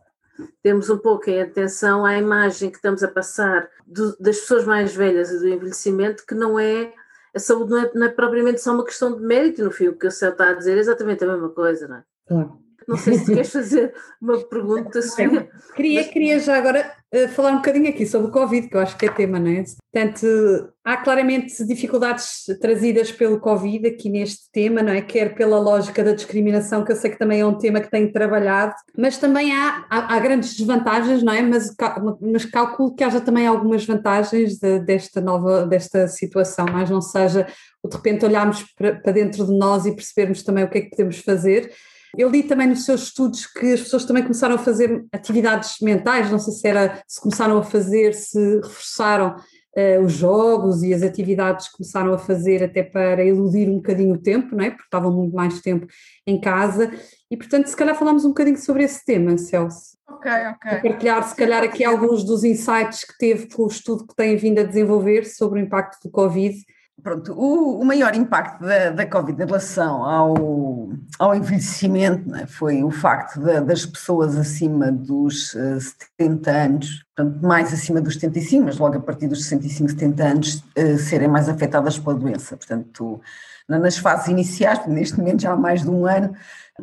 temos 0.62 0.88
um 0.90 1.00
pouco 1.00 1.30
em 1.32 1.42
atenção 1.42 2.06
à 2.06 2.16
imagem 2.16 2.70
que 2.70 2.76
estamos 2.76 3.02
a 3.02 3.08
passar 3.08 3.68
do, 3.88 4.16
das 4.20 4.38
pessoas 4.38 4.66
mais 4.66 4.94
velhas 4.94 5.32
e 5.32 5.40
do 5.40 5.48
envelhecimento, 5.48 6.24
que 6.28 6.36
não 6.36 6.60
é 6.60 6.94
a 7.38 7.40
saúde 7.40 7.72
não 7.72 7.80
é, 7.80 7.92
não 7.94 8.06
é 8.08 8.10
propriamente 8.10 8.62
só 8.62 8.74
uma 8.74 8.84
questão 8.84 9.16
de 9.16 9.24
mérito, 9.24 9.64
no 9.64 9.72
fim, 9.72 9.88
o 9.88 9.98
que 9.98 10.08
o 10.08 10.12
Céu 10.12 10.32
está 10.32 10.50
a 10.50 10.54
dizer 10.54 10.76
é 10.76 10.80
exatamente 10.80 11.24
a 11.24 11.28
mesma 11.28 11.50
coisa, 11.50 11.88
não 11.88 11.96
é? 11.98 12.04
Claro. 12.28 12.60
Não 12.88 12.96
sei 12.96 13.16
se 13.16 13.34
queres 13.34 13.52
fazer 13.52 13.94
uma 14.22 14.40
pergunta, 14.48 15.02
Sofia. 15.04 15.50
Queria, 15.76 16.04
queria 16.06 16.40
já 16.40 16.58
agora 16.58 16.90
uh, 17.14 17.28
falar 17.30 17.52
um 17.52 17.58
bocadinho 17.58 17.90
aqui 17.90 18.06
sobre 18.06 18.30
o 18.30 18.32
Covid, 18.32 18.70
que 18.70 18.78
eu 18.78 18.80
acho 18.80 18.98
que 18.98 19.06
é 19.06 19.12
tema, 19.12 19.38
não 19.40 19.52
é? 19.52 19.66
Portanto, 19.92 20.74
há 20.86 20.96
claramente 20.96 21.66
dificuldades 21.66 22.46
trazidas 22.62 23.12
pelo 23.12 23.42
Covid 23.42 23.88
aqui 23.88 24.10
neste 24.10 24.50
tema, 24.54 24.82
não 24.82 24.94
é? 24.94 25.02
Quer 25.02 25.36
pela 25.36 25.60
lógica 25.60 26.02
da 26.02 26.14
discriminação, 26.14 26.86
que 26.86 26.94
eu 26.94 26.96
sei 26.96 27.12
que 27.12 27.20
também 27.20 27.42
é 27.42 27.46
um 27.46 27.58
tema 27.58 27.82
que 27.82 27.92
tenho 27.92 28.12
trabalhado, 28.12 28.74
mas 28.98 29.18
também 29.18 29.54
há, 29.54 29.86
há, 29.90 30.16
há 30.16 30.20
grandes 30.20 30.56
desvantagens, 30.56 31.22
não 31.22 31.34
é? 31.34 31.42
Mas, 31.42 31.76
mas 32.22 32.46
calculo 32.46 32.96
que 32.96 33.04
haja 33.04 33.20
também 33.20 33.46
algumas 33.46 33.86
vantagens 33.86 34.58
de, 34.60 34.80
desta 34.80 35.20
nova, 35.20 35.66
desta 35.66 36.08
situação, 36.08 36.66
mas 36.72 36.90
não 36.90 37.02
seja 37.02 37.48
de 37.86 37.96
repente 37.96 38.26
olharmos 38.26 38.64
para, 38.76 38.96
para 38.96 39.12
dentro 39.12 39.46
de 39.46 39.58
nós 39.58 39.86
e 39.86 39.96
percebermos 39.96 40.44
também 40.44 40.64
o 40.64 40.70
que 40.70 40.78
é 40.78 40.82
que 40.82 40.90
podemos 40.90 41.20
fazer 41.20 41.72
eu 42.18 42.30
li 42.30 42.44
também 42.44 42.68
nos 42.68 42.84
seus 42.84 43.04
estudos 43.04 43.46
que 43.46 43.74
as 43.74 43.82
pessoas 43.82 44.04
também 44.04 44.24
começaram 44.24 44.56
a 44.56 44.60
fazer 44.60 45.06
atividades 45.12 45.76
mentais, 45.82 46.32
não 46.32 46.40
sei 46.40 46.54
se 46.54 46.68
era 46.68 47.02
se 47.08 47.22
começaram 47.22 47.58
a 47.58 47.64
fazer, 47.64 48.14
se 48.14 48.56
reforçaram 48.58 49.36
uh, 49.36 50.02
os 50.04 50.14
jogos 50.14 50.82
e 50.82 50.94
as 50.94 51.04
atividades 51.04 51.70
começaram 51.70 52.14
a 52.14 52.18
fazer 52.18 52.64
até 52.64 52.82
para 52.82 53.24
eludir 53.24 53.70
um 53.70 53.76
bocadinho 53.76 54.16
o 54.16 54.18
tempo, 54.18 54.56
não 54.56 54.64
é? 54.64 54.72
Porque 54.72 54.86
estavam 54.86 55.12
muito 55.12 55.36
mais 55.36 55.62
tempo 55.62 55.86
em 56.26 56.42
casa 56.42 56.92
e 57.30 57.38
portanto 57.38 57.68
se 57.68 57.76
calhar 57.76 57.96
falamos 57.96 58.26
um 58.26 58.30
bocadinho 58.30 58.58
sobre 58.58 58.84
esse 58.84 59.06
tema, 59.06 59.38
Celso. 59.38 59.98
Ok, 60.10 60.32
ok. 60.32 60.90
partilhar 60.90 61.24
se 61.24 61.36
calhar 61.36 61.64
aqui 61.64 61.84
alguns 61.84 62.24
dos 62.24 62.44
insights 62.44 63.04
que 63.04 63.18
teve 63.18 63.48
pelo 63.48 63.68
estudo 63.68 64.08
que 64.08 64.16
tem 64.16 64.36
vindo 64.38 64.60
a 64.60 64.64
desenvolver 64.64 65.26
sobre 65.26 65.60
o 65.60 65.64
impacto 65.64 66.02
do 66.04 66.10
Covid 66.10 66.58
Pronto, 67.04 67.32
o, 67.34 67.80
o, 67.80 67.86
maior 67.86 68.16
impacto 68.16 68.66
da, 68.66 68.90
da 68.90 69.06
Covid 69.06 69.40
em 69.40 69.46
relação 69.46 70.04
ao, 70.04 70.90
ao 71.20 71.36
envelhecimento 71.36 72.36
é? 72.36 72.48
foi 72.48 72.84
o 72.84 72.90
facto 72.90 73.40
de, 73.40 73.62
das 73.62 73.86
pessoas 73.86 74.36
acima 74.36 74.92
dos 74.92 75.54
uh, 75.54 75.78
eh, 75.78 75.80
70 76.18 76.52
anos, 76.52 77.06
portanto, 77.16 77.46
mais 77.46 77.72
acima 77.72 78.02
dos 78.02 78.16
75, 78.16 78.66
mas 78.66 78.78
logo 78.80 78.98
a 78.98 79.00
partir 79.00 79.28
dos 79.28 79.44
65, 79.44 79.92
70 79.92 80.24
anos, 80.24 80.56
uh, 80.56 80.98
serem 80.98 81.28
mais 81.28 81.48
afetadas 81.48 82.00
pela 82.00 82.16
doença. 82.16 82.58
Portanto, 82.58 83.22
nas 83.70 83.98
fases 83.98 84.28
iniciais, 84.28 84.86
neste 84.88 85.20
momento 85.20 85.44
já 85.44 85.52
há 85.52 85.56
mais 85.56 85.84
de 85.84 85.90
um 85.90 86.08
ano, 86.08 86.34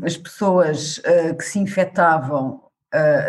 as 0.00 0.16
pessoas 0.16 0.98
uh, 0.98 1.34
que 1.36 1.44
se 1.44 1.58
infectavam 1.58 2.62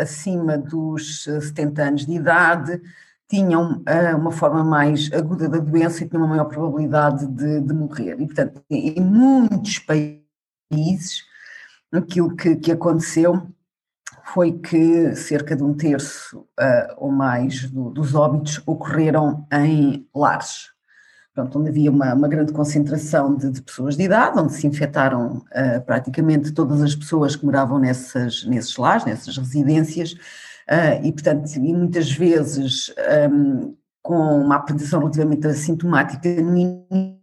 acima 0.00 0.56
dos 0.56 1.24
70 1.24 1.82
anos 1.82 2.06
de 2.06 2.12
idade 2.12 2.80
tinham 3.28 3.82
uh, 3.82 4.16
uma 4.16 4.30
forma 4.30 4.62
mais 4.62 5.10
aguda 5.12 5.48
da 5.48 5.58
doença 5.58 6.04
e 6.04 6.08
tinham 6.08 6.22
uma 6.22 6.28
maior 6.28 6.44
probabilidade 6.44 7.26
de, 7.26 7.60
de 7.60 7.74
morrer. 7.74 8.20
E, 8.20 8.26
portanto, 8.26 8.62
em 8.70 9.00
muitos 9.00 9.78
países, 9.80 11.24
aquilo 11.92 12.34
que, 12.36 12.56
que 12.56 12.72
aconteceu 12.72 13.46
foi 14.32 14.52
que 14.52 15.14
cerca 15.14 15.56
de 15.56 15.62
um 15.62 15.74
terço 15.74 16.40
uh, 16.40 16.94
ou 16.96 17.10
mais 17.10 17.70
do, 17.70 17.90
dos 17.90 18.14
óbitos 18.14 18.60
ocorreram 18.66 19.46
em 19.52 20.08
lares. 20.14 20.70
pronto, 21.32 21.58
onde 21.58 21.70
havia 21.70 21.90
uma, 21.90 22.12
uma 22.12 22.28
grande 22.28 22.52
concentração 22.52 23.36
de, 23.36 23.50
de, 23.50 23.62
pessoas 23.62 23.96
de 23.96 24.02
idade, 24.02 24.38
onde 24.38 24.52
se 24.52 24.66
infectaram 24.66 25.38
uh, 25.38 25.80
praticamente 25.84 26.52
todas 26.52 26.82
as 26.82 26.94
pessoas 26.94 27.36
que 27.36 27.46
moravam 27.46 27.78
nessas, 27.78 28.44
nesses 28.44 28.76
lares, 28.76 29.04
nessas 29.04 29.36
residências, 29.36 30.14
uh, 30.70 31.04
e 31.04 31.12
portanto, 31.12 31.54
e 31.56 31.74
muitas 31.74 32.10
vezes 32.10 32.92
um, 33.30 33.74
com 34.02 34.14
uma 34.14 34.56
apresentação 34.56 35.00
relativamente 35.00 35.46
assintomática 35.46 36.28
no 36.40 36.56
início, 36.56 37.15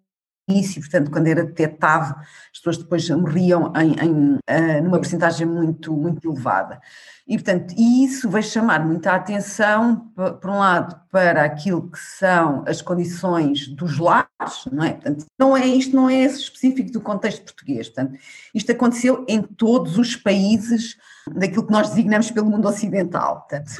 portanto, 0.46 1.10
quando 1.12 1.28
era 1.28 1.44
detectado, 1.44 2.16
as 2.52 2.60
pessoas 2.60 2.78
depois 2.78 3.10
morriam 3.10 3.72
em, 3.76 3.94
em 3.94 4.34
uh, 4.36 4.84
numa 4.84 5.00
percentagem 5.00 5.48
muito, 5.48 5.94
muito 5.94 6.30
elevada. 6.30 6.82
E, 7.26 7.36
portanto, 7.36 7.74
isso 7.78 8.30
vai 8.30 8.44
chamar 8.44 8.86
muita 8.86 9.14
atenção, 9.14 10.12
por 10.41 10.50
um 10.50 10.60
lado, 10.60 11.00
para 11.10 11.44
aquilo 11.44 11.89
que 11.89 11.98
são 11.98 12.66
as 12.68 12.82
condições 12.82 13.68
dos 13.70 13.98
lares, 13.98 14.66
não 14.72 14.84
é? 14.84 14.91
Portanto, 14.91 15.26
não 15.39 15.56
é, 15.56 15.66
isto 15.66 15.96
não 15.96 16.10
é 16.10 16.24
específico 16.24 16.91
do 16.91 17.00
contexto 17.00 17.46
português, 17.46 17.88
portanto, 17.88 18.20
isto 18.54 18.72
aconteceu 18.72 19.26
em 19.30 19.41
todos 19.41 19.98
os 19.98 20.18
países 20.18 20.98
daquilo 21.34 21.66
que 21.66 21.72
nós 21.72 21.89
designamos 21.89 22.30
pelo 22.30 22.50
mundo 22.50 22.68
ocidental, 22.68 23.48
portanto, 23.48 23.72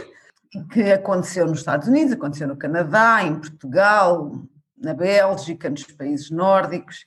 que 0.72 0.92
aconteceu 0.92 1.46
nos 1.46 1.60
Estados 1.60 1.88
Unidos, 1.88 2.14
aconteceu 2.14 2.48
no 2.48 2.56
Canadá, 2.56 3.24
em 3.24 3.36
Portugal, 3.36 4.32
na 4.84 4.94
Bélgica, 4.94 5.70
nos 5.70 5.84
países 5.84 6.30
nórdicos, 6.30 7.06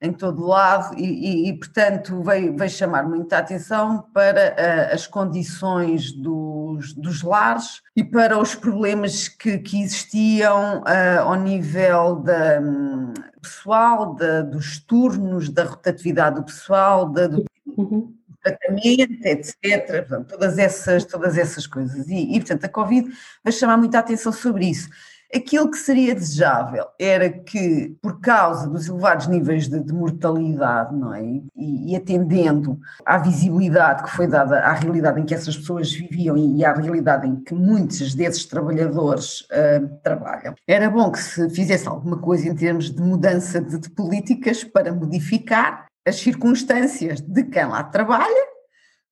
em 0.00 0.12
todo 0.12 0.46
lado, 0.46 0.96
e, 0.96 1.02
e, 1.02 1.48
e 1.48 1.58
portanto 1.58 2.22
veio, 2.22 2.56
veio, 2.56 2.70
chamar 2.70 3.02
muita 3.02 3.38
atenção 3.38 4.02
para 4.14 4.54
uh, 4.54 4.94
as 4.94 5.08
condições 5.08 6.12
dos, 6.12 6.94
dos 6.94 7.22
lares 7.22 7.82
e 7.96 8.04
para 8.04 8.38
os 8.38 8.54
problemas 8.54 9.26
que, 9.26 9.58
que 9.58 9.82
existiam 9.82 10.82
uh, 10.82 11.22
ao 11.22 11.34
nível 11.34 12.14
da, 12.14 12.60
um, 12.60 13.12
pessoal, 13.42 14.14
da, 14.14 14.42
dos 14.42 14.78
turnos, 14.78 15.48
da 15.48 15.64
rotatividade 15.64 16.36
do 16.36 16.44
pessoal, 16.44 17.08
da, 17.08 17.26
do 17.26 17.44
uhum. 17.66 18.14
tratamento, 18.40 19.24
etc. 19.24 20.06
Portanto, 20.06 20.28
todas, 20.28 20.58
essas, 20.58 21.04
todas 21.04 21.36
essas 21.36 21.66
coisas. 21.66 22.06
E, 22.08 22.36
e, 22.36 22.38
portanto, 22.38 22.64
a 22.64 22.68
Covid 22.68 23.10
vai 23.42 23.52
chamar 23.52 23.76
muita 23.76 23.98
atenção 23.98 24.30
sobre 24.30 24.66
isso. 24.66 24.88
Aquilo 25.34 25.70
que 25.70 25.76
seria 25.76 26.14
desejável 26.14 26.86
era 26.98 27.28
que, 27.28 27.94
por 28.00 28.18
causa 28.18 28.68
dos 28.68 28.88
elevados 28.88 29.26
níveis 29.26 29.68
de, 29.68 29.78
de 29.80 29.92
mortalidade, 29.92 30.96
não 30.96 31.12
é? 31.12 31.22
E, 31.22 31.92
e, 31.92 31.96
atendendo 31.96 32.78
à 33.04 33.18
visibilidade 33.18 34.04
que 34.04 34.10
foi 34.10 34.26
dada 34.26 34.60
à 34.60 34.72
realidade 34.72 35.20
em 35.20 35.26
que 35.26 35.34
essas 35.34 35.56
pessoas 35.56 35.92
viviam 35.92 36.36
e, 36.36 36.64
à 36.64 36.72
realidade 36.72 37.26
em 37.26 37.36
que 37.36 37.54
muitos 37.54 38.14
desses 38.14 38.46
trabalhadores 38.46 39.42
uh, 39.42 39.86
trabalham, 40.02 40.54
era 40.66 40.88
bom 40.88 41.10
que 41.12 41.18
se 41.18 41.50
fizesse 41.50 41.86
alguma 41.86 42.18
coisa 42.18 42.48
em 42.48 42.54
termos 42.54 42.90
de 42.90 43.02
mudança 43.02 43.60
de, 43.60 43.78
de 43.78 43.90
políticas 43.90 44.64
para 44.64 44.92
modificar 44.92 45.86
as 46.06 46.16
circunstâncias 46.16 47.20
de 47.20 47.44
quem 47.44 47.66
lá 47.66 47.84
trabalha 47.84 48.48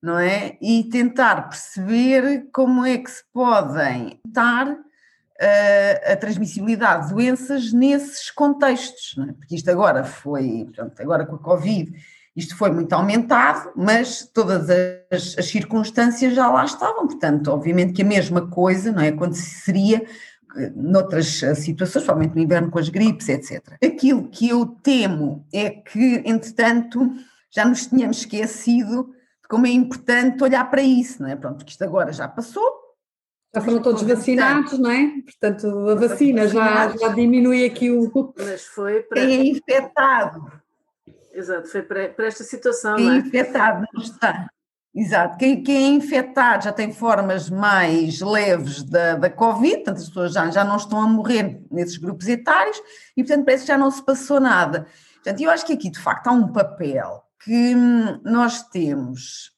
não 0.01 0.19
é? 0.19 0.57
E 0.61 0.83
tentar 0.85 1.49
perceber 1.49 2.47
como 2.53 2.85
é 2.85 2.97
que 2.99 3.09
se 3.09 3.23
podem 3.33 4.19
estar 4.27 4.77
a, 5.39 6.13
a 6.13 6.15
transmissibilidade 6.15 7.07
de 7.07 7.13
doenças 7.13 7.71
nesses 7.71 8.31
contextos, 8.31 9.15
é? 9.19 9.33
porque 9.33 9.55
isto 9.55 9.69
agora 9.69 10.03
foi, 10.03 10.65
portanto, 10.65 10.99
agora 10.99 11.25
com 11.25 11.35
a 11.35 11.39
Covid, 11.39 11.93
isto 12.35 12.55
foi 12.55 12.71
muito 12.71 12.93
aumentado, 12.93 13.71
mas 13.75 14.29
todas 14.31 14.69
as, 14.69 15.37
as, 15.37 15.45
circunstâncias 15.47 16.35
já 16.35 16.49
lá 16.49 16.63
estavam, 16.65 17.07
portanto, 17.07 17.47
obviamente 17.47 17.93
que 17.93 18.03
a 18.03 18.05
mesma 18.05 18.47
coisa, 18.47 18.91
não 18.91 19.01
é, 19.01 19.07
aconteceria 19.07 20.05
eh, 20.55 20.71
noutras 20.75 21.41
eh, 21.41 21.55
situações, 21.55 22.05
provavelmente 22.05 22.35
no 22.35 22.43
inverno 22.43 22.69
com 22.69 22.77
as 22.77 22.89
gripes, 22.89 23.27
etc. 23.27 23.75
Aquilo 23.83 24.29
que 24.29 24.49
eu 24.49 24.65
temo 24.65 25.47
é 25.51 25.71
que, 25.71 26.21
entretanto, 26.25 27.11
já 27.49 27.65
nos 27.65 27.87
tínhamos 27.87 28.19
esquecido 28.19 29.05
de 29.41 29.47
como 29.49 29.65
é 29.65 29.71
importante 29.71 30.43
olhar 30.43 30.69
para 30.69 30.83
isso, 30.83 31.23
não 31.23 31.29
é? 31.29 31.35
Pronto, 31.35 31.65
isto 31.67 31.83
agora 31.83 32.13
já 32.13 32.27
passou, 32.27 32.86
já 33.57 33.61
foram 33.61 33.81
todos 33.81 34.03
vacinados, 34.03 34.77
não 34.77 34.91
é? 34.91 35.11
Portanto, 35.21 35.67
a 35.89 35.95
vacina 35.95 36.47
já, 36.47 36.95
já 36.95 37.07
diminui 37.09 37.65
aqui 37.65 37.91
o. 37.91 38.33
Mas 38.37 38.65
foi 38.65 39.01
para. 39.01 39.21
Quem 39.21 39.33
é 39.33 39.45
infectado. 39.45 40.51
Exato, 41.33 41.67
foi 41.67 41.81
para, 41.83 42.09
para 42.09 42.27
esta 42.27 42.43
situação. 42.43 42.95
Quem 42.95 43.09
é, 43.09 43.13
é 43.13 43.17
infectado 43.17 43.85
não 43.93 44.01
está. 44.01 44.49
Exato, 44.95 45.37
quem, 45.37 45.61
quem, 45.61 45.75
é 45.75 45.87
infectado 45.89 46.63
já 46.63 46.71
tem 46.71 46.91
formas 46.91 47.51
mais 47.51 48.19
leves 48.19 48.81
da, 48.81 49.15
da 49.15 49.29
Covid, 49.29 49.75
portanto 49.75 49.97
as 49.97 50.07
pessoas 50.07 50.33
já, 50.33 50.49
já 50.49 50.63
não 50.63 50.77
estão 50.77 50.99
a 50.99 51.07
morrer 51.07 51.61
nesses 51.69 51.97
grupos 51.97 52.27
etários 52.27 52.81
e 53.15 53.23
portanto 53.23 53.45
parece 53.45 53.63
que 53.63 53.67
já 53.67 53.77
não 53.77 53.91
se 53.91 54.03
passou 54.03 54.39
nada. 54.39 54.87
Portanto, 55.15 55.39
eu 55.39 55.51
acho 55.51 55.67
que 55.67 55.73
aqui 55.73 55.91
de 55.91 55.99
facto 55.99 56.27
há 56.27 56.31
um 56.31 56.51
papel 56.51 57.21
que 57.43 57.75
hum, 57.75 58.19
nós 58.23 58.63
temos 58.69 59.51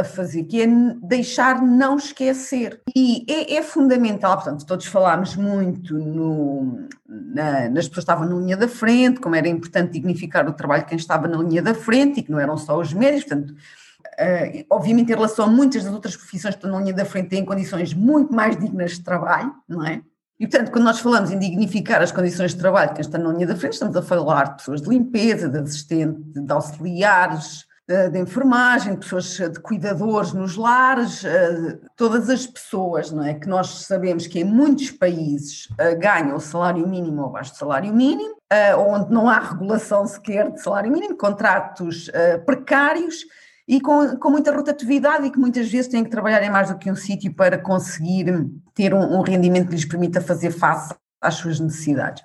a 0.00 0.04
fazer, 0.04 0.44
que 0.44 0.62
é 0.62 0.66
deixar 1.02 1.60
não 1.62 1.96
esquecer. 1.96 2.80
E 2.96 3.24
é, 3.28 3.56
é 3.56 3.62
fundamental, 3.62 4.36
portanto, 4.36 4.64
todos 4.64 4.86
falámos 4.86 5.36
muito 5.36 5.98
no, 5.98 6.88
na, 7.06 7.68
nas 7.68 7.88
pessoas 7.88 7.88
que 7.88 7.98
estavam 7.98 8.28
na 8.28 8.36
linha 8.36 8.56
da 8.56 8.68
frente, 8.68 9.20
como 9.20 9.34
era 9.34 9.48
importante 9.48 9.92
dignificar 9.92 10.48
o 10.48 10.52
trabalho 10.52 10.82
de 10.82 10.88
quem 10.88 10.98
estava 10.98 11.28
na 11.28 11.38
linha 11.38 11.62
da 11.62 11.74
frente 11.74 12.20
e 12.20 12.22
que 12.22 12.30
não 12.30 12.40
eram 12.40 12.56
só 12.56 12.78
os 12.78 12.92
médicos, 12.92 13.24
portanto, 13.24 13.50
uh, 13.50 14.66
obviamente 14.70 15.12
em 15.12 15.14
relação 15.14 15.46
a 15.46 15.48
muitas 15.48 15.84
das 15.84 15.92
outras 15.92 16.16
profissões 16.16 16.54
que 16.54 16.58
estão 16.58 16.70
na 16.70 16.82
linha 16.82 16.94
da 16.94 17.04
frente 17.04 17.28
têm 17.28 17.44
condições 17.44 17.94
muito 17.94 18.32
mais 18.32 18.56
dignas 18.56 18.92
de 18.92 19.02
trabalho, 19.02 19.54
não 19.68 19.84
é? 19.84 20.02
E, 20.38 20.46
portanto, 20.46 20.70
quando 20.70 20.84
nós 20.84 20.98
falamos 20.98 21.30
em 21.30 21.38
dignificar 21.38 22.00
as 22.00 22.10
condições 22.10 22.54
de 22.54 22.58
trabalho 22.58 22.88
de 22.88 22.94
quem 22.94 23.02
está 23.02 23.18
na 23.18 23.30
linha 23.30 23.46
da 23.46 23.54
frente, 23.54 23.74
estamos 23.74 23.94
a 23.94 24.00
falar 24.00 24.44
de 24.44 24.56
pessoas 24.56 24.80
de 24.80 24.88
limpeza, 24.88 25.50
de 25.50 25.58
assistente, 25.58 26.18
de 26.34 26.50
auxiliares, 26.50 27.66
de 28.10 28.18
enfermagem, 28.18 28.94
pessoas 28.94 29.36
de 29.36 29.58
cuidadores 29.60 30.32
nos 30.32 30.56
lares, 30.56 31.24
eh, 31.24 31.78
todas 31.96 32.30
as 32.30 32.46
pessoas, 32.46 33.10
não 33.10 33.24
é? 33.24 33.34
Que 33.34 33.48
nós 33.48 33.84
sabemos 33.84 34.28
que 34.28 34.38
em 34.38 34.44
muitos 34.44 34.92
países 34.92 35.68
eh, 35.76 35.96
ganham 35.96 36.36
o 36.36 36.40
salário 36.40 36.86
mínimo 36.86 37.22
ou 37.22 37.28
abaixo 37.28 37.52
do 37.52 37.56
salário 37.56 37.92
mínimo, 37.92 38.36
eh, 38.48 38.76
onde 38.76 39.12
não 39.12 39.28
há 39.28 39.40
regulação 39.40 40.06
sequer 40.06 40.52
de 40.52 40.62
salário 40.62 40.90
mínimo, 40.92 41.16
contratos 41.16 42.08
precários 42.46 43.24
e 43.66 43.80
com, 43.80 44.16
com 44.16 44.30
muita 44.30 44.54
rotatividade 44.54 45.26
e 45.26 45.30
que 45.30 45.38
muitas 45.38 45.68
vezes 45.68 45.90
têm 45.90 46.04
que 46.04 46.10
trabalhar 46.10 46.42
em 46.42 46.50
mais 46.50 46.70
do 46.70 46.78
que 46.78 46.90
um 46.90 46.96
sítio 46.96 47.34
para 47.34 47.58
conseguir 47.58 48.46
ter 48.74 48.94
um, 48.94 49.18
um 49.18 49.22
rendimento 49.22 49.66
que 49.66 49.74
lhes 49.74 49.84
permita 49.84 50.20
fazer 50.20 50.52
face 50.52 50.94
às 51.20 51.34
suas 51.34 51.58
necessidades. 51.58 52.22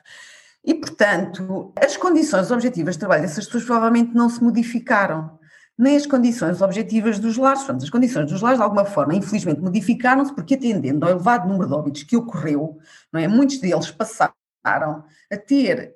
E, 0.64 0.74
portanto, 0.74 1.74
as 1.84 1.98
condições 1.98 2.52
objetivas 2.52 2.96
de 2.96 3.00
trabalho 3.00 3.24
dessas 3.24 3.46
pessoas 3.46 3.64
provavelmente 3.64 4.14
não 4.14 4.30
se 4.30 4.44
modificaram 4.44 5.40
nem 5.78 5.96
as 5.96 6.06
condições 6.06 6.62
objetivas 6.62 7.20
dos 7.20 7.38
lares. 7.38 7.64
Portanto, 7.64 7.84
as 7.84 7.90
condições 7.90 8.32
dos 8.32 8.42
lares, 8.42 8.58
de 8.58 8.64
alguma 8.64 8.86
forma, 8.86 9.16
infelizmente, 9.16 9.62
modificaram-se 9.62 10.34
porque, 10.34 10.56
atendendo 10.56 11.06
ao 11.06 11.12
elevado 11.12 11.48
número 11.48 11.68
de 11.68 11.74
óbitos 11.74 12.04
que 12.04 12.16
ocorreu, 12.16 12.78
não 13.12 13.20
é, 13.20 13.28
muitos 13.28 13.60
deles 13.60 13.92
passaram 13.92 14.34
a 15.32 15.38
ter 15.38 15.96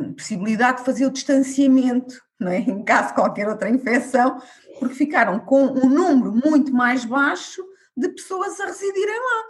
hum, 0.00 0.14
possibilidade 0.14 0.78
de 0.78 0.84
fazer 0.84 1.06
o 1.06 1.10
distanciamento, 1.10 2.14
não 2.38 2.50
é, 2.50 2.58
em 2.58 2.82
caso 2.84 3.08
de 3.08 3.14
qualquer 3.14 3.48
outra 3.48 3.68
infecção, 3.68 4.40
porque 4.78 4.94
ficaram 4.94 5.38
com 5.40 5.64
um 5.66 5.88
número 5.88 6.32
muito 6.32 6.72
mais 6.72 7.04
baixo 7.04 7.62
de 7.96 8.08
pessoas 8.10 8.60
a 8.60 8.66
residirem 8.66 9.18
lá. 9.18 9.44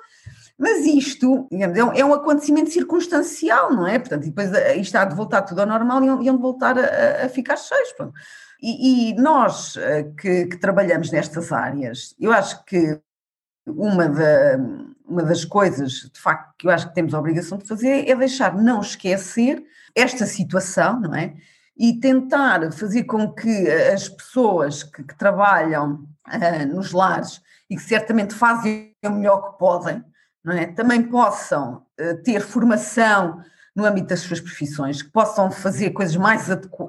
Mas 0.59 0.87
isto, 0.87 1.47
digamos, 1.51 1.77
é 1.77 1.85
um 1.85 2.13
é 2.13 2.15
acontecimento 2.15 2.71
circunstancial, 2.71 3.73
não 3.75 3.87
é? 3.87 3.99
Portanto, 3.99 4.25
depois 4.25 4.51
eh, 4.55 4.77
isto 4.77 4.97
há 4.97 5.05
de 5.05 5.15
voltar 5.15 5.43
tudo 5.43 5.61
ao 5.61 5.67
normal 5.67 6.03
e 6.03 6.25
iam 6.25 6.37
de 6.37 6.43
voltar 6.43 6.79
a, 6.79 7.27
a 7.27 7.29
ficar 7.29 7.57
cheios. 7.57 7.93
Pronto. 7.93 8.15
E, 8.61 9.11
e 9.11 9.15
nós 9.15 9.77
eh, 9.77 10.05
que, 10.19 10.47
que, 10.47 10.57
trabalhamos 10.57 11.11
nestas 11.11 11.53
áreas, 11.53 12.15
eu 12.19 12.33
acho 12.33 12.65
que 12.65 13.01
uma, 13.67 14.09
da, 14.09 14.57
uma 15.07 15.23
das 15.23 15.45
coisas, 15.45 16.11
de 16.13 16.21
facto, 16.21 16.55
que 16.59 16.67
eu 16.67 16.71
acho 16.71 16.89
que 16.89 16.95
temos 16.95 17.13
a 17.13 17.19
obrigação 17.19 17.59
de 17.59 17.67
fazer 17.67 18.09
é 18.09 18.15
deixar 18.15 18.57
não 18.57 18.81
esquecer 18.81 19.63
esta 19.95 20.25
situação, 20.27 21.01
não 21.01 21.15
é? 21.15 21.35
E 21.77 22.01
tentar 22.01 22.73
fazer 22.73 23.05
com 23.05 23.33
que 23.33 23.71
as 23.71 24.09
pessoas 24.09 24.83
que, 24.83 25.03
que 25.03 25.17
trabalham 25.17 26.07
uh, 26.27 26.75
nos 26.75 26.93
lares 26.93 27.43
e 27.69 27.77
que 27.77 27.83
certamente 27.83 28.35
fazem 28.35 28.95
o 29.05 29.11
melhor 29.11 29.53
que 29.53 29.59
podem, 29.59 30.03
não 30.43 30.55
é? 30.55 30.67
Também 30.67 31.03
possam 31.03 31.87
uh, 32.01 32.23
ter 32.23 32.41
formação 32.41 33.43
no 33.77 33.85
âmbito 33.85 34.09
das 34.09 34.21
suas 34.21 34.41
profissões, 34.41 35.03
que 35.03 35.11
possam 35.11 35.51
fazer 35.51 35.91
coisas 35.91 36.17
mais, 36.17 36.51
adequ... 36.51 36.89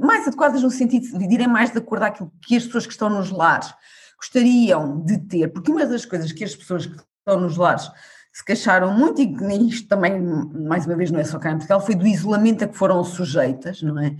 mais 0.00 0.26
adequadas 0.26 0.62
no 0.62 0.70
sentido 0.70 1.16
de 1.16 1.32
irem 1.32 1.46
mais 1.46 1.70
de 1.70 1.78
acordo 1.78 2.02
àquilo 2.02 2.32
que 2.42 2.56
as 2.56 2.66
pessoas 2.66 2.86
que 2.86 2.92
estão 2.92 3.08
nos 3.08 3.30
lares 3.30 3.72
gostariam 4.18 5.00
de 5.04 5.16
ter, 5.18 5.46
porque 5.48 5.70
uma 5.70 5.86
das 5.86 6.04
coisas 6.04 6.32
que 6.32 6.42
as 6.42 6.56
pessoas 6.56 6.86
que 6.86 6.96
estão 6.96 7.40
nos 7.40 7.56
lares 7.56 7.88
se 8.32 8.44
queixaram 8.44 8.92
muito, 8.92 9.22
e 9.22 9.68
isto 9.68 9.88
também, 9.88 10.20
mais 10.20 10.86
uma 10.86 10.96
vez, 10.96 11.10
não 11.10 11.20
é 11.20 11.24
só 11.24 11.38
cá 11.38 11.50
em 11.50 11.56
Portugal, 11.56 11.80
foi 11.80 11.94
do 11.94 12.06
isolamento 12.06 12.64
a 12.64 12.68
que 12.68 12.76
foram 12.76 13.02
sujeitas, 13.04 13.80
não 13.80 13.98
é? 13.98 14.16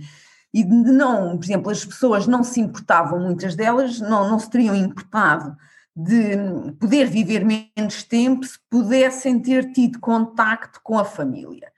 E 0.53 0.63
de 0.63 0.73
não, 0.73 1.37
por 1.37 1.45
exemplo, 1.45 1.69
as 1.69 1.85
pessoas 1.85 2.25
não 2.25 2.43
se 2.43 2.59
importavam, 2.59 3.19
muitas 3.19 3.55
delas 3.55 3.99
não, 3.99 4.27
não 4.29 4.39
se 4.39 4.49
teriam 4.49 4.73
importado 4.73 5.55
de 5.95 6.37
poder 6.79 7.07
viver 7.07 7.45
menos 7.45 8.03
tempo 8.03 8.45
se 8.45 8.57
pudessem 8.69 9.39
ter 9.39 9.71
tido 9.73 9.99
contacto 9.99 10.79
com 10.81 10.97
a 10.97 11.05
família. 11.05 11.71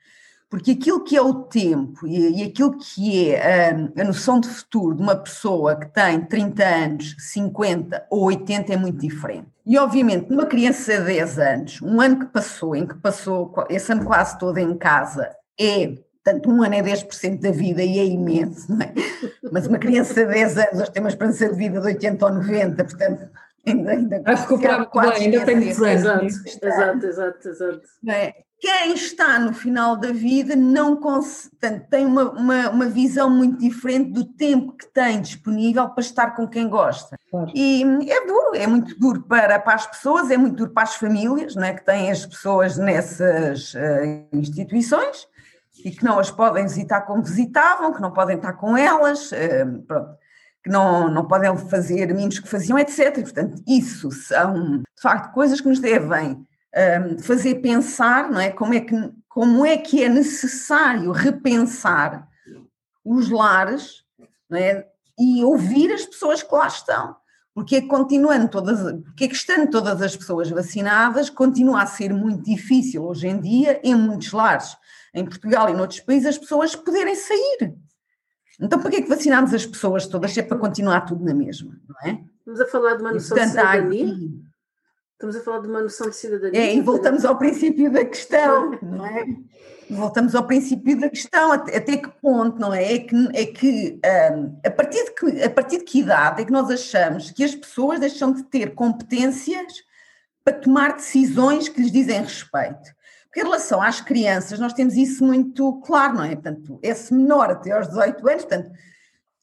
Porque 0.52 0.72
aquilo 0.72 1.02
que 1.02 1.16
é 1.16 1.22
o 1.22 1.32
tempo 1.32 2.06
e, 2.06 2.42
e 2.42 2.42
aquilo 2.42 2.76
que 2.76 3.30
é 3.30 3.70
a, 3.70 4.02
a, 4.02 4.04
noção 4.04 4.38
de 4.38 4.48
futuro 4.48 4.94
de 4.94 5.02
uma 5.02 5.16
pessoa 5.16 5.74
que 5.76 5.86
tem 5.86 6.20
30 6.20 6.62
anos, 6.62 7.16
50 7.18 8.06
ou 8.10 8.24
80 8.24 8.74
é 8.74 8.76
muito 8.76 8.98
diferente. 8.98 9.46
E 9.64 9.78
obviamente, 9.78 10.28
numa 10.28 10.44
criança 10.44 10.98
de 10.98 11.04
10 11.04 11.38
anos, 11.38 11.80
um 11.80 11.98
ano 12.02 12.18
que 12.18 12.26
passou, 12.26 12.76
em 12.76 12.86
que 12.86 12.94
passou 12.96 13.50
esse 13.70 13.90
ano 13.92 14.04
quase 14.04 14.38
todo 14.38 14.58
em 14.58 14.76
casa, 14.76 15.34
é 15.58 15.94
Portanto, 16.22 16.50
um 16.50 16.62
ano 16.62 16.74
é 16.74 16.82
10% 16.82 17.40
da 17.40 17.50
vida 17.50 17.82
e 17.82 17.98
é 17.98 18.04
imenso, 18.04 18.70
não 18.70 18.80
é? 18.80 18.92
Mas 19.50 19.66
uma 19.66 19.78
criança 19.78 20.14
de 20.14 20.26
10 20.26 20.58
anos 20.58 20.80
hoje 20.82 20.92
tem 20.92 21.02
uma 21.02 21.08
esperança 21.08 21.48
de 21.48 21.56
vida 21.56 21.80
de 21.80 21.86
80 21.86 22.24
ou 22.26 22.34
90, 22.34 22.84
portanto, 22.84 23.28
ainda. 23.66 23.90
ainda 23.90 24.22
a 24.24 24.34
recuperar 24.34 24.78
muito 24.78 25.00
bem, 25.00 25.12
ainda 25.12 25.44
tem 25.44 25.56
muitos 25.56 25.82
anos. 25.82 26.46
Exato, 26.46 27.06
exato, 27.06 27.06
exato. 27.06 27.48
exato. 27.48 27.82
É? 28.06 28.34
Quem 28.62 28.94
está 28.94 29.40
no 29.40 29.52
final 29.52 29.96
da 29.96 30.12
vida 30.12 30.54
não 30.54 30.96
portanto, 30.96 31.84
tem 31.90 32.06
uma, 32.06 32.30
uma, 32.30 32.70
uma, 32.70 32.86
visão 32.86 33.28
muito 33.28 33.58
diferente 33.58 34.12
do 34.12 34.24
tempo 34.24 34.76
que 34.76 34.86
tem 34.86 35.20
disponível 35.20 35.90
para 35.90 36.00
estar 36.00 36.30
com 36.36 36.46
quem 36.46 36.68
gosta. 36.68 37.18
Claro. 37.28 37.50
E 37.52 37.82
é 38.08 38.24
duro, 38.24 38.54
é 38.54 38.64
muito 38.68 38.96
duro 39.00 39.22
para, 39.22 39.58
para 39.58 39.74
as 39.74 39.88
pessoas, 39.88 40.30
é 40.30 40.36
muito 40.36 40.54
duro 40.54 40.70
para 40.70 40.84
as 40.84 40.94
famílias, 40.94 41.56
não 41.56 41.64
é, 41.64 41.74
que 41.74 41.84
têm 41.84 42.08
as 42.08 42.24
pessoas 42.24 42.78
nessas 42.78 43.74
uh, 43.74 44.28
instituições 44.32 45.26
e 45.84 45.90
que 45.90 46.04
não 46.04 46.20
as 46.20 46.30
podem 46.30 46.62
visitar 46.62 47.00
como 47.00 47.20
visitavam, 47.20 47.92
que 47.92 48.00
não 48.00 48.12
podem 48.12 48.36
estar 48.36 48.52
com 48.52 48.76
elas, 48.76 49.32
uh, 49.32 49.82
pronto, 49.88 50.10
que 50.62 50.70
não, 50.70 51.08
não 51.08 51.26
podem 51.26 51.56
fazer 51.68 52.14
menos 52.14 52.38
que 52.38 52.48
faziam, 52.48 52.78
etc. 52.78 53.18
E, 53.18 53.22
portanto, 53.22 53.60
isso 53.66 54.12
são, 54.12 54.78
de 54.78 55.02
facto, 55.02 55.32
coisas 55.32 55.60
que 55.60 55.68
nos 55.68 55.80
devem 55.80 56.46
fazer 57.20 57.56
pensar, 57.56 58.30
não 58.30 58.40
é? 58.40 58.50
Como 58.50 58.74
é 58.74 58.80
que 58.80 58.94
como 59.32 59.64
é 59.64 59.78
que 59.78 60.02
é 60.02 60.10
necessário 60.10 61.10
repensar 61.10 62.28
os 63.02 63.30
lares, 63.30 64.04
não 64.48 64.58
é? 64.58 64.86
E 65.18 65.42
ouvir 65.42 65.90
as 65.90 66.04
pessoas 66.04 66.42
que 66.42 66.54
lá 66.54 66.66
estão. 66.66 67.16
Porque 67.54 67.76
é 67.76 67.82
continuando 67.82 68.48
todas, 68.48 68.80
porque 69.04 69.24
é 69.24 69.28
que 69.28 69.34
estando 69.34 69.70
todas 69.70 70.00
as 70.02 70.14
pessoas 70.16 70.50
vacinadas, 70.50 71.30
continua 71.30 71.82
a 71.82 71.86
ser 71.86 72.12
muito 72.12 72.44
difícil 72.44 73.04
hoje 73.04 73.26
em 73.26 73.40
dia, 73.40 73.80
em 73.82 73.94
muitos 73.94 74.32
lares, 74.32 74.76
em 75.14 75.24
Portugal 75.24 75.68
e 75.68 75.74
noutros 75.74 76.00
países, 76.00 76.28
as 76.28 76.38
pessoas 76.38 76.76
poderem 76.76 77.14
sair. 77.14 77.74
Então, 78.60 78.78
para 78.78 78.90
que 78.90 78.96
é 78.96 79.02
que 79.02 79.08
vacinamos 79.08 79.52
as 79.54 79.66
pessoas 79.66 80.06
todas? 80.06 80.36
É 80.36 80.42
para 80.42 80.58
continuar 80.58 81.02
tudo 81.02 81.24
na 81.24 81.34
mesma, 81.34 81.74
não 81.88 82.10
é? 82.10 82.22
Estamos 82.38 82.60
a 82.60 82.66
falar 82.66 82.94
de 82.96 83.02
uma 83.02 83.12
noção 83.12 83.36
de 83.36 83.46
cidadania? 83.46 84.14
Estamos 85.14 85.36
a 85.36 85.40
falar 85.40 85.60
de 85.60 85.68
uma 85.68 85.80
noção 85.80 86.10
de 86.10 86.16
cidadania. 86.16 86.60
É, 86.60 86.74
e 86.74 86.80
voltamos 86.80 87.24
ao 87.24 87.38
princípio 87.38 87.90
da 87.92 88.04
questão, 88.04 88.78
não 88.82 89.06
é? 89.06 89.24
Voltamos 89.88 90.34
ao 90.34 90.46
princípio 90.46 90.98
da 90.98 91.08
questão, 91.08 91.52
até, 91.52 91.76
até 91.76 91.96
que 91.96 92.08
ponto, 92.20 92.58
não 92.58 92.72
é? 92.72 92.94
É 92.94 92.98
que, 92.98 93.28
é 93.32 93.46
que 93.46 94.00
um, 94.34 94.58
a, 94.66 94.70
partir 94.70 95.04
de 95.04 95.14
que 95.14 95.42
a 95.42 95.50
partir 95.50 95.78
de 95.78 95.84
que 95.84 96.00
idade 96.00 96.42
é 96.42 96.44
que 96.44 96.50
nós 96.50 96.68
achamos 96.70 97.30
que 97.30 97.44
as 97.44 97.54
pessoas 97.54 98.00
deixam 98.00 98.32
de 98.32 98.42
ter 98.44 98.74
competências 98.74 99.84
para 100.44 100.58
tomar 100.58 100.94
decisões 100.94 101.68
que 101.68 101.80
lhes 101.80 101.92
dizem 101.92 102.20
respeito? 102.20 102.90
Porque 103.24 103.40
em 103.40 103.44
relação 103.44 103.80
às 103.80 104.00
crianças, 104.00 104.58
nós 104.58 104.72
temos 104.72 104.94
isso 104.94 105.24
muito 105.24 105.80
claro, 105.80 106.16
não 106.16 106.24
é? 106.24 106.34
Portanto, 106.34 106.78
esse 106.82 107.14
menor 107.14 107.50
até 107.50 107.70
aos 107.70 107.88
18 107.88 108.28
anos, 108.28 108.44
portanto, 108.44 108.70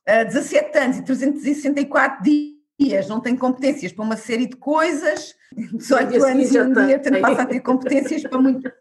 17 0.05 0.77
anos 0.77 0.97
e 0.97 1.03
364 1.03 2.23
dias, 2.23 2.58
não 3.07 3.19
tem 3.19 3.35
competências 3.35 3.91
para 3.91 4.05
uma 4.05 4.17
série 4.17 4.47
de 4.47 4.55
coisas, 4.55 5.35
18 5.51 6.23
anos 6.23 6.51
e 6.51 6.61
um 6.61 6.73
dia 6.73 7.21
passa 7.21 7.41
a 7.41 7.45
ter 7.45 7.59
competências 7.59 8.23
para 8.23 8.41
muito. 8.41 8.71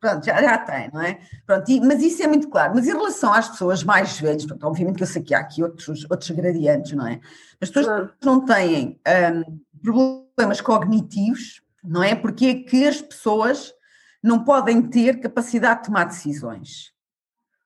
Pronto, 0.00 0.26
já, 0.26 0.42
já 0.42 0.58
tem, 0.58 0.90
não 0.92 1.00
é? 1.00 1.20
Pronto, 1.46 1.70
e, 1.70 1.80
mas 1.80 2.02
isso 2.02 2.22
é 2.24 2.26
muito 2.26 2.48
claro. 2.48 2.72
Mas 2.74 2.88
em 2.88 2.92
relação 2.92 3.32
às 3.32 3.48
pessoas 3.48 3.84
mais 3.84 4.18
velhas, 4.18 4.44
pronto, 4.44 4.66
obviamente 4.66 4.96
que 4.96 5.04
eu 5.04 5.06
sei 5.06 5.22
que 5.22 5.32
há 5.32 5.38
aqui 5.38 5.62
outros, 5.62 6.04
outros 6.10 6.30
gradientes, 6.32 6.92
não 6.92 7.06
é? 7.06 7.20
As 7.60 7.68
pessoas 7.68 7.86
claro. 7.86 8.12
não 8.24 8.44
têm 8.44 9.00
um, 9.06 9.60
problemas 9.80 10.60
cognitivos, 10.60 11.62
não 11.84 12.02
é? 12.02 12.16
Porque 12.16 12.46
é 12.46 12.54
que 12.54 12.84
as 12.84 13.00
pessoas 13.00 13.72
não 14.20 14.42
podem 14.44 14.82
ter 14.82 15.20
capacidade 15.20 15.80
de 15.80 15.86
tomar 15.86 16.04
decisões. 16.04 16.91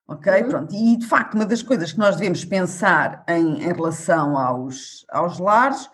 Ok? 0.09 0.33
Uhum. 0.33 0.49
Pronto. 0.49 0.75
E 0.75 0.97
de 0.97 1.07
facto, 1.07 1.35
uma 1.35 1.47
das 1.47 1.63
coisas 1.63 1.93
que 1.93 1.99
nós 1.99 2.17
devemos 2.17 2.45
pensar 2.45 3.25
em, 3.29 3.63
em 3.65 3.73
relação 3.73 4.37
aos, 4.39 5.05
aos 5.11 5.39
lares 5.39 5.91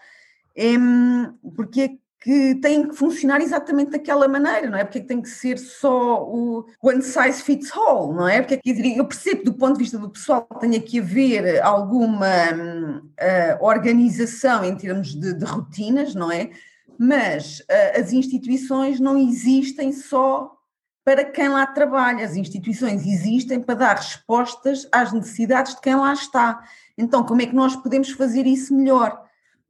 é 0.54 0.76
hum, 0.78 1.34
porque 1.56 1.80
é 1.80 2.02
que 2.22 2.54
têm 2.56 2.88
que 2.88 2.94
funcionar 2.94 3.40
exatamente 3.40 3.90
daquela 3.90 4.28
maneira, 4.28 4.70
não 4.70 4.78
é? 4.78 4.84
Porque 4.84 4.98
é 4.98 5.00
que 5.00 5.08
tem 5.08 5.20
que 5.20 5.28
ser 5.28 5.58
só 5.58 6.22
o 6.22 6.64
one 6.80 7.02
size 7.02 7.42
fits 7.42 7.72
all, 7.76 8.12
não 8.12 8.28
é? 8.28 8.40
Porque 8.40 8.54
é 8.54 8.56
que 8.58 8.96
eu 8.96 9.04
percebo 9.04 9.44
do 9.44 9.54
ponto 9.54 9.72
de 9.72 9.80
vista 9.80 9.98
do 9.98 10.08
pessoal 10.08 10.46
que 10.46 10.60
tenha 10.60 10.80
que 10.80 11.00
haver 11.00 11.60
alguma 11.62 12.52
uh, 12.52 13.64
organização 13.64 14.64
em 14.64 14.76
termos 14.76 15.16
de, 15.16 15.34
de, 15.34 15.44
rotinas, 15.44 16.14
não 16.14 16.30
é? 16.30 16.50
Mas 16.96 17.58
uh, 17.60 18.00
as 18.00 18.12
instituições 18.12 19.00
não 19.00 19.18
existem 19.18 19.90
só 19.90 20.56
para 21.04 21.24
quem 21.24 21.48
lá 21.48 21.66
trabalha, 21.66 22.24
as 22.24 22.36
instituições 22.36 23.06
existem 23.06 23.60
para 23.60 23.74
dar 23.74 23.96
respostas 23.96 24.86
às 24.92 25.12
necessidades 25.12 25.74
de 25.74 25.80
quem 25.80 25.96
lá 25.96 26.12
está. 26.12 26.62
Então, 26.96 27.24
como 27.24 27.42
é 27.42 27.46
que 27.46 27.54
nós 27.54 27.74
podemos 27.74 28.10
fazer 28.10 28.46
isso 28.46 28.74
melhor? 28.74 29.20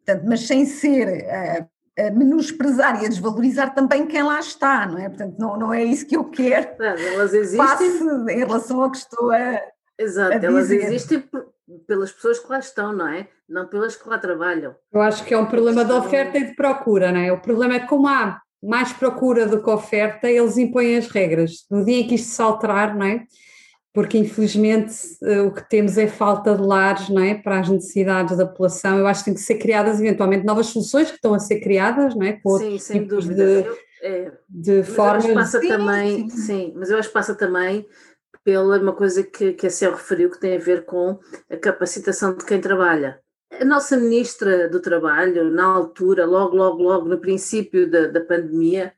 Portanto, 0.05 0.27
mas 0.29 0.47
sem 0.47 0.67
ser 0.67 1.25
uh, 1.25 1.73
a 1.99 2.11
menosprezar 2.11 3.03
e 3.03 3.07
a 3.07 3.09
desvalorizar 3.09 3.75
também 3.75 4.07
quem 4.07 4.23
lá 4.23 4.41
está, 4.41 4.87
não 4.87 4.99
é? 4.99 5.09
Portanto, 5.09 5.37
não, 5.39 5.57
não 5.57 5.73
é 5.73 5.85
isso 5.85 6.07
que 6.07 6.17
eu 6.17 6.25
quero. 6.25 6.69
Não, 6.79 6.87
elas 6.87 7.33
existem. 7.33 8.07
em 8.29 8.39
relação 8.39 8.83
ao 8.83 8.91
que 8.91 8.99
estou 8.99 9.31
a. 9.31 9.61
Exato, 9.99 10.33
a 10.33 10.35
elas 10.35 10.71
existem 10.71 11.23
pelas 11.87 12.11
pessoas 12.11 12.39
que 12.39 12.51
lá 12.51 12.59
estão, 12.59 12.93
não 12.93 13.07
é? 13.07 13.29
Não 13.49 13.67
pelas 13.69 13.95
que 13.95 14.09
lá 14.09 14.19
trabalham. 14.19 14.75
Eu 14.93 15.01
acho 15.01 15.25
que 15.25 15.33
é 15.33 15.39
um 15.39 15.47
problema 15.47 15.85
de 15.85 15.93
oferta 15.93 16.39
e 16.39 16.47
de 16.47 16.55
procura, 16.55 17.13
não 17.13 17.21
é? 17.21 17.33
O 17.33 17.41
problema 17.41 17.75
é 17.75 17.81
que, 17.81 17.87
como 17.87 18.09
há 18.09 18.41
mais 18.63 18.93
procura 18.93 19.47
do 19.47 19.63
que 19.63 19.71
oferta, 19.71 20.31
eles 20.31 20.57
impõem 20.57 20.97
as 20.97 21.09
regras. 21.09 21.67
No 21.71 21.85
dia 21.85 21.99
em 21.99 22.07
que 22.07 22.15
isto 22.15 22.29
se 22.29 22.41
alterar, 22.41 22.97
não 22.97 23.07
é? 23.07 23.27
porque 23.93 24.17
infelizmente 24.17 24.95
eh, 25.23 25.43
o 25.43 25.53
que 25.53 25.69
temos 25.69 25.99
é 25.99 26.07
falta 26.07 26.55
de 26.57 26.63
lares 26.63 27.11
não 27.11 27.23
é, 27.23 27.35
para 27.35 27.61
as 27.61 27.69
necessidades 27.69 28.37
da 28.37 28.47
população. 28.47 28.99
Eu 28.99 29.07
acho 29.07 29.21
que 29.21 29.27
tem 29.27 29.35
que 29.35 29.41
ser 29.41 29.57
criadas 29.57 30.01
eventualmente 30.01 30.47
novas 30.47 30.67
soluções 30.67 31.11
que 31.11 31.17
estão 31.17 31.35
a 31.35 31.39
ser 31.39 31.61
criadas, 31.61 32.15
não 32.15 32.25
é? 32.25 32.33
Com 32.33 32.57
sim, 32.57 32.79
sem 32.79 33.05
dúvida. 33.05 33.45
De, 33.45 33.69
eu, 33.69 33.79
é, 34.03 34.33
de 34.49 34.83
formas. 34.83 35.27
passa 35.33 35.61
sim, 35.61 35.69
também, 35.69 36.31
sim. 36.31 36.37
sim, 36.39 36.73
mas 36.75 36.91
eu 36.91 36.99
acho 36.99 37.09
que 37.09 37.15
passa 37.15 37.35
também 37.35 37.87
pela 38.43 38.79
uma 38.79 38.95
coisa 38.95 39.23
que, 39.23 39.53
que 39.53 39.67
a 39.67 39.71
Céu 39.71 39.93
referiu 39.93 40.31
que 40.31 40.41
tem 40.41 40.57
a 40.57 40.61
ver 40.61 40.87
com 40.87 41.19
a 41.51 41.57
capacitação 41.57 42.35
de 42.35 42.45
quem 42.47 42.61
trabalha. 42.61 43.21
A 43.61 43.65
nossa 43.65 43.97
ministra 43.97 44.69
do 44.69 44.81
Trabalho, 44.81 45.51
na 45.51 45.65
altura, 45.65 46.25
logo, 46.25 46.57
logo, 46.57 46.83
logo 46.83 47.09
no 47.09 47.19
princípio 47.19 47.89
da, 47.89 48.07
da 48.07 48.21
pandemia, 48.21 48.95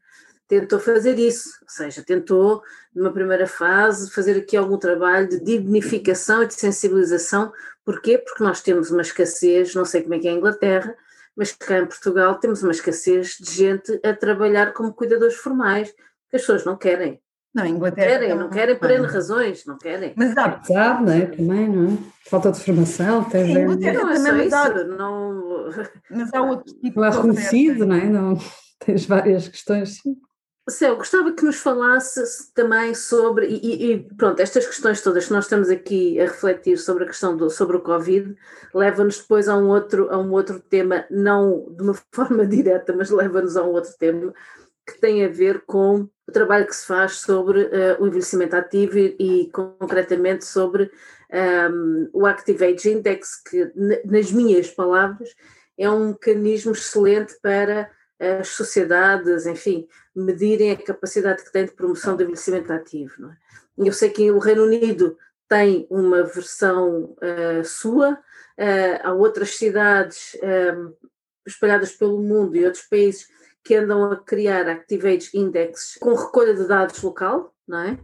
tentou 0.46 0.78
fazer 0.78 1.18
isso, 1.18 1.50
ou 1.62 1.68
seja, 1.68 2.02
tentou, 2.02 2.62
numa 2.94 3.12
primeira 3.12 3.46
fase, 3.46 4.12
fazer 4.12 4.38
aqui 4.38 4.57
algum 4.57 4.78
trabalho 4.78 5.28
de 5.28 5.40
dignificação 5.40 6.42
e 6.42 6.46
de 6.46 6.55
sensibilização. 6.55 7.52
Porquê? 7.84 8.18
Porque 8.18 8.44
nós 8.44 8.61
temos 8.61 8.90
uma 8.90 9.02
escassez, 9.02 9.74
não 9.74 9.84
sei 9.84 10.02
como 10.02 10.14
é 10.14 10.18
que 10.18 10.28
é 10.28 10.30
a 10.30 10.34
Inglaterra, 10.34 10.96
mas 11.36 11.52
cá 11.52 11.78
em 11.78 11.86
Portugal 11.86 12.38
temos 12.38 12.62
uma 12.62 12.72
escassez 12.72 13.36
de 13.40 13.50
gente 13.50 14.00
a 14.05 14.14
trabalhar 14.14 14.72
como 14.72 14.94
cuidadores 14.94 15.34
formais, 15.34 15.90
que 15.90 16.36
as 16.36 16.42
pessoas 16.42 16.64
não 16.64 16.76
querem. 16.76 17.20
Não, 17.55 17.64
Inglaterra. 17.64 18.18
Querem, 18.18 18.34
não 18.34 18.50
querem 18.50 18.76
por 18.76 18.90
N 18.90 19.07
razões, 19.07 19.64
não 19.64 19.78
querem. 19.78 20.12
Mas 20.16 20.36
há. 20.36 20.61
Sabe, 20.64 21.05
não 21.05 21.12
é? 21.12 21.26
Também, 21.26 21.68
não 21.68 21.94
é? 21.94 21.98
Falta 22.28 22.50
de 22.50 22.59
formação, 22.59 23.22
tem 23.24 23.46
Sim, 23.46 23.61
Inglaterra 23.61 24.02
não 24.02 24.11
é 24.11 24.16
só 24.16 24.36
isso, 24.36 24.84
não... 24.88 25.70
Mas 26.11 26.34
há 26.34 26.42
outro 26.42 26.74
tipo 26.80 27.00
não 27.00 27.07
é 27.07 27.11
reconhecido, 27.11 27.86
não 27.86 27.96
é? 27.96 28.07
Não, 28.07 28.38
tens 28.84 29.07
várias 29.07 29.46
questões. 29.46 29.98
Céu, 30.68 30.96
gostava 30.96 31.30
que 31.30 31.44
nos 31.44 31.57
falasse 31.57 32.52
também 32.55 32.94
sobre, 32.94 33.46
e, 33.46 33.92
e, 33.92 34.09
pronto, 34.16 34.40
estas 34.40 34.66
questões 34.66 35.02
todas 35.02 35.26
que 35.26 35.32
nós 35.32 35.44
estamos 35.44 35.68
aqui 35.68 36.18
a 36.18 36.24
refletir 36.24 36.78
sobre 36.78 37.05
a 37.05 37.07
questão 37.07 37.36
do, 37.36 37.50
sobre 37.50 37.76
o 37.76 37.82
Covid, 37.82 38.34
leva-nos 38.74 39.18
depois 39.18 39.46
a 39.46 39.59
um, 39.59 39.68
outro, 39.68 40.09
a 40.11 40.16
um 40.16 40.32
outro 40.32 40.59
tema, 40.59 41.05
não 41.11 41.70
de 41.70 41.82
uma 41.82 41.94
forma 42.11 42.46
direta, 42.46 42.94
mas 42.96 43.11
leva-nos 43.11 43.59
a 43.59 43.62
um 43.62 43.72
outro 43.72 43.92
tema 43.98 44.32
que 44.87 45.01
tem 45.01 45.24
a 45.24 45.28
ver 45.28 45.62
com 45.66 46.09
o 46.26 46.32
trabalho 46.32 46.66
que 46.66 46.74
se 46.74 46.87
faz 46.87 47.18
sobre 47.20 47.62
uh, 47.62 48.01
o 48.01 48.07
envelhecimento 48.07 48.57
ativo 48.57 48.99
e, 48.99 49.16
e 49.18 49.51
concretamente 49.51 50.45
sobre 50.45 50.85
um, 50.85 51.37
ehm, 51.37 52.11
o 52.12 52.26
Active 52.26 52.64
Age 52.64 52.91
Index, 52.91 53.43
que 53.43 53.70
nas 54.05 54.32
minhas 54.32 54.70
palavras 54.70 55.35
é 55.76 55.91
um 55.91 56.09
mecanismo 56.09 56.72
excelente 56.72 57.35
para 57.43 57.91
as 58.18 58.49
sociedades, 58.49 59.47
enfim, 59.47 59.89
medirem 60.14 60.70
a 60.70 60.76
capacidade 60.76 61.43
que 61.43 61.53
têm 61.53 61.66
de 61.66 61.72
promoção 61.72 62.16
do 62.16 62.22
envelhecimento 62.22 62.72
ativo. 62.72 63.28
É? 63.28 63.37
Eu 63.89 63.93
sei 63.93 64.11
que 64.11 64.30
o 64.30 64.39
Reino 64.39 64.64
Unido 64.64 65.18
tem 65.49 65.87
uma 65.91 66.22
versão 66.22 67.16
uh, 67.16 67.64
sua, 67.64 68.12
uh, 68.12 69.01
há 69.03 69.12
outras 69.12 69.57
cidades 69.57 70.37
um, 70.43 70.95
espalhadas 71.47 71.93
pelo 71.93 72.22
mundo 72.22 72.57
e 72.57 72.64
outros 72.64 72.85
países 72.85 73.28
que 73.65 73.75
andam 73.75 74.12
a 74.12 74.17
criar 74.17 74.69
Activate 74.69 75.31
Index 75.37 75.97
com 76.01 76.15
recolha 76.15 76.55
de 76.55 76.69
dados 76.69 77.03
local, 77.03 77.55
não 77.67 77.79
é? 77.79 77.99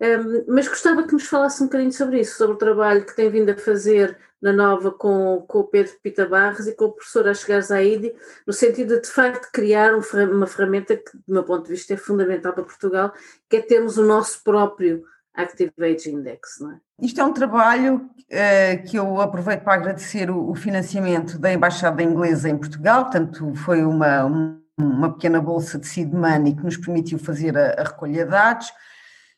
Um, 0.00 0.44
mas 0.48 0.66
gostava 0.66 1.04
que 1.04 1.12
nos 1.12 1.26
falasse 1.26 1.62
um 1.62 1.66
bocadinho 1.66 1.92
sobre 1.92 2.20
isso, 2.20 2.36
sobre 2.36 2.56
o 2.56 2.58
trabalho 2.58 3.06
que 3.06 3.14
tem 3.14 3.30
vindo 3.30 3.50
a 3.50 3.56
fazer 3.56 4.18
na 4.42 4.52
Nova 4.52 4.90
com, 4.90 5.42
com 5.48 5.60
o 5.60 5.64
Pedro 5.64 5.94
Pita 6.02 6.26
Barros 6.26 6.66
e 6.66 6.74
com 6.74 6.86
o 6.86 6.92
professor 6.92 7.26
Asgar 7.28 7.62
Zaidi, 7.62 8.12
no 8.46 8.52
sentido 8.52 8.96
de, 8.96 9.02
de 9.02 9.08
facto, 9.08 9.50
criar 9.52 9.94
um, 9.94 10.02
uma 10.32 10.46
ferramenta 10.46 10.96
que, 10.96 11.16
do 11.16 11.32
meu 11.32 11.44
ponto 11.44 11.64
de 11.64 11.70
vista, 11.70 11.94
é 11.94 11.96
fundamental 11.96 12.52
para 12.52 12.64
Portugal, 12.64 13.12
que 13.48 13.56
é 13.56 13.62
termos 13.62 13.96
o 13.96 14.04
nosso 14.04 14.42
próprio 14.42 15.04
Active 15.32 15.72
Age 15.80 16.10
Index, 16.10 16.58
não 16.60 16.72
é? 16.72 16.78
Isto 17.00 17.20
é 17.20 17.24
um 17.24 17.32
trabalho 17.32 17.96
uh, 17.96 18.88
que 18.88 18.96
eu 18.96 19.20
aproveito 19.20 19.62
para 19.62 19.74
agradecer 19.74 20.30
o, 20.30 20.50
o, 20.50 20.54
financiamento 20.54 21.38
da 21.38 21.52
Embaixada 21.52 22.02
Inglesa 22.02 22.48
em 22.48 22.56
Portugal, 22.56 23.04
portanto, 23.04 23.52
foi 23.54 23.82
uma, 23.82 24.24
uma 24.24 24.63
pequena 25.12 25.40
bolsa 25.40 25.78
de 25.78 25.86
seed 25.86 26.12
money 26.12 26.54
que 26.54 26.62
nos 26.62 26.76
permitiu 26.76 27.18
fazer 27.18 27.56
a, 27.56 27.80
a 27.80 27.84
recolha 27.84 28.24
de 28.24 28.30
dados 28.30 28.72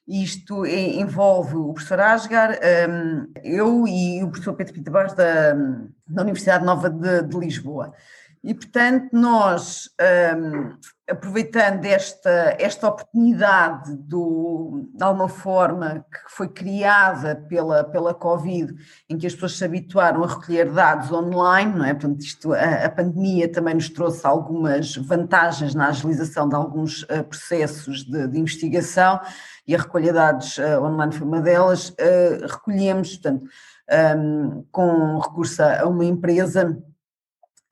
isto 0.06 0.64
envolve 0.64 1.56
o 1.56 1.72
professor 1.72 1.98
Asgar, 1.98 2.52
hum, 2.88 3.26
eu 3.42 3.88
e 3.88 4.22
o 4.22 4.28
professor 4.28 4.54
Pedro 4.54 4.74
Pita 4.74 4.90
da, 4.90 5.52
da 6.06 6.22
Universidade 6.22 6.64
Nova 6.64 6.88
de, 6.88 7.22
de 7.22 7.36
Lisboa. 7.36 7.92
E, 8.46 8.54
portanto, 8.54 9.08
nós, 9.12 9.90
um, 10.38 10.76
aproveitando 11.10 11.84
esta, 11.84 12.54
esta 12.60 12.86
oportunidade 12.86 13.96
do, 13.96 14.88
de 14.94 15.02
alguma 15.02 15.28
forma 15.28 16.06
que 16.08 16.32
foi 16.32 16.46
criada 16.46 17.34
pela, 17.48 17.82
pela 17.82 18.14
Covid, 18.14 18.72
em 19.10 19.18
que 19.18 19.26
as 19.26 19.34
pessoas 19.34 19.58
se 19.58 19.64
habituaram 19.64 20.22
a 20.22 20.28
recolher 20.28 20.70
dados 20.70 21.10
online, 21.10 21.76
não 21.76 21.84
é? 21.84 21.92
Portanto, 21.92 22.20
isto, 22.20 22.52
a, 22.52 22.84
a 22.84 22.88
pandemia 22.88 23.50
também 23.50 23.74
nos 23.74 23.90
trouxe 23.90 24.24
algumas 24.24 24.94
vantagens 24.94 25.74
na 25.74 25.88
agilização 25.88 26.48
de 26.48 26.54
alguns 26.54 27.02
uh, 27.02 27.24
processos 27.28 28.04
de, 28.04 28.28
de 28.28 28.38
investigação, 28.38 29.18
e 29.66 29.74
a 29.74 29.78
recolha 29.78 30.06
de 30.06 30.12
dados 30.12 30.56
uh, 30.58 30.80
online 30.84 31.12
foi 31.12 31.26
uma 31.26 31.40
delas, 31.40 31.88
uh, 31.88 32.46
recolhemos, 32.48 33.16
portanto, 33.16 33.44
um, 34.16 34.64
com 34.70 35.18
recurso 35.18 35.62
a 35.62 35.86
uma 35.86 36.04
empresa, 36.04 36.76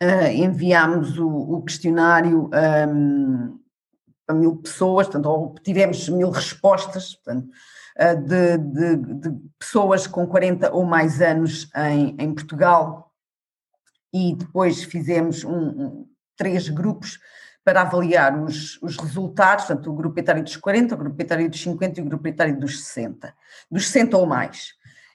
uh, 0.05 0.29
enviámos 0.31 1.19
o, 1.19 1.29
o 1.29 1.63
questionário 1.63 2.51
um, 2.89 3.59
a 4.29 4.35
mil 4.35 4.57
pessoas, 4.57 5.07
portanto, 5.07 5.29
obtivemos 5.29 6.09
mil 6.09 6.31
respostas, 6.31 7.15
portanto, 7.15 7.49
de, 8.27 8.59
de, 8.59 8.97
de, 8.97 9.41
pessoas 9.57 10.07
com 10.07 10.27
40 10.27 10.73
ou 10.73 10.85
mais 10.85 11.21
anos 11.21 11.71
em, 11.77 12.17
em 12.19 12.35
Portugal, 12.35 13.13
e 14.13 14.35
depois 14.35 14.85
fizemos 14.85 15.45
um, 15.45 15.69
um, 15.69 16.09
três 16.37 16.69
grupos 16.69 17.19
para 17.65 17.81
avaliar 17.81 18.39
os, 18.41 18.81
os 18.83 18.97
resultados, 18.97 19.65
portanto, 19.65 19.91
o 19.91 19.95
grupo 19.95 20.21
etário 20.21 20.45
dos 20.45 20.57
40, 20.57 20.95
o 20.95 20.99
grupo 20.99 21.21
etário 21.21 21.49
dos 21.49 21.61
50 21.61 21.99
e 21.99 22.03
o 22.03 22.07
grupo 22.07 22.29
etário 22.29 22.59
dos 22.59 22.85
60, 22.85 23.35
dos 23.71 23.87
60 23.87 24.17
ou 24.17 24.27
mais. 24.27 24.75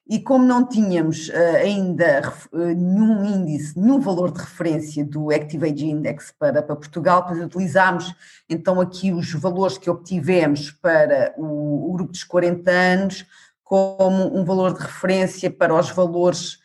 E 0.09 0.19
como 0.19 0.43
não 0.43 0.67
tínhamos 0.67 1.29
uh, 1.29 1.57
ainda 1.61 2.33
uh, 2.51 2.57
nenhum 2.57 3.23
índice, 3.23 3.79
nenhum 3.79 3.99
valor 3.99 4.31
de 4.31 4.39
referência 4.39 5.05
do 5.05 5.29
Active 5.29 5.69
Age 5.69 5.85
Index 5.85 6.33
para, 6.39 6.63
para 6.63 6.75
Portugal, 6.75 7.27
pois 7.27 7.39
utilizámos 7.39 8.11
então 8.49 8.81
aqui 8.81 9.13
os 9.13 9.31
valores 9.33 9.77
que 9.77 9.87
obtivemos 9.87 10.71
para 10.71 11.35
o, 11.37 11.91
o 11.91 11.93
grupo 11.93 12.11
dos 12.11 12.23
40 12.23 12.71
anos 12.71 13.25
como 13.63 14.35
um 14.35 14.43
valor 14.43 14.73
de 14.73 14.79
referência 14.79 15.51
para 15.51 15.75
os 15.75 15.91
valores 15.91 16.57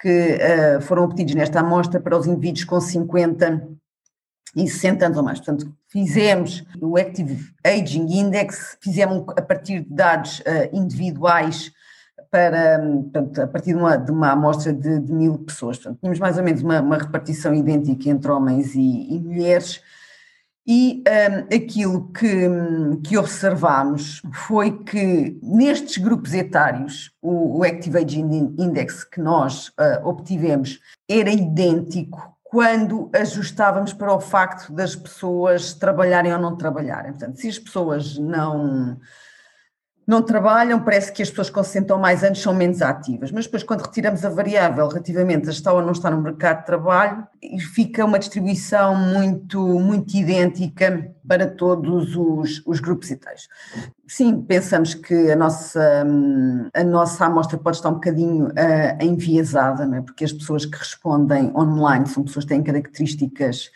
que 0.00 0.38
uh, 0.38 0.80
foram 0.82 1.02
obtidos 1.02 1.34
nesta 1.34 1.58
amostra 1.58 2.00
para 2.00 2.16
os 2.16 2.28
indivíduos 2.28 2.62
com 2.64 2.80
50 2.80 3.68
e 4.54 4.68
60 4.68 5.06
anos 5.06 5.18
ou 5.18 5.24
mais. 5.24 5.40
Portanto, 5.40 5.74
fizemos 5.88 6.64
o 6.80 6.96
Active 6.96 7.52
Aging 7.64 8.06
Index, 8.16 8.76
fizemos 8.80 9.24
a 9.36 9.42
partir 9.42 9.80
de 9.80 9.92
dados 9.92 10.38
uh, 10.40 10.68
individuais 10.72 11.72
para, 12.32 12.80
portanto, 12.80 13.42
a 13.42 13.46
partir 13.46 13.74
de 13.74 13.78
uma, 13.78 13.94
de 13.94 14.10
uma 14.10 14.30
amostra 14.30 14.72
de, 14.72 14.98
de, 15.00 15.12
mil 15.12 15.36
pessoas. 15.36 15.76
Portanto, 15.76 16.00
tínhamos 16.00 16.18
mais 16.18 16.38
ou 16.38 16.42
menos 16.42 16.62
uma, 16.62 16.80
uma 16.80 16.96
repartição 16.96 17.54
idêntica 17.54 18.08
entre 18.08 18.30
homens 18.30 18.74
e, 18.74 19.14
e 19.14 19.20
mulheres. 19.20 19.82
E 20.66 21.04
um, 21.06 21.54
aquilo 21.54 22.10
que, 22.10 22.48
que 23.04 23.18
observámos 23.18 24.22
foi 24.32 24.78
que 24.82 25.38
nestes 25.42 25.98
grupos 25.98 26.32
etários, 26.32 27.12
o, 27.20 27.58
o 27.58 27.64
Active 27.64 27.98
Aging 27.98 28.54
Index 28.58 29.04
que 29.04 29.20
nós 29.20 29.68
uh, 29.68 30.08
obtivemos 30.08 30.80
era 31.06 31.30
idêntico 31.30 32.34
quando 32.42 33.10
ajustávamos 33.14 33.92
para 33.92 34.14
o 34.14 34.20
facto 34.20 34.72
das 34.72 34.96
pessoas 34.96 35.74
trabalharem 35.74 36.32
ou 36.32 36.40
não 36.40 36.56
trabalharem. 36.56 37.12
Portanto, 37.12 37.36
se 37.36 37.48
as 37.48 37.58
pessoas 37.58 38.16
não 38.16 38.96
não 40.06 40.20
trabalham, 40.20 40.80
parece 40.80 41.12
que 41.12 41.22
as 41.22 41.30
pessoas 41.30 41.48
60 41.48 41.94
ou 41.94 42.00
mais 42.00 42.24
anos 42.24 42.42
são 42.42 42.52
menos 42.52 42.82
ativas, 42.82 43.30
mas 43.30 43.44
depois 43.44 43.62
quando 43.62 43.82
retiramos 43.82 44.24
a 44.24 44.28
variável 44.28 44.88
relativamente 44.88 45.48
a 45.48 45.52
estar 45.52 45.72
ou 45.72 45.80
não 45.80 45.92
estar 45.92 46.10
no 46.10 46.20
mercado 46.20 46.60
de 46.60 46.66
trabalho, 46.66 47.26
fica 47.72 48.04
uma 48.04 48.18
distribuição 48.18 48.96
muito, 48.96 49.60
muito 49.78 50.14
idêntica 50.14 51.12
para 51.26 51.46
todos 51.46 52.16
os, 52.16 52.62
os 52.66 52.80
grupos 52.80 53.10
etários. 53.10 53.48
Sim, 54.06 54.42
pensamos 54.42 54.94
que 54.94 55.30
a 55.30 55.36
nossa, 55.36 56.04
a 56.74 56.84
nossa 56.84 57.26
amostra 57.26 57.56
pode 57.56 57.76
estar 57.76 57.88
um 57.88 57.94
bocadinho 57.94 58.46
uh, 58.48 59.02
enviesada, 59.04 59.86
não 59.86 59.98
é? 59.98 60.00
porque 60.02 60.24
as 60.24 60.32
pessoas 60.32 60.66
que 60.66 60.76
respondem 60.76 61.52
online 61.56 62.06
são 62.06 62.24
pessoas 62.24 62.44
que 62.44 62.48
têm 62.50 62.62
características 62.62 63.70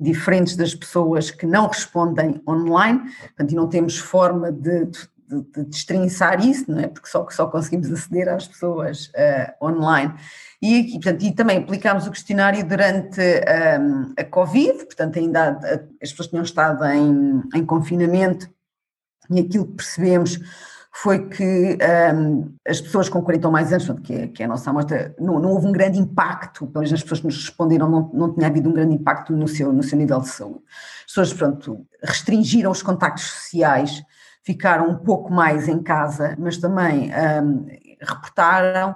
diferentes 0.00 0.56
das 0.56 0.74
pessoas 0.74 1.30
que 1.30 1.46
não 1.46 1.66
respondem 1.66 2.40
online, 2.46 3.00
portanto, 3.20 3.52
e 3.52 3.54
não 3.54 3.68
temos 3.68 3.98
forma 3.98 4.52
de, 4.52 4.84
de 4.84 5.08
de, 5.28 5.42
de 5.42 5.64
destrinçar 5.66 6.44
isso, 6.44 6.70
não 6.70 6.80
é? 6.80 6.88
Porque 6.88 7.08
só, 7.08 7.26
só 7.30 7.46
conseguimos 7.46 7.92
aceder 7.92 8.28
às 8.28 8.48
pessoas 8.48 9.06
uh, 9.08 9.66
online. 9.66 10.14
E, 10.60 10.96
e, 10.96 11.00
portanto, 11.00 11.22
e 11.22 11.32
também 11.32 11.58
aplicámos 11.58 12.06
o 12.06 12.10
questionário 12.10 12.66
durante 12.66 13.20
um, 13.20 13.22
ehm, 13.22 14.12
a 14.18 14.24
Covid, 14.24 14.86
portanto, 14.86 15.18
ainda 15.18 15.58
as 16.02 16.10
pessoas 16.10 16.28
tinham 16.28 16.42
estado 16.42 16.84
em, 16.84 17.42
em 17.54 17.64
confinamento 17.64 18.48
e 19.30 19.40
aquilo 19.40 19.66
que 19.66 19.74
percebemos 19.74 20.40
foi 21.00 21.28
que 21.28 21.78
um, 22.14 22.54
as 22.66 22.80
pessoas 22.80 23.08
com 23.08 23.22
40 23.22 23.46
ou 23.46 23.52
mais 23.52 23.72
anos, 23.72 23.88
que 24.02 24.12
é, 24.12 24.26
que 24.26 24.42
é 24.42 24.46
a 24.46 24.48
nossa 24.48 24.68
amostra, 24.70 25.14
não, 25.18 25.38
não, 25.38 25.50
houve 25.50 25.66
um 25.66 25.72
grande 25.72 25.98
impacto, 25.98 26.66
pelo 26.66 26.82
menos 26.82 26.92
as 26.92 27.02
pessoas 27.02 27.20
que 27.20 27.26
nos 27.26 27.36
responderam, 27.36 27.88
não, 27.88 28.10
não 28.12 28.34
tinha 28.34 28.48
havido 28.48 28.68
um 28.68 28.72
grande 28.72 28.94
impacto 28.94 29.32
no 29.32 29.46
seu, 29.46 29.72
no 29.72 29.82
seu 29.82 29.96
nível 29.96 30.20
de 30.20 30.28
saúde. 30.28 30.60
As 31.06 31.14
pessoas, 31.14 31.32
pronto, 31.32 31.86
restringiram 32.02 32.70
os 32.72 32.82
contactos 32.82 33.24
sociais, 33.24 34.02
ficaram 34.48 34.88
um 34.88 34.96
pouco 34.96 35.30
mais 35.30 35.68
em 35.68 35.82
casa, 35.82 36.34
mas 36.38 36.56
também 36.56 37.10
um, 37.12 37.66
reportaram 38.00 38.94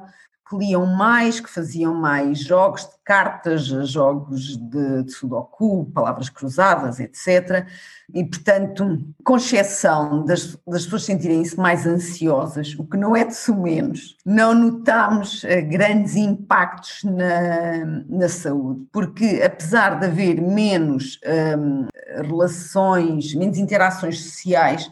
que 0.48 0.56
liam 0.56 0.86
mais, 0.86 1.40
que 1.40 1.50
faziam 1.50 1.92
mais 1.92 2.38
jogos 2.38 2.84
de 2.84 2.94
cartas, 3.04 3.66
jogos 3.90 4.56
de, 4.56 5.02
de 5.02 5.12
sudoku, 5.12 5.84
palavras 5.92 6.30
cruzadas, 6.30 7.00
etc. 7.00 7.66
E, 8.14 8.24
portanto, 8.24 8.98
com 9.22 9.36
exceção 9.36 10.24
das, 10.24 10.56
das 10.66 10.84
pessoas 10.84 11.04
sentirem-se 11.04 11.58
mais 11.58 11.86
ansiosas, 11.86 12.74
o 12.78 12.84
que 12.84 12.96
não 12.96 13.14
é 13.14 13.26
de 13.26 13.52
menos, 13.52 14.16
não 14.24 14.54
notamos 14.54 15.42
uh, 15.44 15.48
grandes 15.68 16.16
impactos 16.16 17.04
na, 17.04 17.84
na 18.08 18.28
saúde, 18.28 18.86
porque 18.90 19.42
apesar 19.44 20.00
de 20.00 20.06
haver 20.06 20.40
menos 20.40 21.20
um, 21.58 21.88
relações, 22.26 23.34
menos 23.34 23.58
interações 23.58 24.22
sociais, 24.22 24.90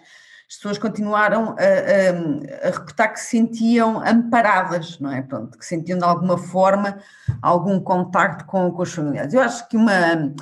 as 0.51 0.57
pessoas 0.57 0.79
continuaram 0.79 1.55
a, 1.57 2.65
a, 2.65 2.69
a, 2.69 2.71
reportar 2.73 3.13
que 3.13 3.21
se 3.21 3.29
sentiam 3.29 4.05
amparadas, 4.05 4.99
não 4.99 5.13
é? 5.13 5.23
Pronto, 5.23 5.57
que 5.57 5.65
sentiam 5.65 5.97
de 5.97 6.05
alguma 6.05 6.37
forma 6.37 6.99
algum 7.41 7.79
contacto 7.79 8.45
com, 8.47 8.69
com 8.73 8.83
os 8.83 8.93
familiares. 8.93 9.33
Eu 9.33 9.43
acho 9.43 9.69
que 9.69 9.77
uma, 9.77 10.35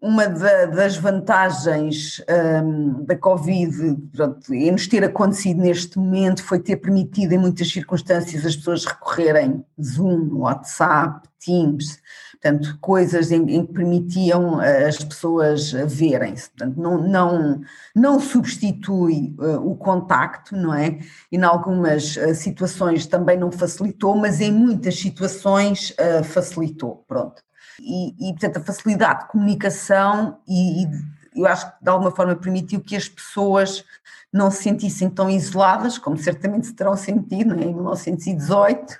uma 0.00 0.28
da, 0.28 0.66
das 0.66 0.96
vantagens 0.96 2.22
um, 2.62 3.04
da 3.04 3.16
Covid 3.16 3.96
pronto, 4.16 4.54
em 4.54 4.70
nos 4.70 4.86
ter 4.86 5.02
acontecido 5.02 5.60
neste 5.60 5.98
momento 5.98 6.44
foi 6.44 6.60
ter 6.60 6.76
permitido 6.76 7.32
em 7.32 7.38
muitas 7.38 7.68
circunstâncias 7.68 8.46
as 8.46 8.54
pessoas 8.54 8.84
recorrerem 8.84 9.64
Zoom, 9.82 10.36
WhatsApp, 10.36 11.28
Teams, 11.44 11.98
portanto, 12.40 12.78
coisas 12.80 13.32
em, 13.32 13.42
em 13.50 13.66
que 13.66 13.72
permitiam 13.72 14.62
eh, 14.62 14.86
as 14.86 15.02
pessoas 15.02 15.72
verem-se. 15.72 16.50
Portanto, 16.50 16.80
não, 16.80 16.98
não, 16.98 17.60
não 17.94 18.20
substitui 18.20 19.34
uh, 19.38 19.56
o 19.68 19.74
contacto, 19.76 20.56
não 20.56 20.72
é? 20.72 20.98
E 21.32 21.36
em 21.36 21.42
algumas 21.42 22.16
uh, 22.16 22.34
situações 22.34 23.06
também 23.06 23.38
não 23.38 23.50
facilitou, 23.50 24.16
mas 24.16 24.40
em 24.40 24.52
muitas 24.52 24.98
situações 24.98 25.90
uh, 25.90 26.22
facilitou, 26.24 27.04
pronto. 27.08 27.42
E, 27.80 28.28
e, 28.28 28.32
portanto, 28.32 28.58
a 28.58 28.60
facilidade 28.60 29.24
de 29.24 29.28
comunicação 29.28 30.38
e, 30.46 30.84
e 30.84 30.88
eu 31.36 31.46
acho 31.46 31.66
que 31.66 31.84
de 31.84 31.90
alguma 31.90 32.10
forma 32.10 32.34
permitiu 32.34 32.80
que 32.80 32.96
as 32.96 33.08
pessoas 33.08 33.84
não 34.32 34.50
se 34.50 34.62
sentissem 34.62 35.10
tão 35.10 35.28
isoladas, 35.30 35.98
como 35.98 36.16
certamente 36.16 36.66
se 36.66 36.74
terão 36.74 36.96
sentido 36.96 37.54
é? 37.54 37.64
em 37.64 37.74
1918, 37.74 38.98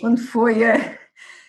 quando 0.00 0.20
foi 0.20 0.64
a 0.64 0.98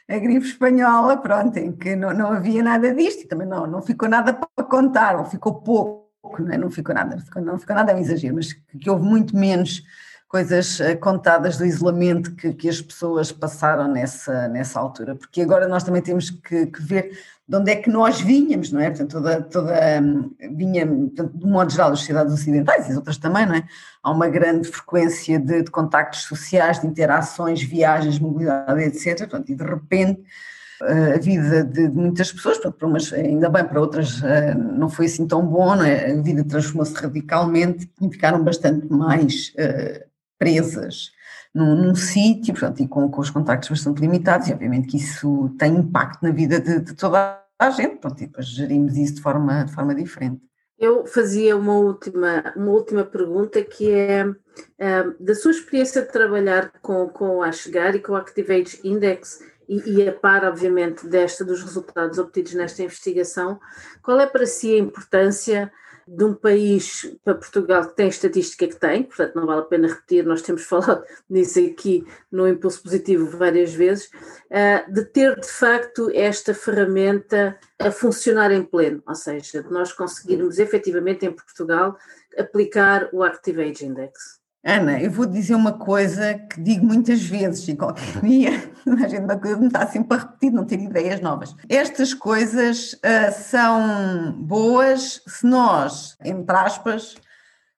a 0.10 0.18
gripe 0.18 0.45
espanhola, 0.45 1.18
pronto, 1.18 1.55
em 1.57 1.72
que 1.72 1.95
não, 1.95 2.12
não 2.12 2.32
havia 2.32 2.64
nada 2.64 2.93
disto 2.95 3.24
e 3.24 3.28
também 3.28 3.47
não, 3.47 3.68
não 3.68 3.82
ficou 3.82 4.10
nada 4.10 4.34
para 4.34 4.66
contar, 4.66 5.16
ou 5.16 5.26
ficou 5.26 5.62
pouco, 5.62 6.41
não, 6.41 6.51
é? 6.51 6.57
não 6.57 6.72
ficou 6.72 6.95
nada, 6.95 7.16
não 7.16 7.24
ficou, 7.24 7.41
não 7.41 7.60
ficou 7.60 7.76
nada, 7.76 7.91
é 7.91 7.95
um 7.95 7.99
exagero, 7.99 8.36
mas 8.36 8.51
que 8.53 8.89
houve 8.89 9.05
muito 9.05 9.38
menos 9.38 9.84
coisas 10.28 10.80
eh, 10.80 10.95
contadas 10.95 11.57
do 11.57 11.66
isolamento 11.66 12.36
que, 12.36 12.53
que 12.53 12.68
as 12.68 12.82
pessoas 12.82 13.32
passaram 13.32 13.88
nessa, 13.88 14.47
nessa 14.47 14.80
altura, 14.80 15.16
porque 15.16 15.41
agora 15.41 15.68
nós 15.68 15.84
também 15.84 16.01
temos 16.01 16.32
que, 16.32 16.66
que 16.66 16.82
ver 16.82 17.12
de 17.50 17.56
onde 17.56 17.72
é 17.72 17.76
que 17.78 17.89
nós 17.89 18.22
vinhamos, 18.22 18.72
não 18.72 18.80
é? 18.80 18.91
Portanto, 18.91 19.12
toda, 19.12 19.41
toda 19.41 19.74
hum, 20.00 20.30
vinha, 20.56 20.86
portanto, 20.86 21.36
de 21.36 21.47
modo 21.47 21.72
geral, 21.72 21.91
as 21.91 22.00
sociedades 22.00 22.32
ocidentais 22.32 22.88
e 22.88 22.91
as 22.91 22.95
outras 22.95 23.18
também, 23.18 23.43
não 23.47 23.56
é? 23.56 23.64
Há 24.04 24.12
uma 24.12 24.30
grande 24.30 24.68
frequência 24.68 25.39
de, 25.39 25.64
de 25.64 25.72
contactos 25.72 26.26
sociais, 26.26 26.80
de 26.80 26.86
interações, 26.86 27.64
viagens, 27.64 28.20
mobilidade, 28.20 28.84
etc. 28.84 29.18
Portanto, 29.18 29.52
e 29.52 29.56
de 29.56 29.64
repente 29.64 30.22
eh, 30.84 31.16
a 31.16 31.18
vida 31.18 31.64
de, 31.64 31.88
de 31.88 31.97
muitas 31.97 32.32
pessoas, 32.32 32.60
para 32.60 32.88
umas, 32.88 33.12
ainda 33.12 33.50
bem, 33.50 33.66
para 33.66 33.82
outras 33.82 34.22
eh, 34.24 34.54
não 34.54 34.88
foi 34.88 35.08
assim 35.08 35.28
tão 35.28 35.43
bom, 35.43 35.76
não 35.76 35.84
é? 35.84 36.12
a 36.12 36.22
vida 36.22 36.43
transformou-se 36.43 36.93
radicalmente 36.93 37.89
e 38.00 38.10
ficaram 38.12 38.43
bastante 38.43 38.86
mais 38.93 39.56
uh, 39.56 40.06
presas 40.38 41.12
num, 41.54 41.76
num 41.76 41.95
sítio, 41.95 42.54
portanto, 42.54 42.82
e 42.82 42.88
com, 42.88 43.10
com 43.10 43.22
os 43.22 43.30
contactos 43.30 43.70
bastante 43.70 44.02
limitados, 44.02 44.47
e 44.47 44.54
obviamente 44.54 44.88
que 44.88 44.97
isso 44.97 45.50
tem 45.58 45.76
impacto 45.76 46.22
na 46.24 46.32
vida 46.32 46.60
de, 46.60 46.80
de 46.80 46.93
toda 46.93 47.41
a 47.58 47.70
gente, 47.72 47.97
portanto, 47.97 48.22
e 48.22 48.28
depois 48.28 48.47
gerimos 48.47 48.95
isso 48.97 49.16
de 49.16 49.22
forma, 49.22 49.66
de 49.66 49.74
forma 49.74 49.93
diferente. 49.93 50.41
Eu 50.78 51.06
fazia 51.06 51.58
uma 51.58 51.74
última, 51.74 52.54
uma 52.56 52.72
última 52.72 53.04
pergunta 53.04 53.62
que 53.62 53.91
é 53.91 54.26
um, 54.26 54.36
da 55.20 55.36
sua 55.36 55.52
experiência 55.52 56.02
de 56.04 56.12
trabalhar 56.12 56.72
com, 56.82 57.10
com 57.10 57.43
a 57.43 57.52
Chegar 57.52 57.95
e 57.95 58.00
com 58.00 58.14
o 58.14 58.16
Activate 58.16 58.80
Index 58.82 59.41
e, 59.68 59.91
e 59.91 60.08
a 60.08 60.14
par, 60.14 60.45
obviamente, 60.45 61.06
desta 61.06 61.43
dos 61.43 61.62
resultados 61.62 62.18
obtidos 62.18 62.54
nesta 62.54 62.82
investigação, 62.82 63.60
qual 64.02 64.22
é 64.22 64.26
para 64.26 64.45
si 64.45 64.74
a 64.74 64.80
importância 64.80 65.70
de 66.16 66.24
um 66.24 66.34
país 66.34 67.16
para 67.24 67.36
Portugal 67.36 67.88
que 67.88 67.95
tem 67.95 68.07
a 68.07 68.10
estatística 68.10 68.68
que 68.68 68.76
tem, 68.76 69.03
portanto 69.03 69.36
não 69.36 69.45
vale 69.45 69.62
a 69.62 69.66
pena 69.66 69.88
repetir, 69.88 70.26
nós 70.26 70.41
temos 70.41 70.64
falado 70.68 71.03
nisso 71.30 71.60
aqui 71.60 72.05
no 72.32 72.47
Impulso 72.47 72.82
Positivo 72.82 73.38
várias 73.38 73.74
vezes, 73.74 74.10
eh, 74.49 74.84
de 74.89 75.05
ter 75.05 75.39
de 75.39 75.47
facto 75.47 76.10
esta 76.14 76.53
ferramenta 76.53 77.57
a 77.78 77.91
funcionar 77.91 78.51
em 78.51 78.64
pleno, 78.64 79.03
ou 79.05 79.16
seja, 79.16 79.62
de 79.62 79.72
nós 79.72 79.93
conseguirmos 79.93 80.57
efetivamente 80.57 81.26
em 81.26 81.32
Portugal 81.32 81.95
aplicar 82.38 83.10
o 83.14 83.24
Active 83.24 83.62
Age 83.62 83.86
Index. 83.86 84.39
Ana, 84.64 84.99
eu 84.99 85.10
vou 85.10 85.26
dizer 85.26 85.55
uma 85.55 85.72
coisa 85.72 86.34
que 86.34 86.60
digo 86.62 86.86
muitas 86.86 87.22
vezes 87.22 87.66
e 87.70 87.76
qualquer 87.78 88.20
dia 88.22 88.51
a 89.03 89.07
gente 89.07 89.57
me 89.57 89.68
está 89.68 89.88
sempre 89.88 90.18
a 90.18 90.20
repetir, 90.22 90.51
não 90.51 90.66
ter 90.66 90.80
ideias 90.80 91.22
novas. 91.22 91.55
Estas 91.70 92.14
coisas 92.14 92.93
uh, 92.93 93.32
são 93.32 94.34
boas 94.38 95.22
se 95.26 95.45
nós, 95.45 96.18
entre 96.24 96.55
aspas, 96.55 97.16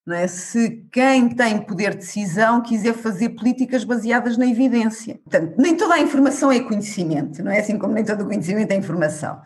é? 0.10 0.26
se 0.28 0.84
quem 0.92 1.30
tem 1.30 1.62
poder 1.62 1.92
de 1.92 1.98
decisão 1.98 2.62
quiser 2.62 2.96
fazer 2.96 3.30
políticas 3.30 3.84
baseadas 3.84 4.36
na 4.36 4.48
evidência. 4.48 5.20
Portanto, 5.24 5.54
nem 5.60 5.78
toda 5.78 5.94
a 5.94 6.00
informação 6.00 6.52
é 6.52 6.60
conhecimento, 6.62 7.44
não 7.44 7.52
é 7.52 7.60
assim 7.60 7.78
como 7.78 7.94
nem 7.94 8.04
todo 8.04 8.22
o 8.22 8.26
conhecimento 8.26 8.72
é 8.72 8.76
informação. 8.76 9.40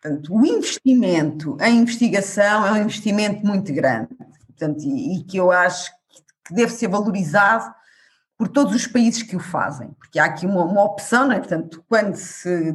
Portanto, 0.00 0.32
o 0.32 0.46
investimento 0.46 1.56
em 1.60 1.78
investigação 1.78 2.64
é 2.64 2.72
um 2.72 2.82
investimento 2.82 3.44
muito 3.44 3.72
grande. 3.72 4.10
Portanto, 4.46 4.84
e, 4.84 5.16
e 5.16 5.24
que 5.24 5.38
eu 5.38 5.50
acho 5.50 5.97
que 6.48 6.54
deve 6.54 6.72
ser 6.72 6.88
valorizado 6.88 7.72
por 8.36 8.48
todos 8.48 8.74
os 8.74 8.86
países 8.86 9.22
que 9.22 9.36
o 9.36 9.40
fazem, 9.40 9.90
porque 9.98 10.18
há 10.18 10.24
aqui 10.24 10.46
uma, 10.46 10.64
uma 10.64 10.82
opção, 10.82 11.30
é? 11.30 11.38
Portanto, 11.38 11.84
quando 11.88 12.16
se 12.16 12.74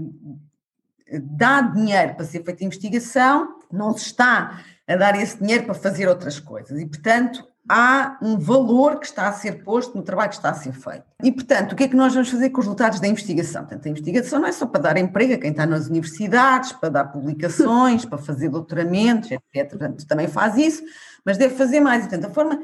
dá 1.22 1.62
dinheiro 1.62 2.16
para 2.16 2.26
ser 2.26 2.44
feita 2.44 2.64
investigação, 2.64 3.56
não 3.72 3.96
se 3.98 4.06
está 4.06 4.62
a 4.88 4.96
dar 4.96 5.20
esse 5.20 5.40
dinheiro 5.40 5.66
para 5.66 5.74
fazer 5.74 6.08
outras 6.08 6.40
coisas 6.40 6.80
e, 6.80 6.86
portanto, 6.86 7.48
há 7.68 8.18
um 8.22 8.38
valor 8.38 9.00
que 9.00 9.06
está 9.06 9.28
a 9.28 9.32
ser 9.32 9.64
posto 9.64 9.96
no 9.96 10.04
trabalho 10.04 10.30
que 10.30 10.36
está 10.36 10.50
a 10.50 10.54
ser 10.54 10.74
feito. 10.74 11.06
E, 11.24 11.32
portanto, 11.32 11.72
o 11.72 11.76
que 11.76 11.86
é 11.86 11.88
que 11.88 11.96
nós 11.96 12.14
vamos 12.14 12.30
fazer 12.30 12.50
com 12.50 12.60
os 12.60 12.66
resultados 12.66 13.00
da 13.00 13.08
investigação? 13.08 13.62
Portanto, 13.62 13.86
a 13.86 13.90
investigação 13.90 14.40
não 14.40 14.48
é 14.48 14.52
só 14.52 14.66
para 14.66 14.82
dar 14.82 14.98
emprego 14.98 15.34
a 15.34 15.38
quem 15.38 15.52
está 15.52 15.66
nas 15.66 15.88
universidades, 15.88 16.74
para 16.74 16.90
dar 16.90 17.06
publicações, 17.06 18.04
para 18.06 18.18
fazer 18.18 18.50
doutoramentos, 18.50 19.32
etc. 19.32 19.70
Portanto, 19.70 20.06
também 20.06 20.28
faz 20.28 20.58
isso, 20.58 20.84
mas 21.26 21.38
deve 21.38 21.56
fazer 21.56 21.80
mais. 21.80 22.02
Portanto, 22.02 22.26
a 22.26 22.34
forma 22.34 22.60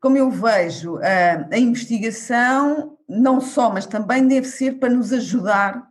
como 0.00 0.16
eu 0.16 0.30
vejo, 0.30 0.98
a, 0.98 1.54
a 1.54 1.58
investigação, 1.58 2.96
não 3.08 3.40
só, 3.40 3.70
mas 3.70 3.86
também 3.86 4.26
deve 4.26 4.46
ser 4.46 4.78
para 4.78 4.88
nos 4.88 5.12
ajudar 5.12 5.90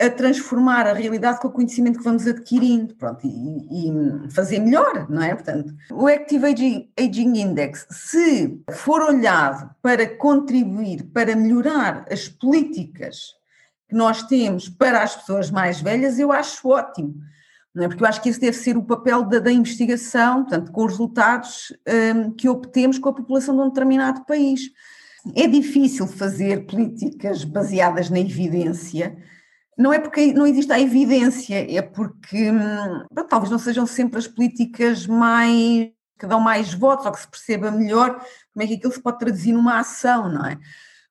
a 0.00 0.08
transformar 0.08 0.86
a 0.86 0.94
realidade 0.94 1.40
com 1.40 1.48
o 1.48 1.52
conhecimento 1.52 1.98
que 1.98 2.04
vamos 2.04 2.26
adquirindo, 2.26 2.94
pronto, 2.94 3.20
e, 3.26 3.88
e, 3.88 4.30
fazer 4.30 4.58
melhor, 4.58 5.10
não 5.10 5.22
é? 5.22 5.34
Portanto, 5.34 5.74
o 5.90 6.06
Active 6.06 6.46
Aging, 6.46 6.90
Aging 6.98 7.38
Index, 7.38 7.86
se 7.90 8.62
for 8.70 9.02
olhado 9.02 9.70
para 9.82 10.08
contribuir, 10.16 11.04
para 11.12 11.36
melhorar 11.36 12.06
as 12.10 12.28
políticas 12.28 13.34
que 13.90 13.94
nós 13.94 14.22
temos 14.22 14.70
para 14.70 15.02
as 15.02 15.16
pessoas 15.16 15.50
mais 15.50 15.82
velhas, 15.82 16.18
eu 16.18 16.32
acho 16.32 16.70
ótimo 16.70 17.16
não 17.74 17.84
é? 17.84 17.88
porque 17.88 18.02
eu 18.02 18.08
acho 18.08 18.20
que 18.20 18.28
esse 18.28 18.40
deve 18.40 18.56
ser 18.56 18.76
o 18.76 18.82
papel 18.82 19.22
da, 19.22 19.38
da 19.38 19.52
investigação, 19.52 20.42
portanto, 20.42 20.72
com 20.72 20.84
os 20.84 20.92
resultados 20.92 21.72
um, 22.16 22.30
que 22.32 22.48
obtemos 22.48 22.98
com 22.98 23.08
a 23.08 23.14
população 23.14 23.54
de 23.54 23.62
um 23.62 23.68
determinado 23.68 24.24
país. 24.24 24.70
É 25.36 25.46
difícil 25.46 26.06
fazer 26.06 26.66
políticas 26.66 27.44
baseadas 27.44 28.08
na 28.08 28.18
evidência, 28.18 29.16
não 29.80 29.92
é 29.92 29.98
porque 29.98 30.32
não 30.34 30.46
existe 30.46 30.72
a 30.72 30.80
evidência, 30.80 31.66
é 31.74 31.80
porque 31.80 32.50
hum, 32.50 33.04
talvez 33.28 33.50
não 33.50 33.58
sejam 33.58 33.86
sempre 33.86 34.18
as 34.18 34.26
políticas 34.26 35.06
mais 35.06 35.90
que 36.18 36.26
dão 36.26 36.38
mais 36.38 36.74
votos 36.74 37.06
ou 37.06 37.12
que 37.12 37.20
se 37.20 37.26
perceba 37.26 37.70
melhor 37.70 38.20
como 38.52 38.62
é 38.62 38.66
que 38.66 38.74
aquilo 38.74 38.92
se 38.92 39.00
pode 39.00 39.18
traduzir 39.18 39.52
numa 39.52 39.80
ação, 39.80 40.28
não 40.28 40.44
é? 40.44 40.58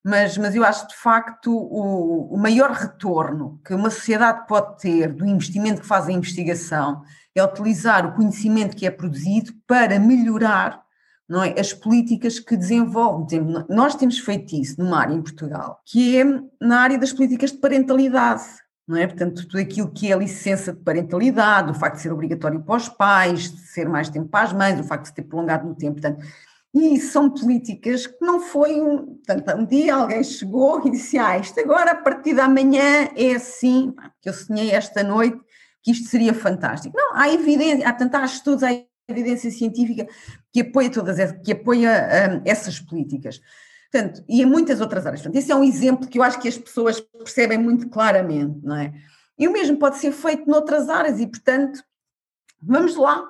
Mas, 0.04 0.38
mas 0.38 0.56
eu 0.56 0.64
acho 0.64 0.88
de 0.88 0.96
facto 0.96 1.52
o, 1.52 2.34
o 2.34 2.38
maior 2.38 2.72
retorno 2.72 3.60
que 3.66 3.74
uma 3.74 3.90
sociedade 3.90 4.48
pode 4.48 4.80
ter 4.80 5.14
do 5.14 5.26
investimento 5.26 5.82
que 5.82 5.88
faz 5.88 6.08
em 6.08 6.16
investigação 6.16 7.02
é 7.36 7.44
utilizar 7.44 8.06
o 8.06 8.14
conhecimento 8.14 8.76
que 8.76 8.86
é 8.86 8.92
produzido 8.92 9.54
para 9.68 10.00
melhorar 10.00 10.82
não 11.30 11.44
é, 11.44 11.54
as 11.60 11.72
políticas 11.72 12.40
que 12.40 12.58
desenvolve. 12.58 13.40
Nós 13.70 13.94
temos 13.94 14.18
feito 14.18 14.56
isso 14.56 14.82
numa 14.82 15.00
área 15.00 15.14
em 15.14 15.22
Portugal, 15.22 15.80
que 15.86 16.18
é 16.18 16.24
na 16.60 16.80
área 16.80 16.98
das 16.98 17.14
políticas 17.14 17.52
de 17.52 17.60
parentalidade. 17.60 18.44
Não 18.88 18.98
é? 18.98 19.06
Portanto, 19.06 19.46
tudo 19.48 19.60
aquilo 19.60 19.92
que 19.92 20.12
é 20.12 20.16
a 20.16 20.18
licença 20.18 20.74
de 20.74 20.80
parentalidade, 20.80 21.70
o 21.70 21.76
facto 21.76 21.98
de 21.98 22.02
ser 22.02 22.12
obrigatório 22.12 22.64
para 22.64 22.76
os 22.76 22.90
pais, 22.90 23.52
de 23.52 23.60
ser 23.60 23.88
mais 23.88 24.10
tempo 24.10 24.28
para 24.28 24.46
as 24.46 24.54
mães, 24.54 24.80
o 24.80 24.84
facto 24.84 25.04
de 25.04 25.10
se 25.10 25.14
ter 25.14 25.22
prolongado 25.22 25.68
no 25.68 25.76
tempo. 25.76 26.02
Portanto, 26.02 26.26
e 26.74 27.00
são 27.00 27.30
políticas 27.30 28.06
que 28.06 28.24
não 28.24 28.40
foi 28.40 28.80
um. 28.80 29.16
Portanto, 29.26 29.58
um 29.58 29.66
dia 29.66 29.96
alguém 29.96 30.24
chegou 30.24 30.86
e 30.86 30.92
disse: 30.92 31.18
Ah, 31.18 31.38
isto 31.38 31.60
agora 31.60 31.92
a 31.92 31.96
partir 31.96 32.36
da 32.36 32.48
manhã 32.48 33.10
é 33.16 33.34
assim, 33.34 33.94
que 34.22 34.30
eu 34.30 34.34
sonhei 34.34 34.72
esta 34.72 35.04
noite 35.04 35.40
que 35.82 35.92
isto 35.92 36.10
seria 36.10 36.34
fantástico. 36.34 36.96
Não, 36.96 37.16
há 37.16 37.34
evidência, 37.34 37.88
há 37.88 37.94
tantos 37.94 38.34
estudos, 38.34 38.64
há 38.64 38.70
evidência 39.08 39.50
científica 39.50 40.08
que 40.52 40.62
apoia 40.62 40.90
todas 40.92 41.18
que 41.44 41.54
apoia 41.54 41.90
um, 42.32 42.42
essas 42.46 42.80
políticas. 42.80 43.42
Portanto, 43.92 44.24
e 44.30 44.42
em 44.42 44.46
muitas 44.46 44.82
outras 44.82 45.06
áreas. 45.06 45.22
Portanto, 45.22 45.42
esse 45.42 45.52
é 45.52 45.56
um 45.56 45.64
exemplo 45.64 46.08
que 46.08 46.20
eu 46.20 46.24
acho 46.24 46.40
que 46.40 46.48
as 46.48 46.58
pessoas 46.58 47.00
percebem 47.00 47.58
muito 47.58 47.90
claramente, 47.90 48.60
não 48.64 48.76
é? 48.76 48.94
E 49.38 49.48
o 49.48 49.52
mesmo 49.52 49.78
pode 49.78 49.98
ser 49.98 50.12
feito 50.12 50.48
noutras 50.48 50.90
áreas 50.90 51.20
e, 51.20 51.26
portanto, 51.26 51.82
vamos 52.62 52.96
lá, 52.96 53.24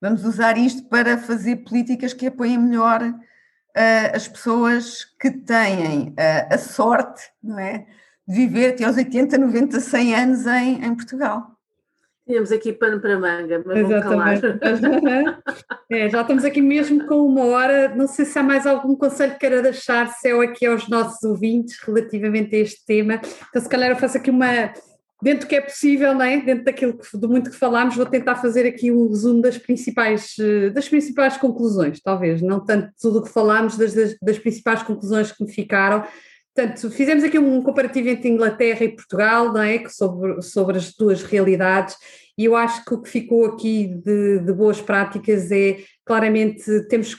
Vamos 0.00 0.24
usar 0.24 0.56
isto 0.56 0.84
para 0.88 1.18
fazer 1.18 1.56
políticas 1.56 2.12
que 2.12 2.26
apoiem 2.26 2.58
melhor 2.58 3.02
uh, 3.02 4.14
as 4.14 4.28
pessoas 4.28 5.04
que 5.18 5.30
têm 5.30 6.10
uh, 6.10 6.54
a 6.54 6.58
sorte, 6.58 7.22
não 7.42 7.58
é? 7.58 7.86
De 8.26 8.34
viver 8.34 8.74
até 8.74 8.84
aos 8.84 8.96
80, 8.96 9.38
90, 9.38 9.80
100 9.80 10.14
anos 10.14 10.46
em, 10.46 10.84
em 10.84 10.94
Portugal. 10.94 11.58
Tínhamos 12.28 12.52
aqui 12.52 12.74
pano 12.74 13.00
para 13.00 13.18
manga, 13.18 13.62
mas 13.64 13.78
Exatamente. 13.78 14.46
é, 15.90 16.10
já 16.10 16.20
estamos 16.20 16.44
aqui 16.44 16.60
mesmo 16.60 17.06
com 17.06 17.26
uma 17.26 17.46
hora. 17.46 17.88
Não 17.96 18.06
sei 18.06 18.26
se 18.26 18.38
há 18.38 18.42
mais 18.42 18.66
algum 18.66 18.94
conselho 18.94 19.32
que 19.32 19.38
queira 19.38 19.62
deixar, 19.62 20.08
Céu, 20.08 20.42
aqui 20.42 20.66
aos 20.66 20.86
nossos 20.90 21.22
ouvintes 21.22 21.78
relativamente 21.82 22.54
a 22.54 22.58
este 22.58 22.84
tema. 22.84 23.18
Então, 23.48 23.62
se 23.62 23.68
calhar 23.68 23.88
eu 23.88 23.96
faço 23.96 24.18
aqui 24.18 24.28
uma, 24.28 24.70
dentro 25.22 25.46
do 25.46 25.48
que 25.48 25.56
é 25.56 25.60
possível, 25.60 26.14
não 26.14 26.22
é? 26.22 26.40
dentro 26.40 26.64
daquilo 26.64 26.96
que, 26.96 27.16
do 27.16 27.28
muito 27.28 27.50
que 27.50 27.56
falámos, 27.56 27.96
vou 27.96 28.06
tentar 28.06 28.36
fazer 28.36 28.66
aqui 28.66 28.90
um 28.90 29.08
resumo 29.08 29.42
das 29.42 29.58
principais, 29.58 30.34
eh, 30.38 30.70
das 30.70 30.88
principais 30.88 31.36
conclusões, 31.36 32.00
talvez, 32.00 32.40
não 32.40 32.64
tanto 32.64 32.92
tudo 33.00 33.18
o 33.18 33.22
que 33.22 33.30
falámos, 33.30 33.76
das, 33.76 33.92
das, 33.94 34.16
das, 34.22 34.38
principais 34.38 34.82
conclusões 34.82 35.32
que 35.32 35.42
me 35.42 35.52
ficaram. 35.52 36.04
Portanto, 36.54 36.90
fizemos 36.90 37.24
aqui 37.24 37.38
um 37.38 37.62
comparativo 37.62 38.08
entre 38.08 38.28
Inglaterra 38.28 38.84
e 38.84 38.94
Portugal, 38.94 39.52
não 39.52 39.62
é? 39.62 39.88
Sobre, 39.88 40.40
sobre 40.42 40.76
as 40.76 40.94
duas 40.94 41.22
realidades, 41.22 41.96
e 42.36 42.44
eu 42.44 42.54
acho 42.54 42.84
que 42.84 42.94
o 42.94 43.02
que 43.02 43.10
ficou 43.10 43.46
aqui 43.46 43.88
de, 43.88 44.38
de 44.38 44.52
boas 44.52 44.80
práticas 44.80 45.50
é 45.50 45.78
claramente 46.04 46.64
temos, 46.88 47.16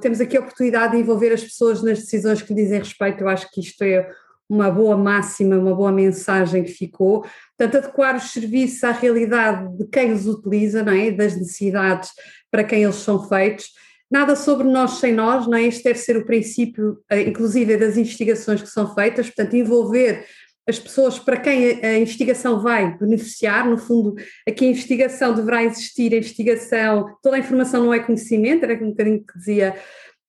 temos 0.00 0.20
aqui 0.20 0.36
a 0.36 0.40
oportunidade 0.40 0.94
de 0.94 0.98
envolver 0.98 1.32
as 1.32 1.42
pessoas 1.42 1.82
nas 1.82 2.00
decisões 2.00 2.42
que 2.42 2.52
dizem 2.52 2.80
respeito. 2.80 3.20
Eu 3.20 3.28
acho 3.28 3.48
que 3.52 3.60
isto 3.60 3.82
é 3.82 4.10
uma 4.48 4.70
boa 4.70 4.96
máxima, 4.96 5.56
uma 5.56 5.74
boa 5.74 5.92
mensagem 5.92 6.62
que 6.62 6.72
ficou. 6.72 7.24
Portanto, 7.56 7.84
adequar 7.84 8.16
os 8.16 8.30
serviços 8.32 8.84
à 8.84 8.92
realidade 8.92 9.76
de 9.76 9.86
quem 9.88 10.12
os 10.12 10.26
utiliza, 10.26 10.82
não 10.82 10.92
é? 10.92 11.10
das 11.10 11.36
necessidades 11.36 12.10
para 12.50 12.64
quem 12.64 12.84
eles 12.84 12.96
são 12.96 13.28
feitos. 13.28 13.70
Nada 14.10 14.36
sobre 14.36 14.68
nós 14.68 14.98
sem 14.98 15.12
nós, 15.12 15.48
não 15.48 15.58
é? 15.58 15.64
Este 15.64 15.82
deve 15.82 15.98
ser 15.98 16.16
o 16.16 16.24
princípio, 16.24 16.98
eh, 17.10 17.22
inclusive, 17.22 17.76
das 17.76 17.96
investigações 17.96 18.62
que 18.62 18.68
são 18.68 18.94
feitas, 18.94 19.26
portanto, 19.26 19.56
envolver 19.56 20.24
as 20.68 20.78
pessoas 20.78 21.18
para 21.18 21.36
quem 21.36 21.84
a, 21.84 21.98
investigação 21.98 22.60
vai 22.60 22.96
beneficiar, 22.98 23.68
no 23.68 23.78
fundo, 23.78 24.14
aqui 24.48 24.64
a 24.64 24.68
investigação 24.68 25.34
deverá 25.34 25.62
existir, 25.64 26.12
a 26.12 26.18
investigação, 26.18 27.16
toda 27.22 27.36
a 27.36 27.38
informação 27.38 27.84
não 27.84 27.94
é 27.94 28.00
conhecimento, 28.00 28.64
era 28.64 28.74
um 28.84 28.90
bocadinho 28.90 29.24
que 29.24 29.38
dizia 29.38 29.76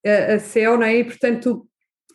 a, 0.05 0.33
a 0.33 0.39
CEO, 0.39 0.77
não 0.77 0.83
é? 0.83 0.97
E, 0.97 1.03
portanto, 1.03 1.67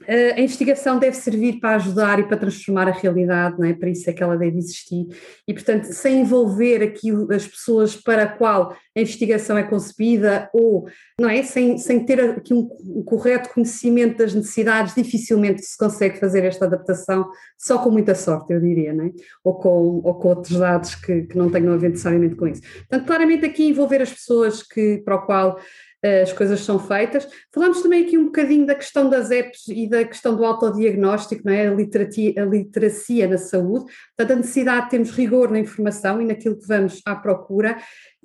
a 0.08 0.40
investigação 0.40 0.98
deve 0.98 1.16
servir 1.16 1.60
para 1.60 1.76
ajudar 1.76 2.18
e 2.18 2.24
para 2.24 2.36
transformar 2.36 2.88
a 2.88 2.92
realidade, 2.92 3.58
não 3.58 3.66
é? 3.66 3.72
Para 3.72 3.88
isso 3.88 4.08
é 4.08 4.12
que 4.12 4.22
ela 4.22 4.36
deve 4.36 4.58
existir. 4.58 5.06
E, 5.46 5.52
portanto, 5.54 5.84
sem 5.84 6.20
envolver 6.20 6.82
aqui 6.82 7.10
as 7.34 7.46
pessoas 7.46 7.96
para 7.96 8.24
a 8.24 8.28
qual 8.28 8.76
a 8.96 9.00
investigação 9.00 9.56
é 9.56 9.62
concebida 9.62 10.50
ou, 10.52 10.86
não 11.18 11.28
é? 11.28 11.42
Sem, 11.42 11.78
sem 11.78 12.04
ter 12.04 12.20
aqui 12.20 12.52
um, 12.52 12.68
um 12.84 13.02
correto 13.02 13.50
conhecimento 13.50 14.18
das 14.18 14.34
necessidades, 14.34 14.94
dificilmente 14.94 15.62
se 15.62 15.76
consegue 15.76 16.18
fazer 16.18 16.44
esta 16.44 16.66
adaptação, 16.66 17.30
só 17.58 17.78
com 17.78 17.90
muita 17.90 18.14
sorte, 18.14 18.52
eu 18.52 18.60
diria, 18.60 18.92
não 18.92 19.06
é? 19.06 19.10
Ou 19.44 19.54
com, 19.54 20.00
ou 20.04 20.14
com 20.14 20.28
outros 20.28 20.58
dados 20.58 20.94
que, 20.94 21.22
que 21.22 21.36
não 21.36 21.50
tenham 21.50 21.72
a 21.72 21.76
ver 21.76 21.90
necessariamente 21.90 22.34
com 22.34 22.46
isso. 22.46 22.62
Portanto, 22.62 23.06
claramente 23.06 23.44
aqui 23.44 23.68
envolver 23.68 24.02
as 24.02 24.12
pessoas 24.12 24.62
que, 24.62 24.98
para 25.04 25.16
o 25.16 25.26
qual 25.26 25.58
as 26.02 26.32
coisas 26.32 26.60
são 26.60 26.78
feitas. 26.78 27.28
Falamos 27.52 27.80
também 27.80 28.04
aqui 28.04 28.18
um 28.18 28.26
bocadinho 28.26 28.66
da 28.66 28.74
questão 28.74 29.08
das 29.08 29.30
apps 29.30 29.68
e 29.68 29.88
da 29.88 30.04
questão 30.04 30.34
do 30.36 30.44
autodiagnóstico, 30.44 31.42
não 31.44 31.52
é? 31.52 31.68
a, 31.68 31.74
literacia, 31.74 32.34
a 32.42 32.44
literacia 32.44 33.28
na 33.28 33.38
saúde, 33.38 33.86
portanto 34.16 34.32
a 34.32 34.40
necessidade 34.40 34.84
de 34.84 34.90
termos 34.90 35.10
rigor 35.10 35.50
na 35.50 35.60
informação 35.60 36.20
e 36.20 36.24
naquilo 36.24 36.58
que 36.58 36.66
vamos 36.66 37.00
à 37.06 37.14
procura 37.14 37.76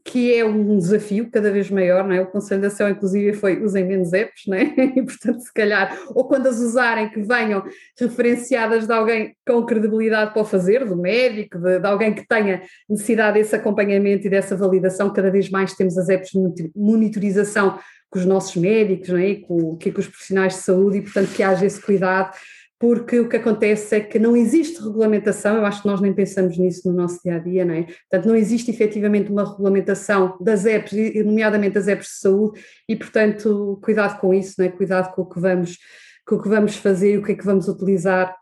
que 0.07 0.33
é 0.33 0.45
um 0.45 0.77
desafio 0.77 1.29
cada 1.29 1.51
vez 1.51 1.69
maior, 1.69 2.07
não 2.07 2.15
é? 2.15 2.21
O 2.21 2.27
Conselho 2.27 2.61
da 2.61 2.67
Ação, 2.67 2.89
inclusive, 2.89 3.33
foi 3.33 3.61
usem 3.61 3.85
menos 3.85 4.13
apps, 4.13 4.43
não 4.47 4.55
é? 4.55 4.63
E, 4.95 5.03
portanto, 5.03 5.41
se 5.41 5.53
calhar, 5.53 5.99
ou 6.15 6.25
quando 6.25 6.47
as 6.47 6.59
usarem, 6.59 7.09
que 7.09 7.21
venham 7.21 7.61
referenciadas 7.99 8.87
de 8.87 8.93
alguém 8.93 9.35
com 9.45 9.65
credibilidade 9.65 10.31
para 10.31 10.41
o 10.41 10.45
fazer, 10.45 10.85
do 10.85 10.95
médico, 10.95 11.59
de, 11.59 11.79
de 11.79 11.85
alguém 11.85 12.13
que 12.13 12.25
tenha 12.25 12.61
necessidade 12.89 13.37
desse 13.37 13.53
acompanhamento 13.53 14.25
e 14.25 14.29
dessa 14.29 14.55
validação. 14.55 15.11
Cada 15.11 15.29
vez 15.29 15.49
mais 15.49 15.73
temos 15.73 15.97
as 15.97 16.07
apps 16.07 16.31
de 16.31 16.71
monitorização 16.73 17.77
com 18.09 18.19
os 18.19 18.25
nossos 18.25 18.55
médicos, 18.55 19.09
não 19.09 19.19
é? 19.19 19.35
Com, 19.35 19.77
com 19.77 19.99
os 19.99 20.07
profissionais 20.07 20.53
de 20.53 20.59
saúde, 20.59 20.99
e, 20.99 21.01
portanto, 21.01 21.33
que 21.35 21.43
haja 21.43 21.65
esse 21.65 21.81
cuidado 21.81 22.33
porque 22.79 23.19
o 23.19 23.27
que 23.27 23.37
acontece 23.37 23.95
é 23.95 23.99
que 23.99 24.19
não 24.19 24.37
existe 24.37 24.81
regulamentação, 24.81 25.57
eu 25.57 25.65
acho 25.65 25.81
que 25.81 25.87
nós 25.87 25.99
nem 25.99 26.13
pensamos 26.13 26.57
nisso 26.57 26.87
no 26.87 26.95
nosso 26.95 27.19
dia 27.23 27.35
a 27.35 27.39
dia, 27.39 27.65
não 27.65 27.73
é? 27.73 27.83
Portanto, 27.83 28.27
não 28.27 28.35
existe 28.35 28.69
efetivamente 28.69 29.31
uma 29.31 29.49
regulamentação 29.49 30.37
das 30.39 30.65
apps, 30.65 30.93
nomeadamente 31.25 31.73
das 31.73 31.87
apps 31.87 32.07
de 32.07 32.19
saúde, 32.19 32.61
e 32.87 32.95
portanto, 32.95 33.79
cuidado 33.83 34.19
com 34.19 34.33
isso, 34.33 34.55
não 34.59 34.65
é? 34.65 34.69
Cuidado 34.69 35.13
com 35.13 35.23
o 35.23 35.29
que 35.29 35.39
vamos, 35.39 35.77
com 36.25 36.35
o 36.35 36.41
que 36.41 36.49
vamos 36.49 36.75
fazer 36.75 37.17
o 37.17 37.23
que 37.23 37.31
é 37.31 37.35
que 37.35 37.45
vamos 37.45 37.67
utilizar 37.67 38.35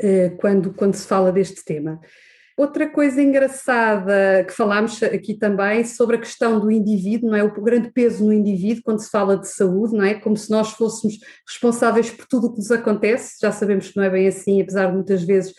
eh, 0.00 0.30
quando, 0.38 0.72
quando 0.72 0.94
se 0.94 1.06
fala 1.06 1.30
deste 1.30 1.64
tema. 1.64 2.00
Outra 2.56 2.88
coisa 2.90 3.22
engraçada 3.22 4.44
que 4.46 4.52
falámos 4.52 5.02
aqui 5.02 5.34
também 5.34 5.84
sobre 5.84 6.16
a 6.16 6.20
questão 6.20 6.60
do 6.60 6.70
indivíduo, 6.70 7.30
não 7.30 7.36
é? 7.36 7.42
O 7.42 7.62
grande 7.62 7.90
peso 7.90 8.24
no 8.24 8.32
indivíduo 8.32 8.82
quando 8.84 9.00
se 9.00 9.10
fala 9.10 9.38
de 9.38 9.48
saúde, 9.48 9.96
não 9.96 10.04
é? 10.04 10.14
Como 10.14 10.36
se 10.36 10.50
nós 10.50 10.72
fôssemos 10.72 11.16
responsáveis 11.48 12.10
por 12.10 12.26
tudo 12.26 12.48
o 12.48 12.52
que 12.52 12.58
nos 12.58 12.70
acontece, 12.70 13.36
já 13.40 13.50
sabemos 13.50 13.88
que 13.88 13.96
não 13.96 14.04
é 14.04 14.10
bem 14.10 14.28
assim, 14.28 14.60
apesar 14.60 14.86
de 14.86 14.94
muitas 14.94 15.22
vezes 15.22 15.52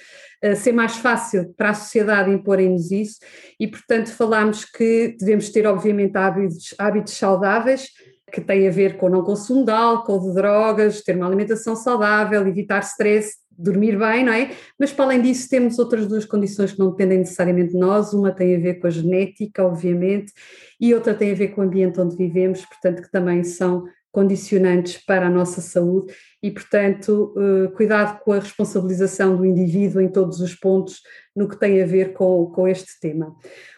uh, 0.44 0.56
ser 0.56 0.74
mais 0.74 0.96
fácil 0.98 1.54
para 1.58 1.72
a 1.72 1.74
sociedade 1.74 2.32
imporem-nos 2.32 2.92
isso, 2.92 3.18
e 3.60 3.68
portanto 3.68 4.12
falámos 4.12 4.66
que 4.66 5.16
devemos 5.20 5.50
ter 5.50 5.66
obviamente 5.66 6.16
hábitos, 6.18 6.76
hábitos 6.78 7.14
saudáveis, 7.14 7.88
que 8.32 8.42
têm 8.42 8.68
a 8.68 8.72
ver 8.72 8.98
com 8.98 9.08
o 9.08 9.10
não 9.10 9.24
consumo 9.24 9.66
de 9.66 9.72
álcool, 9.72 10.20
de 10.20 10.34
drogas, 10.34 11.02
ter 11.02 11.16
uma 11.16 11.28
alimentação 11.28 11.76
saudável, 11.76 12.48
evitar 12.48 12.80
stress, 12.82 13.41
dormir 13.58 13.98
bem, 13.98 14.26
não 14.26 14.34
é? 14.34 14.52
Mas 14.80 14.92
para 14.92 15.06
além 15.06 15.22
disso 15.22 15.50
temos 15.50 15.78
outras 15.80 16.08
duas 16.08 16.26
condições 16.26 16.72
que 16.72 16.80
não 16.80 16.92
dependem 16.92 17.20
necessariamente 17.20 17.74
de 17.74 17.80
nós, 17.80 18.14
uma 18.14 18.32
tem 18.32 18.56
a 18.56 18.60
ver 18.60 18.76
com 18.76 18.88
a 18.88 18.90
genética, 18.90 19.64
obviamente, 19.64 20.34
e 20.80 20.94
outra 20.94 21.14
tem 21.14 21.32
a 21.32 21.36
ver 21.36 21.50
com 21.50 21.62
o 21.62 21.64
ambiente 21.64 22.00
onde 22.00 22.16
vivemos, 22.16 22.66
portanto 22.66 23.02
que 23.02 23.12
também 23.12 23.44
são 23.44 23.86
condicionantes 24.12 24.98
para 24.98 25.28
a 25.28 25.30
nossa 25.30 25.62
saúde 25.62 26.14
e, 26.44 26.50
portanto, 26.50 27.36
eh, 27.38 27.68
cuidado 27.76 28.20
com 28.22 28.34
a 28.34 28.40
responsabilização 28.40 29.38
do 29.38 29.46
indivíduo 29.46 30.02
em 30.02 30.10
todos 30.10 30.40
os 30.40 30.56
pontos 30.56 31.02
no 31.36 31.48
que 31.48 31.58
tem 31.58 31.82
a 31.82 31.86
ver 31.86 32.14
com, 32.14 32.48
com 32.48 32.68
este 32.68 33.00
tema. 33.00 33.36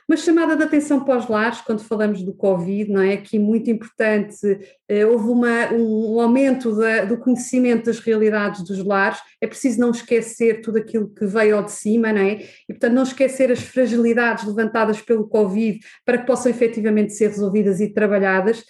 Uma 0.07 0.17
chamada 0.17 0.55
de 0.55 0.63
atenção 0.63 1.03
para 1.03 1.17
os 1.17 1.27
lares, 1.29 1.61
quando 1.61 1.83
falamos 1.83 2.23
do 2.23 2.33
Covid, 2.33 2.91
não 2.91 3.01
é? 3.01 3.13
Aqui 3.13 3.39
muito 3.39 3.69
importante, 3.69 4.37
eh, 4.87 5.05
houve 5.05 5.27
uma, 5.29 5.71
um 5.73 6.19
aumento 6.19 6.75
da, 6.75 7.05
do 7.05 7.17
conhecimento 7.17 7.85
das 7.85 7.99
realidades 7.99 8.63
dos 8.63 8.83
lares, 8.83 9.19
é 9.41 9.47
preciso 9.47 9.79
não 9.79 9.91
esquecer 9.91 10.61
tudo 10.61 10.77
aquilo 10.77 11.09
que 11.09 11.25
veio 11.25 11.57
ao 11.57 11.63
de 11.63 11.71
cima, 11.71 12.11
não 12.11 12.21
é? 12.21 12.43
E, 12.67 12.73
portanto, 12.73 12.93
não 12.93 13.03
esquecer 13.03 13.51
as 13.51 13.61
fragilidades 13.61 14.45
levantadas 14.45 15.01
pelo 15.01 15.27
Covid 15.27 15.79
para 16.05 16.17
que 16.17 16.27
possam 16.27 16.51
efetivamente 16.51 17.13
ser 17.13 17.27
resolvidas 17.27 17.79
e 17.79 17.93
trabalhadas. 17.93 18.63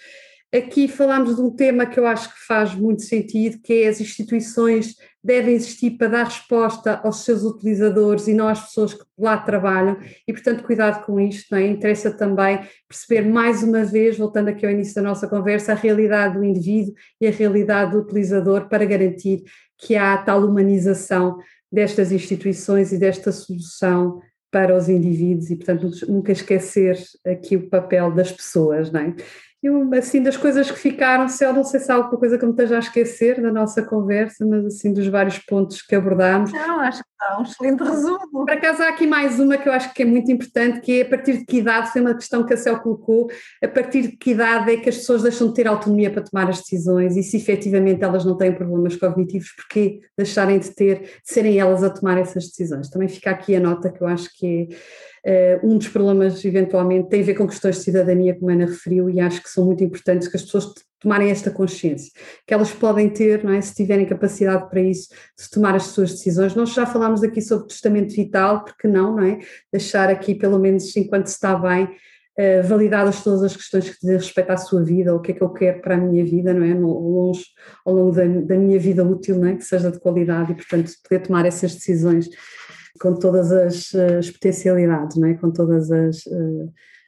Aqui 0.53 0.87
falamos 0.87 1.35
de 1.35 1.41
um 1.41 1.49
tema 1.49 1.83
que 1.87 1.99
eu 1.99 2.05
acho 2.05 2.31
que 2.31 2.45
faz 2.45 2.75
muito 2.75 3.01
sentido, 3.01 3.59
que 3.63 3.73
é 3.73 3.87
as 3.87 3.99
instituições 3.99 4.95
devem 5.23 5.55
existir 5.55 5.97
para 5.97 6.09
dar 6.09 6.25
resposta 6.25 7.01
aos 7.03 7.23
seus 7.23 7.43
utilizadores 7.43 8.27
e 8.27 8.35
não 8.35 8.47
às 8.47 8.59
pessoas 8.59 8.93
que 8.93 9.03
lá 9.17 9.35
trabalham 9.35 9.97
e, 10.27 10.31
portanto, 10.31 10.63
cuidado 10.63 11.03
com 11.05 11.19
isto, 11.19 11.55
é? 11.55 11.65
Interessa 11.65 12.11
também 12.11 12.59
perceber 12.87 13.21
mais 13.21 13.63
uma 13.63 13.83
vez, 13.83 14.15
voltando 14.15 14.49
aqui 14.49 14.63
ao 14.63 14.71
início 14.71 14.93
da 14.93 15.01
nossa 15.01 15.27
conversa, 15.27 15.71
a 15.71 15.75
realidade 15.75 16.37
do 16.37 16.43
indivíduo 16.43 16.93
e 17.19 17.25
a 17.25 17.31
realidade 17.31 17.93
do 17.93 17.99
utilizador 17.99 18.69
para 18.69 18.85
garantir 18.85 19.41
que 19.75 19.95
há 19.95 20.15
tal 20.19 20.45
humanização 20.45 21.39
destas 21.71 22.11
instituições 22.11 22.91
e 22.93 22.99
desta 22.99 23.31
solução 23.31 24.21
para 24.51 24.77
os 24.77 24.87
indivíduos 24.87 25.49
e, 25.49 25.55
portanto, 25.55 25.89
nunca 26.07 26.31
esquecer 26.31 26.95
aqui 27.25 27.55
o 27.55 27.67
papel 27.71 28.11
das 28.11 28.31
pessoas, 28.31 28.91
não 28.91 28.99
é? 28.99 29.15
Eu, 29.63 29.89
assim, 29.93 30.21
das 30.21 30.35
coisas 30.35 30.69
que 30.69 30.77
ficaram, 30.77 31.29
se 31.29 31.45
eu 31.45 31.53
não 31.53 31.63
sei 31.63 31.79
se 31.79 31.89
há 31.89 31.95
alguma 31.95 32.19
coisa 32.19 32.37
que 32.37 32.45
me 32.45 32.51
esteja 32.51 32.75
a 32.75 32.79
esquecer 32.79 33.41
da 33.41 33.49
nossa 33.49 33.81
conversa, 33.81 34.45
mas 34.45 34.65
assim, 34.65 34.91
dos 34.91 35.07
vários 35.07 35.39
pontos 35.39 35.81
que 35.81 35.95
abordámos. 35.95 36.51
Não, 36.51 36.81
acho 36.81 37.01
que 37.01 37.09
está 37.09 37.39
um 37.39 37.43
excelente 37.43 37.81
resumo. 37.81 38.29
Por 38.29 38.51
acaso 38.51 38.83
há 38.83 38.89
aqui 38.89 39.07
mais 39.07 39.39
uma 39.39 39.57
que 39.57 39.69
eu 39.69 39.71
acho 39.71 39.93
que 39.93 40.03
é 40.03 40.05
muito 40.05 40.29
importante, 40.29 40.81
que 40.81 40.99
é 40.99 41.03
a 41.03 41.09
partir 41.09 41.37
de 41.37 41.45
que 41.45 41.59
idade, 41.59 41.93
foi 41.93 42.01
uma 42.01 42.13
questão 42.13 42.45
que 42.45 42.53
a 42.53 42.57
Céu 42.57 42.77
colocou, 42.81 43.31
a 43.63 43.67
partir 43.69 44.01
de 44.01 44.17
que 44.17 44.31
idade 44.31 44.69
é 44.69 44.75
que 44.75 44.89
as 44.89 44.97
pessoas 44.97 45.23
deixam 45.23 45.47
de 45.47 45.53
ter 45.53 45.65
autonomia 45.65 46.11
para 46.11 46.23
tomar 46.23 46.49
as 46.49 46.59
decisões 46.59 47.15
e 47.15 47.23
se 47.23 47.37
efetivamente 47.37 48.03
elas 48.03 48.25
não 48.25 48.35
têm 48.35 48.53
problemas 48.53 48.97
cognitivos, 48.97 49.49
porquê 49.55 50.01
deixarem 50.17 50.59
de 50.59 50.71
ter, 50.71 50.99
de 50.99 51.09
serem 51.23 51.57
elas 51.57 51.85
a 51.85 51.89
tomar 51.89 52.17
essas 52.17 52.49
decisões? 52.49 52.89
Também 52.89 53.07
fica 53.07 53.31
aqui 53.31 53.55
a 53.55 53.61
nota 53.61 53.89
que 53.89 54.01
eu 54.01 54.07
acho 54.07 54.29
que 54.37 54.67
é 54.69 54.75
um 55.63 55.77
dos 55.77 55.87
problemas, 55.87 56.43
eventualmente, 56.43 57.09
tem 57.09 57.21
a 57.21 57.25
ver 57.25 57.35
com 57.35 57.47
questões 57.47 57.77
de 57.77 57.83
cidadania, 57.83 58.35
como 58.35 58.49
a 58.49 58.53
Ana 58.53 58.65
referiu, 58.65 59.09
e 59.09 59.19
acho 59.19 59.41
que 59.41 59.49
são 59.49 59.65
muito 59.65 59.83
importantes 59.83 60.27
que 60.27 60.35
as 60.35 60.43
pessoas 60.43 60.73
tomarem 61.03 61.29
esta 61.29 61.51
consciência, 61.51 62.11
que 62.47 62.53
elas 62.53 62.71
podem 62.71 63.09
ter, 63.09 63.45
é, 63.45 63.61
se 63.61 63.75
tiverem 63.75 64.05
capacidade 64.05 64.69
para 64.69 64.81
isso, 64.81 65.09
de 65.37 65.49
tomar 65.51 65.75
as 65.75 65.83
suas 65.87 66.11
decisões. 66.11 66.55
Nós 66.55 66.73
já 66.73 66.85
falámos 66.85 67.21
aqui 67.21 67.41
sobre 67.41 67.67
testamento 67.67 68.15
vital, 68.15 68.63
porque 68.63 68.87
não, 68.87 69.17
não 69.17 69.23
é? 69.23 69.39
Deixar 69.71 70.09
aqui, 70.09 70.33
pelo 70.33 70.57
menos 70.57 70.95
enquanto 70.95 71.27
se 71.27 71.33
está 71.33 71.55
bem, 71.55 71.83
uh, 71.83 72.63
validadas 72.65 73.21
todas 73.21 73.43
as 73.43 73.55
questões 73.55 73.89
que 73.89 73.97
dizem 73.99 74.15
respeito 74.15 74.49
à 74.49 74.57
sua 74.57 74.81
vida, 74.81 75.13
o 75.13 75.19
que 75.19 75.33
é 75.33 75.35
que 75.35 75.43
eu 75.43 75.49
quero 75.49 75.81
para 75.81 75.95
a 75.95 75.97
minha 75.97 76.23
vida, 76.23 76.53
não 76.53 76.65
é? 76.65 76.73
Longe, 76.73 77.43
ao 77.85 77.93
longo 77.93 78.15
da, 78.15 78.25
da 78.25 78.55
minha 78.55 78.79
vida 78.79 79.03
útil, 79.03 79.37
não 79.37 79.49
é? 79.49 79.55
Que 79.55 79.63
seja 79.63 79.91
de 79.91 79.99
qualidade 79.99 80.53
e, 80.53 80.55
portanto, 80.55 80.89
poder 81.03 81.21
tomar 81.21 81.45
essas 81.45 81.75
decisões 81.75 82.29
com 82.99 83.13
todas 83.15 83.51
as, 83.51 83.93
as 83.95 84.29
potencialidades, 84.29 85.17
não 85.17 85.27
é? 85.27 85.33
com 85.33 85.51
todas 85.51 85.91
as, 85.91 86.25
eh, 86.27 86.67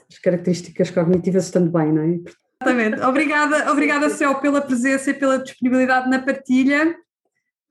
as, 0.10 0.20
características 0.20 0.90
cognitivas 0.90 1.46
estando 1.46 1.72
bem, 1.72 1.92
não 1.92 2.02
é? 2.02 2.20
Exatamente. 2.62 3.02
Obrigada, 3.02 3.72
obrigada, 3.72 4.10
Céu, 4.10 4.36
pela 4.36 4.62
presença 4.62 5.12
e 5.12 5.14
pela 5.14 5.40
disponibilidade 5.40 6.10
na 6.10 6.20
partilha. 6.20 6.96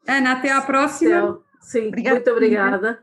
Ana, 0.06 0.32
até 0.32 0.52
à 0.52 0.60
próxima. 0.60 1.10
Céu, 1.10 1.42
sim, 1.60 1.88
obrigada. 1.88 2.16
muito 2.16 2.30
obrigada. 2.30 2.98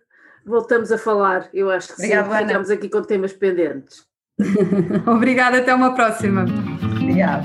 Voltamos 0.46 0.92
a 0.92 0.98
falar, 0.98 1.50
eu 1.54 1.70
acho 1.70 1.90
que 1.90 1.94
Obrigada, 1.94 2.38
sim, 2.38 2.48
ficamos 2.48 2.70
aqui 2.70 2.90
com 2.90 3.02
temas 3.02 3.34
pendentes. 3.34 4.06
obrigada, 5.06 5.60
até 5.60 5.74
uma 5.74 5.94
próxima. 5.94 6.46
Obrigada. 7.00 7.44